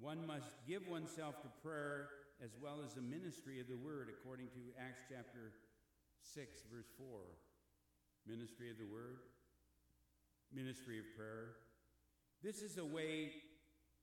one 0.00 0.26
must 0.26 0.54
give 0.66 0.88
oneself 0.88 1.40
to 1.42 1.48
prayer 1.62 2.08
as 2.42 2.50
well 2.60 2.80
as 2.84 2.94
the 2.94 3.02
ministry 3.02 3.60
of 3.60 3.68
the 3.68 3.76
word, 3.76 4.08
according 4.10 4.46
to 4.48 4.60
Acts 4.80 5.02
chapter 5.08 5.52
6, 6.22 6.62
verse 6.72 6.90
4. 6.98 7.06
Ministry 8.26 8.70
of 8.70 8.78
the 8.78 8.86
Word, 8.86 9.18
ministry 10.54 11.00
of 11.00 11.04
prayer. 11.16 11.56
This 12.42 12.62
is 12.62 12.78
a 12.78 12.84
way 12.84 13.32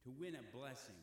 to 0.04 0.12
win 0.20 0.36
a 0.36 0.58
blessing, 0.58 1.00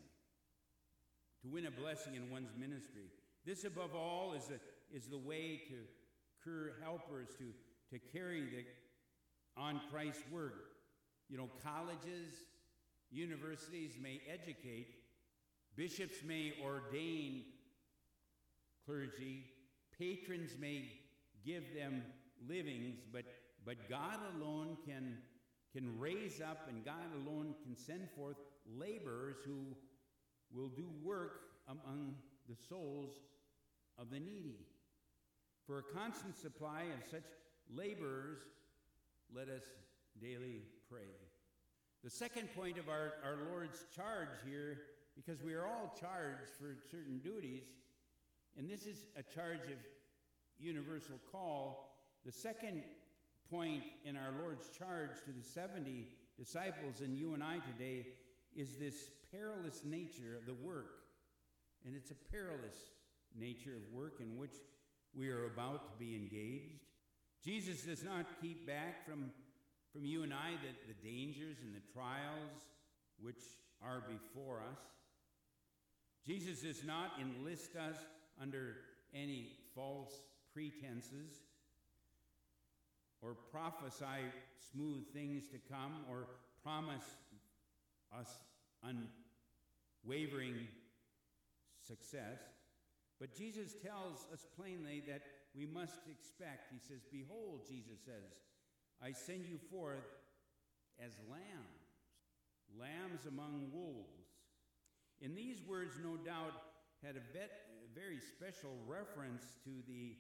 to 1.43 1.49
win 1.49 1.65
a 1.65 1.71
blessing 1.71 2.15
in 2.15 2.31
one's 2.31 2.53
ministry. 2.59 3.09
This, 3.47 3.65
above 3.65 3.95
all, 3.95 4.35
is, 4.35 4.51
a, 4.51 4.95
is 4.95 5.07
the 5.07 5.19
way 5.19 5.63
to 5.69 5.77
cure 6.43 6.73
helpers, 6.83 7.29
to, 7.39 7.53
to 7.91 7.99
carry 8.13 8.43
the, 8.43 8.65
on 9.61 9.81
Christ's 9.91 10.23
work. 10.31 10.73
You 11.31 11.39
know, 11.39 11.49
colleges, 11.65 12.35
universities 13.11 13.93
may 14.01 14.21
educate, 14.31 14.89
bishops 15.77 16.17
may 16.25 16.53
ordain 16.63 17.45
clergy, 18.85 19.45
patrons 19.99 20.53
may 20.61 20.85
give 21.45 21.65
them 21.75 22.03
livings, 22.49 22.99
but, 23.13 23.25
but 23.65 23.89
God 23.89 24.19
alone 24.37 24.77
can, 24.87 25.19
can 25.73 25.99
raise 25.99 26.41
up 26.41 26.69
and 26.69 26.85
God 26.85 27.13
alone 27.15 27.55
can 27.65 27.77
send 27.77 28.09
forth 28.17 28.37
laborers 28.79 29.37
who 29.45 29.77
will 30.55 30.69
do 30.69 30.87
work 31.03 31.41
among 31.69 32.15
the 32.49 32.57
souls 32.69 33.15
of 33.99 34.11
the 34.11 34.21
needy. 34.21 34.67
For 35.67 35.79
a 35.79 35.83
constant 35.83 36.37
supply 36.37 36.83
of 36.83 37.11
such 37.11 37.25
laborers, 37.75 38.39
let 39.35 39.49
us 39.49 39.65
daily 40.21 40.63
pray. 40.89 41.26
The 42.07 42.13
second 42.13 42.55
point 42.55 42.79
of 42.79 42.89
our, 42.89 43.15
our 43.25 43.37
Lord's 43.51 43.85
charge 43.93 44.39
here, 44.49 44.79
because 45.17 45.43
we 45.43 45.55
are 45.55 45.67
all 45.67 45.93
charged 46.01 46.51
for 46.57 46.77
certain 46.89 47.19
duties, 47.19 47.65
and 48.57 48.71
this 48.71 48.87
is 48.87 49.07
a 49.17 49.25
charge 49.25 49.67
of 49.73 49.79
universal 50.57 51.17
call. 51.33 51.99
The 52.25 52.31
second 52.31 52.85
point 53.51 53.83
in 54.05 54.17
our 54.17 54.31
Lord's 54.41 54.69
charge 54.69 55.17
to 55.25 55.33
the 55.33 55.43
70 55.43 56.07
disciples 56.39 57.01
and 57.01 57.19
you 57.19 57.35
and 57.35 57.43
I 57.43 57.59
today 57.77 58.07
is 58.55 58.77
this 58.77 59.11
perilous 59.33 59.83
nature 59.85 60.39
of 60.39 60.47
the 60.47 60.55
work. 60.65 61.01
And 61.85 61.97
it's 61.97 62.13
a 62.13 62.31
perilous 62.31 62.79
nature 63.37 63.75
of 63.75 63.93
work 63.93 64.21
in 64.21 64.39
which 64.39 64.55
we 65.13 65.29
are 65.29 65.47
about 65.47 65.89
to 65.89 65.99
be 65.99 66.15
engaged. 66.15 66.85
Jesus 67.45 67.83
does 67.83 68.05
not 68.05 68.27
keep 68.41 68.65
back 68.65 69.05
from, 69.05 69.33
from 69.97 70.05
you 70.05 70.23
and 70.23 70.35
I 70.35 70.53
the, 70.61 70.93
the 70.93 71.09
dangers 71.09 71.57
and 71.65 71.75
the 71.75 71.81
trials 71.95 72.61
which 73.19 73.41
are 73.83 74.03
before 74.07 74.59
us. 74.59 74.79
Jesus 76.27 76.61
does 76.61 76.85
not 76.85 77.13
enlist 77.19 77.77
us 77.77 77.97
under 78.41 78.75
any 79.15 79.53
false 79.75 80.13
pretenses. 80.53 81.41
or 83.23 83.35
prophesy 83.51 84.21
smooth 84.71 85.03
things 85.15 85.45
to 85.49 85.57
come 85.73 86.05
or 86.11 86.27
promise 86.63 87.17
us 88.21 88.29
unwavering 90.05 90.69
success. 91.89 92.39
But 93.19 93.35
Jesus 93.35 93.73
tells 93.83 94.27
us 94.31 94.45
plainly 94.59 95.03
that 95.09 95.23
we 95.57 95.65
must 95.65 96.01
expect. 96.11 96.71
He 96.71 96.79
says, 96.87 97.01
Behold, 97.11 97.63
Jesus 97.67 97.99
says, 98.05 98.37
I 99.03 99.13
send 99.13 99.47
you 99.47 99.59
forth 99.71 100.07
as 100.99 101.13
lambs, 101.31 101.87
lambs 102.79 103.27
among 103.27 103.69
wolves. 103.73 104.27
In 105.21 105.35
these 105.35 105.63
words, 105.67 105.97
no 106.03 106.17
doubt, 106.17 106.53
had 107.05 107.17
a, 107.17 107.21
a 107.21 107.95
very 107.95 108.19
special 108.19 108.77
reference 108.87 109.45
to 109.65 109.71
the, 109.87 110.17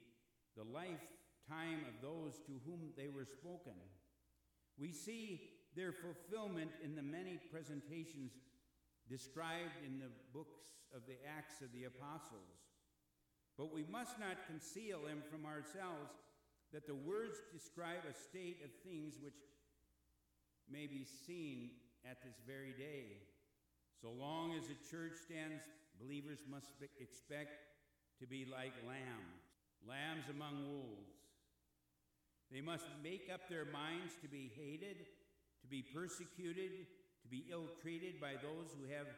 the 0.56 0.64
lifetime 0.64 1.84
of 1.88 2.00
those 2.02 2.38
to 2.46 2.60
whom 2.64 2.92
they 2.96 3.08
were 3.08 3.26
spoken. 3.26 3.76
We 4.78 4.92
see 4.92 5.40
their 5.74 5.92
fulfillment 5.92 6.70
in 6.82 6.94
the 6.94 7.02
many 7.02 7.38
presentations 7.50 8.32
described 9.08 9.76
in 9.84 9.98
the 9.98 10.10
books 10.32 10.60
of 10.94 11.02
the 11.06 11.16
Acts 11.26 11.60
of 11.60 11.72
the 11.72 11.84
Apostles. 11.84 12.64
But 13.56 13.72
we 13.72 13.84
must 13.90 14.18
not 14.18 14.46
conceal 14.46 15.02
them 15.02 15.22
from 15.30 15.46
ourselves 15.46 16.12
that 16.76 16.86
the 16.86 17.08
words 17.08 17.40
describe 17.56 18.04
a 18.04 18.12
state 18.12 18.60
of 18.60 18.68
things 18.84 19.16
which 19.24 19.40
may 20.68 20.86
be 20.86 21.08
seen 21.08 21.70
at 22.04 22.20
this 22.20 22.36
very 22.46 22.76
day. 22.76 23.16
So 24.02 24.12
long 24.12 24.52
as 24.52 24.68
the 24.68 24.76
church 24.84 25.16
stands, 25.24 25.64
believers 25.98 26.44
must 26.44 26.68
expect 27.00 27.64
to 28.20 28.26
be 28.26 28.44
like 28.44 28.76
lambs, 28.86 29.40
lambs 29.88 30.28
among 30.28 30.68
wolves. 30.68 31.16
They 32.52 32.60
must 32.60 32.84
make 33.02 33.32
up 33.32 33.48
their 33.48 33.64
minds 33.64 34.12
to 34.20 34.28
be 34.28 34.52
hated, 34.54 35.08
to 35.62 35.68
be 35.68 35.80
persecuted, 35.80 36.84
to 37.22 37.28
be 37.30 37.46
ill 37.50 37.72
treated 37.80 38.20
by 38.20 38.36
those 38.36 38.76
who 38.76 38.84
have 38.92 39.08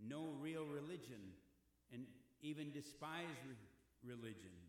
no 0.00 0.32
real 0.40 0.64
religion 0.64 1.36
and 1.92 2.06
even 2.40 2.72
despise 2.72 3.28
religion. 4.02 4.63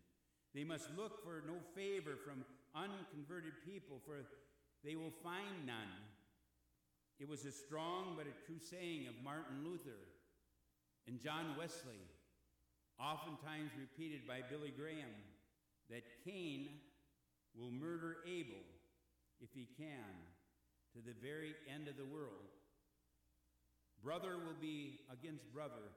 They 0.54 0.64
must 0.64 0.88
look 0.96 1.22
for 1.22 1.42
no 1.46 1.58
favor 1.74 2.16
from 2.16 2.44
unconverted 2.74 3.52
people, 3.64 4.00
for 4.06 4.24
they 4.84 4.96
will 4.96 5.12
find 5.22 5.66
none. 5.66 5.92
It 7.18 7.28
was 7.28 7.44
a 7.44 7.52
strong 7.52 8.14
but 8.16 8.26
a 8.26 8.46
true 8.46 8.60
saying 8.60 9.06
of 9.08 9.24
Martin 9.24 9.64
Luther 9.64 10.00
and 11.06 11.20
John 11.20 11.56
Wesley, 11.58 12.02
oftentimes 13.00 13.70
repeated 13.78 14.26
by 14.26 14.40
Billy 14.48 14.72
Graham, 14.76 15.12
that 15.88 16.02
Cain 16.24 16.68
will 17.54 17.70
murder 17.70 18.18
Abel 18.26 18.60
if 19.40 19.48
he 19.54 19.68
can 19.76 20.12
to 20.92 21.00
the 21.00 21.14
very 21.22 21.54
end 21.72 21.88
of 21.88 21.96
the 21.96 22.04
world. 22.04 22.52
Brother 24.02 24.36
will 24.36 24.60
be 24.60 25.00
against 25.10 25.52
brother, 25.52 25.92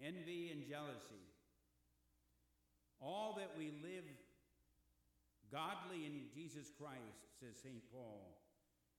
envy 0.00 0.50
and 0.50 0.68
jealousy 0.68 1.31
all 3.02 3.34
that 3.36 3.50
we 3.58 3.74
live 3.82 4.06
godly 5.50 6.06
in 6.06 6.30
Jesus 6.30 6.70
Christ, 6.78 7.26
says 7.36 7.58
St. 7.58 7.82
Paul. 7.92 8.38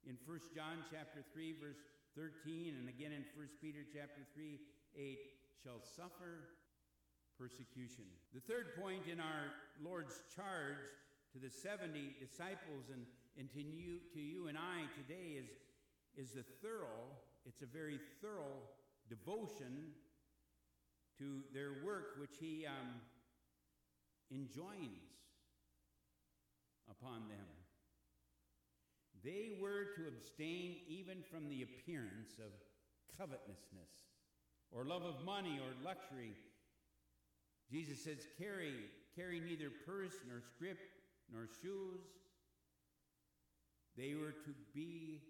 In 0.04 0.20
1 0.28 0.54
John 0.54 0.84
chapter 0.91 1.24
3, 1.32 1.56
verse 1.64 1.80
13, 2.20 2.76
and 2.78 2.91
again 2.91 3.16
in 3.16 3.24
1 3.34 3.47
Peter 3.64 3.88
chapter 3.88 4.28
3, 4.36 4.60
8, 4.93 5.18
shall 5.64 5.80
suffer 5.80 6.60
persecution. 7.39 8.04
The 8.36 8.43
third 8.43 8.76
point 8.76 9.08
in 9.08 9.24
our 9.24 9.56
Lord's 9.82 10.22
charge 10.36 10.84
to 11.32 11.39
the 11.39 11.49
70 11.49 12.20
disciples 12.20 12.91
and, 12.91 13.08
and 13.39 13.49
to, 13.56 13.64
you, 13.64 14.04
to 14.14 14.20
you 14.20 14.47
and 14.51 14.58
I 14.60 14.86
today 14.93 15.39
is, 15.39 15.49
is 16.20 16.36
the 16.36 16.45
thorough, 16.62 17.08
it's 17.47 17.64
a 17.64 17.72
very 17.72 17.97
thorough 18.22 18.62
devotion 19.10 19.95
to 21.18 21.41
their 21.54 21.82
work, 21.84 22.20
which 22.20 22.38
he 22.39 22.68
um, 22.68 23.01
enjoins 24.32 25.13
upon 26.89 27.28
them. 27.28 27.47
They 29.24 29.57
were 29.61 29.86
to 29.95 30.07
abstain 30.07 30.76
even 30.88 31.24
from 31.32 31.47
the 31.49 31.63
appearance 31.63 32.39
of 32.39 32.51
covetousness 33.17 33.91
or 34.71 34.86
love 34.86 35.03
of 35.03 35.24
money 35.24 35.59
or 35.61 35.71
luxury. 35.86 36.34
Jesus 37.71 38.03
says, 38.03 38.28
carry, 38.38 38.74
carry 39.15 39.39
neither 39.39 39.69
purse 39.86 40.13
nor 40.28 40.41
scrip 40.41 40.78
nor 41.32 41.47
shoes. 41.61 42.01
They 43.95 44.15
were 44.15 44.32
to 44.32 44.53
be 44.74 45.21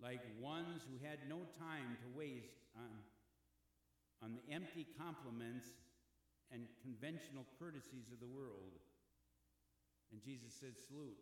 like 0.00 0.20
ones 0.40 0.82
who 0.88 1.04
had 1.06 1.18
no 1.28 1.42
time 1.58 1.98
to 2.00 2.18
waste 2.18 2.62
on, 2.76 2.88
on 4.22 4.32
the 4.32 4.54
empty 4.54 4.86
compliments 4.96 5.66
and 6.52 6.64
conventional 6.80 7.44
courtesies 7.58 8.08
of 8.12 8.20
the 8.20 8.30
world. 8.30 8.80
And 10.12 10.22
Jesus 10.22 10.52
said, 10.56 10.76
Salute. 10.76 11.20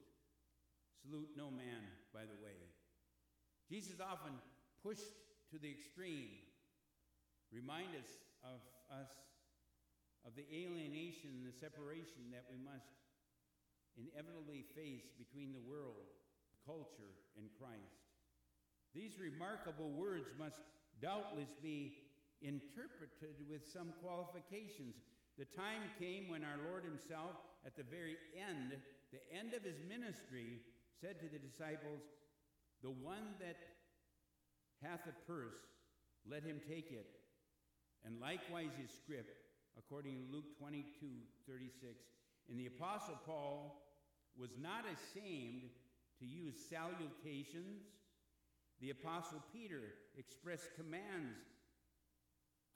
Salute 1.03 1.31
no 1.37 1.51
man, 1.51 1.83
by 2.15 2.25
the 2.25 2.39
way. 2.43 2.57
Jesus 3.69 3.99
often 3.99 4.33
pushed 4.83 5.15
to 5.51 5.59
the 5.59 5.71
extreme, 5.71 6.39
remind 7.51 7.95
us 7.99 8.11
of 8.43 8.63
us 8.91 9.11
of 10.27 10.35
the 10.35 10.47
alienation 10.51 11.31
and 11.39 11.47
the 11.47 11.55
separation 11.55 12.35
that 12.35 12.47
we 12.51 12.59
must 12.59 12.91
inevitably 13.95 14.67
face 14.75 15.07
between 15.15 15.55
the 15.55 15.63
world, 15.63 16.11
culture, 16.67 17.15
and 17.39 17.47
Christ. 17.55 18.03
These 18.91 19.23
remarkable 19.23 19.95
words 19.95 20.35
must 20.35 20.59
doubtless 21.01 21.55
be 21.63 22.03
interpreted 22.43 23.39
with 23.49 23.63
some 23.63 23.95
qualifications 24.03 24.99
the 25.39 25.45
time 25.45 25.93
came 25.99 26.29
when 26.29 26.45
our 26.45 26.59
Lord 26.69 26.85
Himself, 26.85 27.37
at 27.65 27.77
the 27.77 27.85
very 27.85 28.17
end, 28.37 28.77
the 29.13 29.23
end 29.33 29.55
of 29.55 29.63
His 29.63 29.77
ministry, 29.89 30.61
said 31.01 31.21
to 31.21 31.29
the 31.29 31.39
disciples, 31.39 32.01
The 32.83 32.91
one 32.91 33.37
that 33.41 33.57
hath 34.83 35.07
a 35.07 35.31
purse, 35.31 35.61
let 36.29 36.43
him 36.43 36.61
take 36.69 36.91
it, 36.91 37.07
and 38.05 38.21
likewise 38.21 38.71
his 38.81 38.91
scrip, 38.91 39.27
according 39.79 40.17
to 40.17 40.33
Luke 40.33 40.59
22 40.59 41.07
36. 41.49 41.95
And 42.49 42.59
the 42.59 42.67
Apostle 42.67 43.19
Paul 43.27 43.83
was 44.39 44.51
not 44.61 44.85
ashamed 44.85 45.71
to 46.19 46.27
use 46.27 46.55
salutations. 46.71 47.83
The 48.81 48.91
Apostle 48.91 49.43
Peter 49.53 49.83
expressed 50.17 50.75
commands 50.77 51.39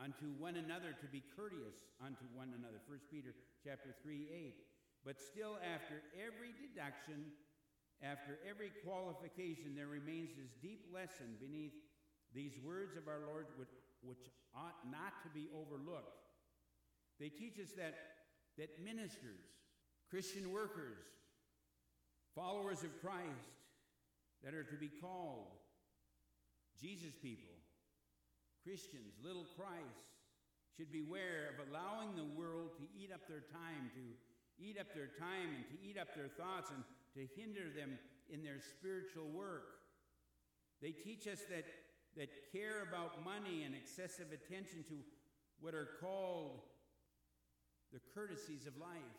unto 0.02 0.32
one 0.40 0.56
another 0.56 0.96
to 0.96 1.06
be 1.12 1.22
courteous 1.36 1.84
unto 2.00 2.24
one 2.32 2.56
another. 2.56 2.80
1 2.88 2.98
peter 3.12 3.36
chapter 3.62 3.94
3 4.02 4.26
8 4.32 5.04
but 5.04 5.20
still 5.20 5.60
after 5.60 6.00
every 6.16 6.56
deduction 6.56 7.28
after 8.00 8.40
every 8.48 8.72
qualification 8.84 9.76
there 9.76 9.92
remains 9.92 10.32
this 10.36 10.52
deep 10.64 10.88
lesson 10.88 11.36
beneath 11.36 11.76
these 12.32 12.56
words 12.64 12.96
of 12.96 13.08
our 13.08 13.20
lord 13.28 13.46
which, 13.56 14.24
ought 14.56 14.80
not 14.90 15.22
to 15.22 15.28
be 15.28 15.46
overlooked. 15.54 16.26
They 17.20 17.28
teach 17.28 17.60
us 17.60 17.70
that 17.76 17.94
that 18.58 18.82
ministers 18.82 19.46
christian 20.10 20.50
workers 20.52 20.98
followers 22.34 22.82
of 22.82 22.90
christ 23.00 23.54
that 24.42 24.54
are 24.54 24.64
to 24.64 24.76
be 24.76 24.90
called 25.00 25.46
jesus 26.80 27.14
people 27.22 27.59
Christians, 28.64 29.16
little 29.24 29.46
Christ, 29.56 30.08
should 30.76 30.92
beware 30.92 31.52
of 31.52 31.68
allowing 31.68 32.16
the 32.16 32.28
world 32.38 32.76
to 32.78 32.84
eat 32.96 33.10
up 33.12 33.26
their 33.28 33.44
time, 33.52 33.90
to 33.94 34.04
eat 34.60 34.78
up 34.78 34.94
their 34.94 35.10
time 35.18 35.48
and 35.56 35.64
to 35.68 35.76
eat 35.82 35.98
up 35.98 36.14
their 36.14 36.28
thoughts 36.28 36.70
and 36.70 36.84
to 37.16 37.26
hinder 37.34 37.72
them 37.74 37.98
in 38.28 38.42
their 38.44 38.60
spiritual 38.60 39.28
work. 39.28 39.80
They 40.80 40.92
teach 40.92 41.26
us 41.26 41.40
that, 41.50 41.64
that 42.16 42.30
care 42.52 42.86
about 42.88 43.24
money 43.24 43.64
and 43.64 43.74
excessive 43.74 44.28
attention 44.32 44.84
to 44.88 44.96
what 45.60 45.74
are 45.74 46.00
called 46.00 46.60
the 47.92 48.00
courtesies 48.14 48.66
of 48.66 48.76
life 48.76 49.18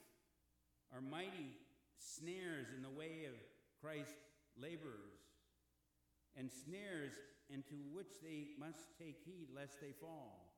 are 0.93 1.01
mighty 1.01 1.57
snares 1.97 2.67
in 2.75 2.81
the 2.81 2.89
way 2.89 3.27
of 3.27 3.35
Christ's 3.81 4.13
laborers 4.57 5.19
and 6.37 6.49
snares 6.49 7.11
and 7.53 7.67
to 7.67 7.75
which 7.91 8.19
they 8.23 8.55
must 8.59 8.97
take 8.97 9.19
heed 9.25 9.47
lest 9.55 9.79
they 9.79 9.91
fall. 9.99 10.55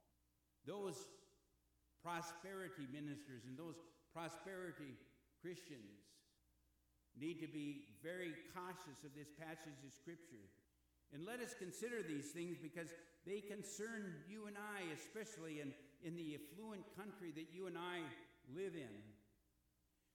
Those 0.66 0.96
prosperity 2.02 2.86
ministers 2.91 3.44
and 3.50 3.58
those 3.58 3.76
prosperity 4.14 4.96
Christians 5.41 6.06
need 7.20 7.41
to 7.41 7.48
be 7.48 7.89
very 8.02 8.34
cautious 8.54 9.04
of 9.04 9.14
this 9.18 9.30
passage 9.38 9.82
of 9.86 9.91
Scripture. 9.94 10.48
And 11.14 11.26
let 11.26 11.39
us 11.39 11.54
consider 11.58 12.02
these 12.02 12.34
things 12.34 12.58
because 12.62 12.89
they 13.26 13.39
concern 13.39 14.26
you 14.28 14.48
and 14.48 14.58
I, 14.58 14.89
especially 14.94 15.62
in, 15.62 15.74
in 16.04 16.16
the 16.16 16.38
affluent 16.38 16.84
country 16.98 17.32
that 17.36 17.54
you 17.54 17.68
and 17.68 17.78
I 17.78 18.02
live 18.50 18.74
in. 18.74 18.96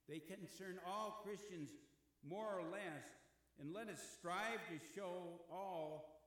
They 0.08 0.18
concern 0.18 0.80
all 0.86 1.22
Christians 1.22 1.70
more 2.26 2.58
or 2.58 2.62
less, 2.62 3.06
and 3.60 3.72
let 3.72 3.88
us 3.88 4.00
strive 4.18 4.60
to 4.68 4.78
show 4.94 5.40
all 5.52 6.17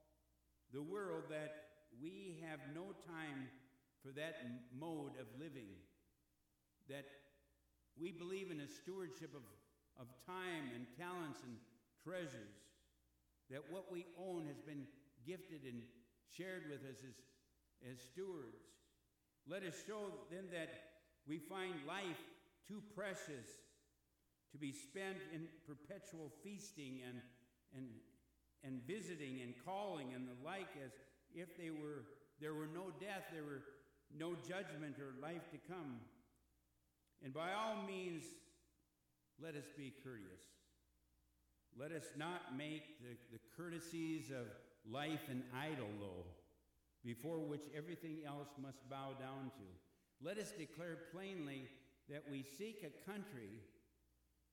the 0.73 0.81
world 0.81 1.23
that 1.29 1.53
we 2.01 2.39
have 2.47 2.59
no 2.73 2.95
time 3.05 3.47
for 4.01 4.11
that 4.15 4.35
mode 4.77 5.19
of 5.19 5.27
living. 5.39 5.69
That 6.89 7.05
we 7.99 8.11
believe 8.11 8.51
in 8.51 8.61
a 8.61 8.67
stewardship 8.67 9.35
of, 9.35 9.43
of 9.99 10.07
time 10.25 10.71
and 10.73 10.85
talents 10.97 11.39
and 11.43 11.55
treasures. 12.03 12.55
That 13.49 13.63
what 13.69 13.91
we 13.91 14.05
own 14.17 14.47
has 14.47 14.59
been 14.61 14.87
gifted 15.27 15.63
and 15.67 15.83
shared 16.35 16.63
with 16.69 16.81
us 16.87 17.03
as, 17.03 17.17
as 17.91 17.99
stewards. 18.01 18.63
Let 19.47 19.63
us 19.63 19.75
show 19.85 20.13
then 20.31 20.47
that 20.51 20.71
we 21.27 21.37
find 21.37 21.73
life 21.87 22.21
too 22.67 22.81
precious 22.95 23.47
to 24.51 24.57
be 24.57 24.71
spent 24.71 25.17
in 25.33 25.47
perpetual 25.67 26.31
feasting 26.43 26.99
and, 27.07 27.21
and, 27.75 27.87
and 28.63 28.81
visiting 28.87 29.41
and 29.41 29.53
calling 29.65 30.13
and 30.13 30.27
the 30.27 30.45
like 30.45 30.69
as 30.83 30.91
if 31.33 31.57
they 31.57 31.69
were, 31.69 32.03
there 32.39 32.53
were 32.53 32.67
no 32.67 32.91
death, 32.99 33.25
there 33.33 33.43
were 33.43 33.63
no 34.17 34.35
judgment 34.35 34.97
or 34.99 35.13
life 35.21 35.49
to 35.51 35.57
come. 35.67 35.99
And 37.23 37.33
by 37.33 37.53
all 37.53 37.83
means, 37.87 38.23
let 39.41 39.55
us 39.55 39.65
be 39.77 39.93
courteous. 40.03 40.41
Let 41.79 41.91
us 41.91 42.05
not 42.17 42.57
make 42.57 42.99
the, 43.01 43.15
the 43.31 43.39
courtesies 43.55 44.29
of 44.29 44.47
life 44.91 45.29
an 45.29 45.43
idol, 45.55 45.87
though, 45.99 46.25
before 47.05 47.39
which 47.39 47.63
everything 47.75 48.17
else 48.25 48.49
must 48.61 48.87
bow 48.89 49.13
down 49.19 49.51
to. 49.55 50.25
Let 50.25 50.37
us 50.37 50.51
declare 50.51 50.97
plainly 51.13 51.67
that 52.09 52.23
we 52.29 52.43
seek 52.43 52.83
a 52.83 53.09
country, 53.09 53.49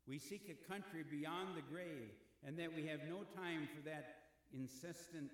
we 0.06 0.18
seek 0.18 0.48
a 0.48 0.70
country 0.70 1.04
beyond 1.10 1.56
the 1.56 1.62
grave, 1.62 2.10
and 2.46 2.58
that 2.58 2.74
we 2.74 2.86
have 2.86 3.00
no 3.08 3.24
time 3.34 3.68
for 3.74 3.82
that 3.88 4.30
incessant 4.52 5.30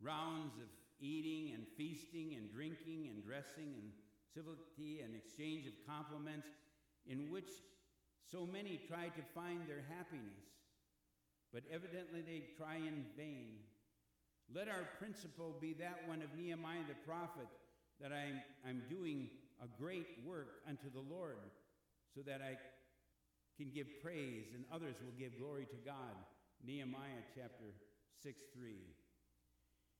rounds 0.00 0.54
of 0.56 0.68
eating 1.00 1.54
and 1.54 1.64
feasting 1.76 2.34
and 2.36 2.52
drinking 2.52 3.08
and 3.12 3.24
dressing 3.24 3.74
and 3.80 3.92
civility 4.32 5.00
and 5.00 5.14
exchange 5.14 5.66
of 5.66 5.72
compliments 5.88 6.48
in 7.06 7.30
which 7.30 7.48
so 8.30 8.44
many 8.46 8.80
try 8.88 9.08
to 9.08 9.22
find 9.34 9.68
their 9.68 9.84
happiness, 9.88 10.44
but 11.52 11.62
evidently 11.72 12.20
they 12.20 12.44
try 12.58 12.76
in 12.76 13.06
vain. 13.16 13.62
Let 14.52 14.68
our 14.68 14.88
principle 14.98 15.56
be 15.60 15.74
that 15.74 16.06
one 16.06 16.22
of 16.22 16.36
Nehemiah 16.36 16.86
the 16.88 16.94
prophet 17.06 17.48
that 18.00 18.12
I'm, 18.12 18.42
I'm 18.66 18.82
doing 18.90 19.28
a 19.62 19.66
great 19.80 20.06
work 20.26 20.62
unto 20.68 20.90
the 20.92 21.02
Lord 21.08 21.50
so 22.14 22.20
that 22.22 22.42
I 22.42 22.58
can 23.56 23.70
give 23.74 23.86
praise 24.02 24.52
and 24.54 24.64
others 24.72 24.96
will 25.02 25.16
give 25.18 25.38
glory 25.38 25.66
to 25.66 25.76
God. 25.84 26.14
Nehemiah 26.64 27.24
chapter 27.34 27.72
6 28.22 28.42
3. 28.54 28.72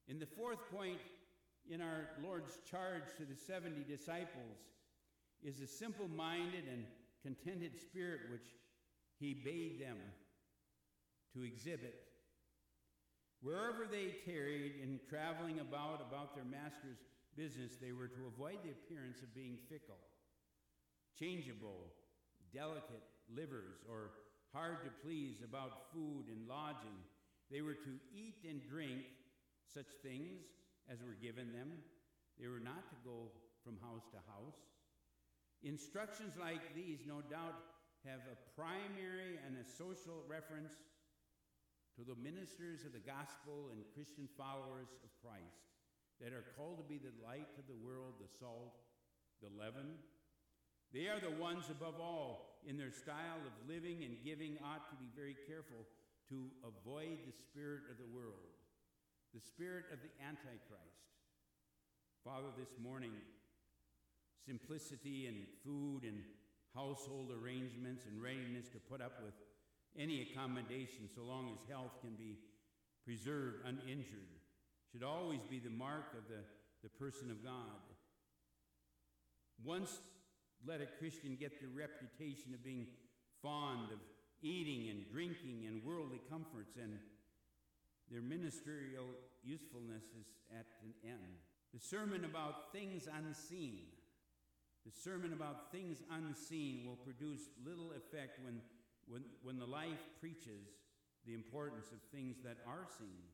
In 0.08 0.18
the 0.18 0.26
fourth 0.26 0.70
point 0.70 1.00
in 1.68 1.80
our 1.80 2.08
Lord's 2.22 2.58
charge 2.70 3.16
to 3.16 3.24
the 3.24 3.34
70 3.34 3.84
disciples 3.88 4.58
is 5.42 5.60
a 5.60 5.66
simple 5.66 6.08
minded 6.08 6.64
and 6.70 6.84
contented 7.22 7.72
spirit 7.80 8.20
which 8.30 8.46
he 9.18 9.34
bade 9.34 9.80
them 9.80 9.96
to 11.34 11.42
exhibit. 11.42 11.94
Wherever 13.42 13.86
they 13.90 14.16
tarried 14.24 14.74
in 14.82 15.00
traveling 15.08 15.60
about 15.60 16.04
about 16.08 16.34
their 16.34 16.44
master's 16.44 16.98
business, 17.36 17.76
they 17.80 17.92
were 17.92 18.08
to 18.08 18.26
avoid 18.26 18.58
the 18.64 18.70
appearance 18.70 19.20
of 19.22 19.34
being 19.34 19.58
fickle, 19.68 20.00
changeable, 21.18 21.92
delicate 22.52 23.04
livers, 23.34 23.82
or 23.88 24.10
hard 24.52 24.82
to 24.84 24.90
please 25.02 25.42
about 25.42 25.92
food 25.92 26.26
and 26.28 26.48
lodging. 26.48 26.96
They 27.50 27.60
were 27.60 27.74
to 27.74 27.94
eat 28.14 28.42
and 28.48 28.60
drink 28.68 29.04
such 29.72 29.90
things 30.02 30.42
as 30.90 31.02
were 31.02 31.18
given 31.20 31.52
them. 31.52 31.72
They 32.38 32.48
were 32.48 32.62
not 32.62 32.88
to 32.90 32.96
go 33.04 33.32
from 33.64 33.78
house 33.82 34.06
to 34.12 34.20
house. 34.30 34.60
Instructions 35.62 36.34
like 36.38 36.74
these, 36.74 37.02
no 37.06 37.22
doubt, 37.26 37.58
have 38.04 38.22
a 38.30 38.38
primary 38.54 39.40
and 39.42 39.58
a 39.58 39.66
social 39.66 40.22
reference 40.28 40.72
to 41.98 42.04
the 42.04 42.14
ministers 42.20 42.84
of 42.84 42.92
the 42.92 43.02
gospel 43.02 43.72
and 43.72 43.82
Christian 43.96 44.28
followers 44.36 44.92
of 45.02 45.10
Christ 45.18 45.64
that 46.20 46.32
are 46.32 46.44
called 46.54 46.78
to 46.78 46.86
be 46.86 47.00
the 47.00 47.12
light 47.24 47.48
of 47.58 47.66
the 47.66 47.80
world, 47.80 48.20
the 48.20 48.30
salt, 48.38 48.78
the 49.42 49.50
leaven. 49.52 49.96
They 50.96 51.12
are 51.12 51.20
the 51.20 51.36
ones 51.36 51.68
above 51.68 52.00
all 52.00 52.56
in 52.64 52.78
their 52.78 52.90
style 52.90 53.44
of 53.44 53.68
living 53.68 54.00
and 54.00 54.16
giving 54.24 54.56
ought 54.64 54.88
to 54.88 54.96
be 54.96 55.12
very 55.12 55.36
careful 55.46 55.84
to 56.32 56.48
avoid 56.64 57.20
the 57.28 57.36
spirit 57.36 57.84
of 57.92 58.00
the 58.00 58.08
world, 58.16 58.48
the 59.34 59.44
spirit 59.44 59.92
of 59.92 60.00
the 60.00 60.08
Antichrist. 60.24 61.04
Father, 62.24 62.48
this 62.56 62.72
morning, 62.80 63.12
simplicity 64.48 65.28
in 65.28 65.44
food 65.60 66.08
and 66.08 66.24
household 66.74 67.28
arrangements 67.28 68.08
and 68.08 68.16
readiness 68.16 68.72
to 68.72 68.78
put 68.78 69.02
up 69.02 69.20
with 69.22 69.36
any 70.00 70.24
accommodation 70.24 71.12
so 71.14 71.20
long 71.28 71.52
as 71.52 71.60
health 71.68 71.92
can 72.00 72.16
be 72.16 72.40
preserved 73.04 73.68
uninjured 73.68 74.32
should 74.90 75.02
always 75.02 75.44
be 75.50 75.58
the 75.58 75.68
mark 75.68 76.16
of 76.16 76.24
the, 76.32 76.40
the 76.82 76.88
person 76.88 77.30
of 77.30 77.44
God. 77.44 77.84
Once 79.62 80.00
let 80.66 80.80
a 80.80 80.86
Christian 80.98 81.36
get 81.38 81.60
the 81.60 81.68
reputation 81.68 82.54
of 82.54 82.64
being 82.64 82.86
fond 83.42 83.92
of 83.92 83.98
eating 84.42 84.90
and 84.90 85.04
drinking 85.10 85.64
and 85.66 85.82
worldly 85.84 86.20
comforts, 86.30 86.76
and 86.80 86.98
their 88.10 88.22
ministerial 88.22 89.06
usefulness 89.42 90.04
is 90.18 90.26
at 90.50 90.66
an 90.82 90.92
end. 91.04 91.40
The 91.74 91.80
sermon 91.80 92.24
about 92.24 92.72
things 92.72 93.08
unseen. 93.10 93.86
The 94.84 94.92
sermon 94.92 95.32
about 95.32 95.72
things 95.72 95.98
unseen 96.10 96.86
will 96.86 96.96
produce 96.96 97.40
little 97.64 97.90
effect 97.90 98.38
when, 98.44 98.60
when, 99.08 99.24
when 99.42 99.58
the 99.58 99.66
life 99.66 99.98
preaches 100.20 100.70
the 101.26 101.34
importance 101.34 101.86
of 101.90 101.98
things 102.12 102.36
that 102.44 102.58
are 102.68 102.86
seen. 102.98 103.26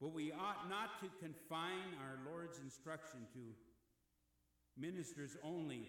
But 0.00 0.14
we 0.14 0.32
ought 0.32 0.68
not 0.68 1.00
to 1.00 1.08
confine 1.20 1.92
our 2.00 2.18
Lord's 2.30 2.58
instruction 2.58 3.20
to 3.32 3.40
ministers 4.78 5.36
only. 5.42 5.88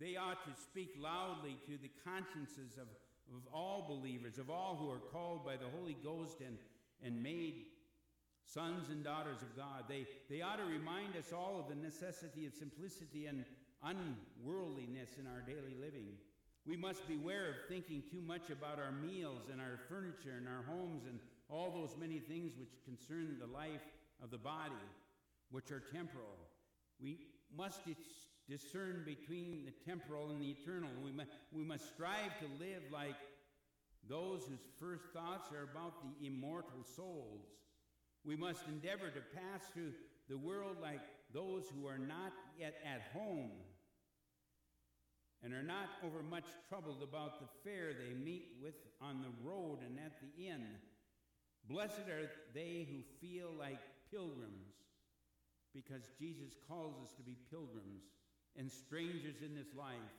They 0.00 0.16
ought 0.16 0.44
to 0.44 0.62
speak 0.62 0.94
loudly 1.00 1.56
to 1.66 1.72
the 1.80 1.90
consciences 2.04 2.78
of, 2.78 2.86
of 3.34 3.42
all 3.52 3.86
believers, 3.88 4.38
of 4.38 4.50
all 4.50 4.76
who 4.80 4.90
are 4.90 5.02
called 5.12 5.44
by 5.44 5.56
the 5.56 5.68
Holy 5.76 5.96
Ghost 6.04 6.40
and, 6.40 6.56
and 7.04 7.22
made 7.22 7.66
sons 8.44 8.88
and 8.90 9.04
daughters 9.04 9.42
of 9.42 9.56
God. 9.56 9.84
They, 9.88 10.06
they 10.30 10.40
ought 10.40 10.56
to 10.56 10.64
remind 10.64 11.16
us 11.16 11.32
all 11.32 11.58
of 11.58 11.68
the 11.68 11.82
necessity 11.82 12.46
of 12.46 12.54
simplicity 12.54 13.26
and 13.26 13.44
unworldliness 13.82 15.10
in 15.18 15.26
our 15.26 15.42
daily 15.42 15.74
living. 15.78 16.06
We 16.66 16.76
must 16.76 17.06
beware 17.08 17.48
of 17.48 17.68
thinking 17.68 18.02
too 18.10 18.20
much 18.20 18.50
about 18.50 18.78
our 18.78 18.92
meals 18.92 19.48
and 19.50 19.60
our 19.60 19.78
furniture 19.88 20.36
and 20.36 20.46
our 20.46 20.64
homes 20.68 21.04
and 21.08 21.18
all 21.48 21.70
those 21.70 21.96
many 21.98 22.18
things 22.18 22.52
which 22.58 22.84
concern 22.84 23.36
the 23.40 23.46
life 23.46 23.84
of 24.22 24.30
the 24.30 24.38
body, 24.38 24.74
which 25.50 25.70
are 25.70 25.82
temporal. 25.92 26.36
We 27.00 27.18
must 27.56 27.84
dis- 27.84 27.96
discern 28.48 29.04
between 29.04 29.64
the 29.64 29.90
temporal 29.90 30.30
and 30.30 30.40
the 30.40 30.50
eternal. 30.50 30.90
We, 31.04 31.12
we 31.52 31.64
must 31.64 31.86
strive 31.86 32.38
to 32.40 32.46
live 32.58 32.82
like 32.92 33.16
those 34.08 34.44
whose 34.48 34.64
first 34.80 35.04
thoughts 35.12 35.48
are 35.52 35.68
about 35.70 35.94
the 36.02 36.26
immortal 36.26 36.82
souls. 36.96 37.44
We 38.24 38.36
must 38.36 38.66
endeavor 38.68 39.10
to 39.10 39.20
pass 39.34 39.62
through 39.72 39.92
the 40.28 40.38
world 40.38 40.76
like 40.82 41.00
those 41.32 41.64
who 41.74 41.86
are 41.86 41.98
not 41.98 42.32
yet 42.58 42.74
at 42.84 43.02
home 43.12 43.50
and 45.42 45.54
are 45.54 45.62
not 45.62 45.88
overmuch 46.04 46.44
troubled 46.68 47.02
about 47.02 47.40
the 47.40 47.46
fare 47.62 47.92
they 47.92 48.14
meet 48.14 48.56
with 48.62 48.74
on 49.00 49.22
the 49.22 49.48
road 49.48 49.78
and 49.86 49.98
at 49.98 50.12
the 50.20 50.46
inn. 50.46 50.66
Blessed 51.68 52.08
are 52.08 52.30
they 52.54 52.88
who 52.90 53.02
feel 53.20 53.50
like 53.58 53.78
pilgrims, 54.10 54.72
because 55.74 56.08
Jesus 56.18 56.54
calls 56.66 56.96
us 57.02 57.12
to 57.16 57.22
be 57.22 57.36
pilgrims 57.50 58.08
and 58.56 58.70
strangers 58.70 59.42
in 59.44 59.54
this 59.54 59.70
life, 59.76 60.16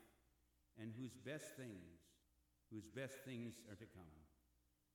and 0.80 0.94
whose 0.96 1.12
best 1.28 1.58
things, 1.60 2.00
whose 2.72 2.88
best 2.96 3.20
things 3.28 3.60
are 3.68 3.76
to 3.76 3.90
come. 3.92 4.16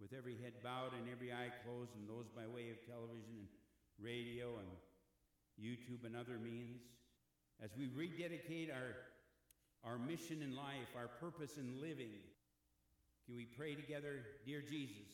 With 0.00 0.16
every 0.16 0.40
head 0.40 0.54
bowed 0.64 0.96
and 0.96 1.12
every 1.12 1.30
eye 1.30 1.52
closed, 1.62 1.92
and 1.94 2.08
those 2.08 2.32
by 2.32 2.48
way 2.48 2.72
of 2.72 2.80
television 2.88 3.36
and 3.36 3.48
radio 4.00 4.58
and 4.58 4.70
YouTube 5.60 6.06
and 6.06 6.16
other 6.16 6.38
means, 6.38 6.80
as 7.62 7.70
we 7.76 7.86
rededicate 7.94 8.70
our, 8.72 8.96
our 9.84 9.98
mission 9.98 10.42
in 10.42 10.56
life, 10.56 10.90
our 10.96 11.08
purpose 11.20 11.58
in 11.58 11.80
living, 11.80 12.16
can 13.26 13.36
we 13.36 13.44
pray 13.44 13.74
together, 13.74 14.24
Dear 14.44 14.60
Jesus? 14.60 15.12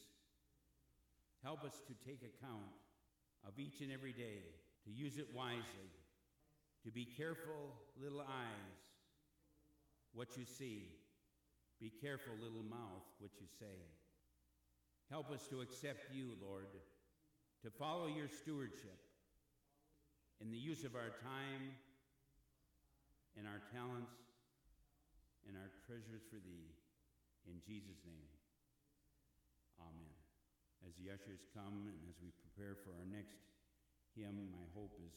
Help 1.43 1.64
us 1.64 1.74
to 1.88 1.95
take 2.07 2.22
account 2.22 2.70
of 3.47 3.59
each 3.59 3.80
and 3.80 3.93
every 3.93 4.12
day, 4.12 4.45
to 4.84 4.90
use 4.90 5.18
it 5.18 5.28
wisely, 5.34 5.90
to 6.84 6.90
be 6.90 7.04
careful, 7.04 7.74
little 8.00 8.20
eyes, 8.20 8.80
what 10.12 10.36
you 10.36 10.44
see, 10.44 10.88
Be 11.80 11.88
careful, 11.88 12.36
little 12.36 12.62
mouth, 12.68 13.08
what 13.24 13.32
you 13.40 13.48
say. 13.56 13.80
Help 15.08 15.32
us 15.32 15.48
to 15.48 15.64
accept 15.64 16.12
you, 16.12 16.36
Lord, 16.36 16.68
to 17.64 17.70
follow 17.72 18.06
your 18.06 18.28
stewardship 18.28 19.00
in 20.44 20.52
the 20.52 20.60
use 20.60 20.84
of 20.84 20.92
our 20.92 21.16
time 21.24 21.72
and 23.32 23.48
our 23.48 23.64
talents 23.72 24.12
and 25.48 25.56
our 25.56 25.72
treasures 25.88 26.20
for 26.28 26.36
thee. 26.36 26.68
In 27.48 27.64
Jesus' 27.64 28.04
name, 28.04 28.28
amen. 29.80 30.14
As 30.84 30.92
the 31.00 31.08
ushers 31.08 31.48
come 31.56 31.88
and 31.88 31.96
as 32.12 32.20
we 32.20 32.28
prepare 32.44 32.76
for 32.84 32.92
our 32.92 33.08
next 33.08 33.40
hymn, 34.16 34.50
my 34.52 34.66
hope 34.74 34.98
is 35.04 35.14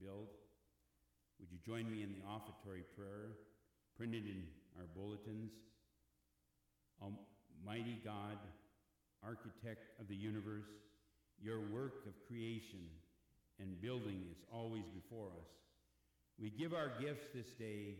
built. 0.00 0.32
Would 1.38 1.50
you 1.50 1.58
join 1.64 1.90
me 1.90 2.02
in 2.02 2.12
the 2.12 2.24
offertory 2.28 2.84
prayer 2.96 3.36
printed 3.96 4.24
in 4.24 4.44
our 4.78 4.86
bulletins? 4.94 5.52
Almighty 7.00 7.98
God, 8.04 8.36
architect 9.24 9.98
of 10.00 10.08
the 10.08 10.14
universe, 10.14 10.68
your 11.40 11.60
work 11.60 12.04
of 12.06 12.12
creation 12.28 12.84
and 13.58 13.80
building 13.80 14.22
is 14.30 14.44
always 14.52 14.84
before 14.94 15.28
us. 15.28 15.48
We 16.38 16.50
give 16.50 16.72
our 16.72 16.92
gifts 17.00 17.26
this 17.34 17.48
day 17.58 17.96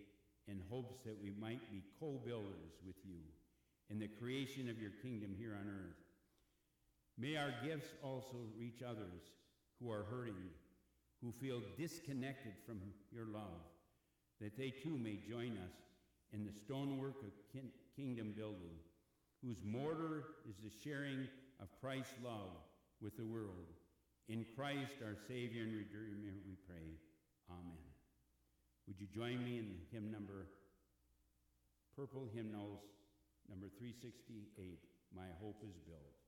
in 0.49 0.61
hopes 0.71 0.97
that 1.05 1.17
we 1.23 1.33
might 1.41 1.71
be 1.71 1.83
co 1.99 2.21
builders 2.25 2.77
with 2.87 2.97
you 3.05 3.21
in 3.91 3.99
the 3.99 4.09
creation 4.09 4.69
of 4.69 4.81
your 4.81 4.93
kingdom 5.03 5.35
here 5.39 5.57
on 5.59 5.69
earth. 5.69 5.97
May 7.19 7.37
our 7.37 7.53
gifts 7.65 7.89
also 8.03 8.37
reach 8.59 8.83
others 8.83 9.23
who 9.81 9.91
are 9.91 10.05
hurting, 10.11 10.51
who 11.23 11.33
feel 11.33 11.61
disconnected 11.79 12.53
from 12.67 12.81
your 13.13 13.27
love, 13.27 13.65
that 14.41 14.57
they 14.57 14.71
too 14.71 14.97
may 14.99 15.19
join 15.29 15.59
us 15.59 15.75
in 16.33 16.45
the 16.45 16.53
stonework 16.53 17.23
of 17.23 17.33
kin- 17.53 17.73
kingdom 17.97 18.33
building, 18.37 18.77
whose 19.45 19.59
mortar 19.65 20.25
is 20.49 20.57
the 20.63 20.71
sharing 20.85 21.27
of 21.61 21.69
Christ's 21.81 22.15
love 22.23 22.51
with 23.01 23.17
the 23.17 23.25
world. 23.25 23.73
In 24.29 24.47
Christ, 24.57 25.03
our 25.05 25.17
Savior 25.27 25.63
and 25.65 25.73
Redeemer, 25.73 26.33
we 26.47 26.55
pray. 26.69 26.95
Amen. 27.51 27.91
Would 28.87 29.01
you 29.01 29.07
join 29.15 29.43
me 29.45 29.59
in 29.59 29.75
hymn 29.93 30.11
number, 30.11 30.47
Purple 31.97 32.29
Hymnals, 32.33 32.81
number 33.49 33.67
368, 33.79 34.79
My 35.15 35.27
Hope 35.41 35.63
is 35.65 35.77
Built. 35.87 36.21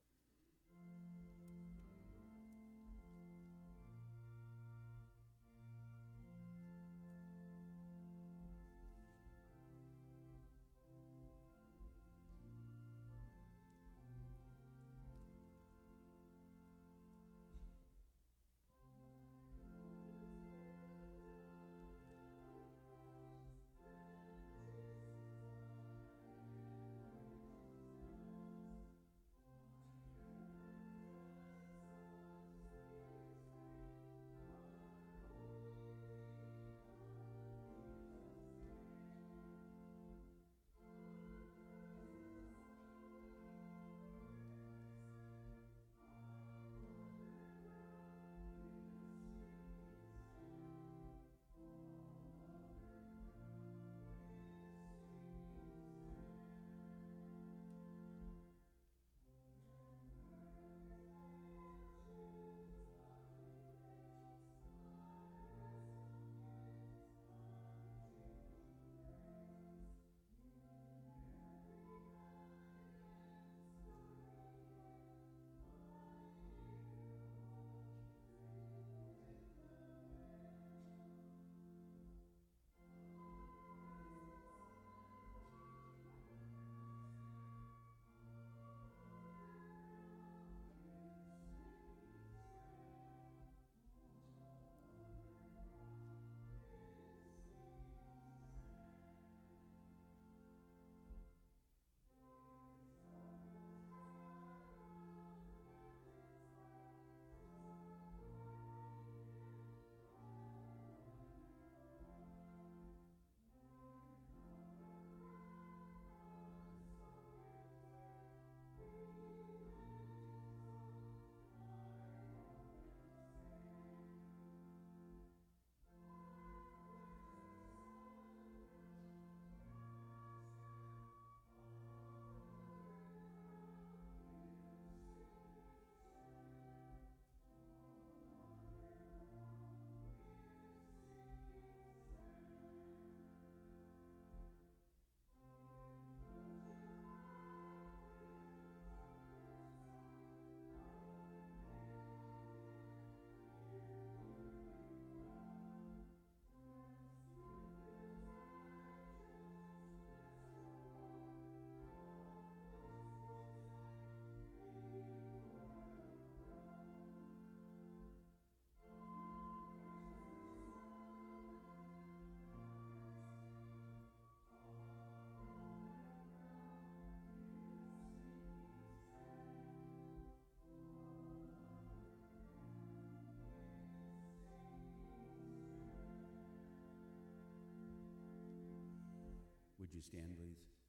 Stand, 190.03 190.35
please? 190.37 190.82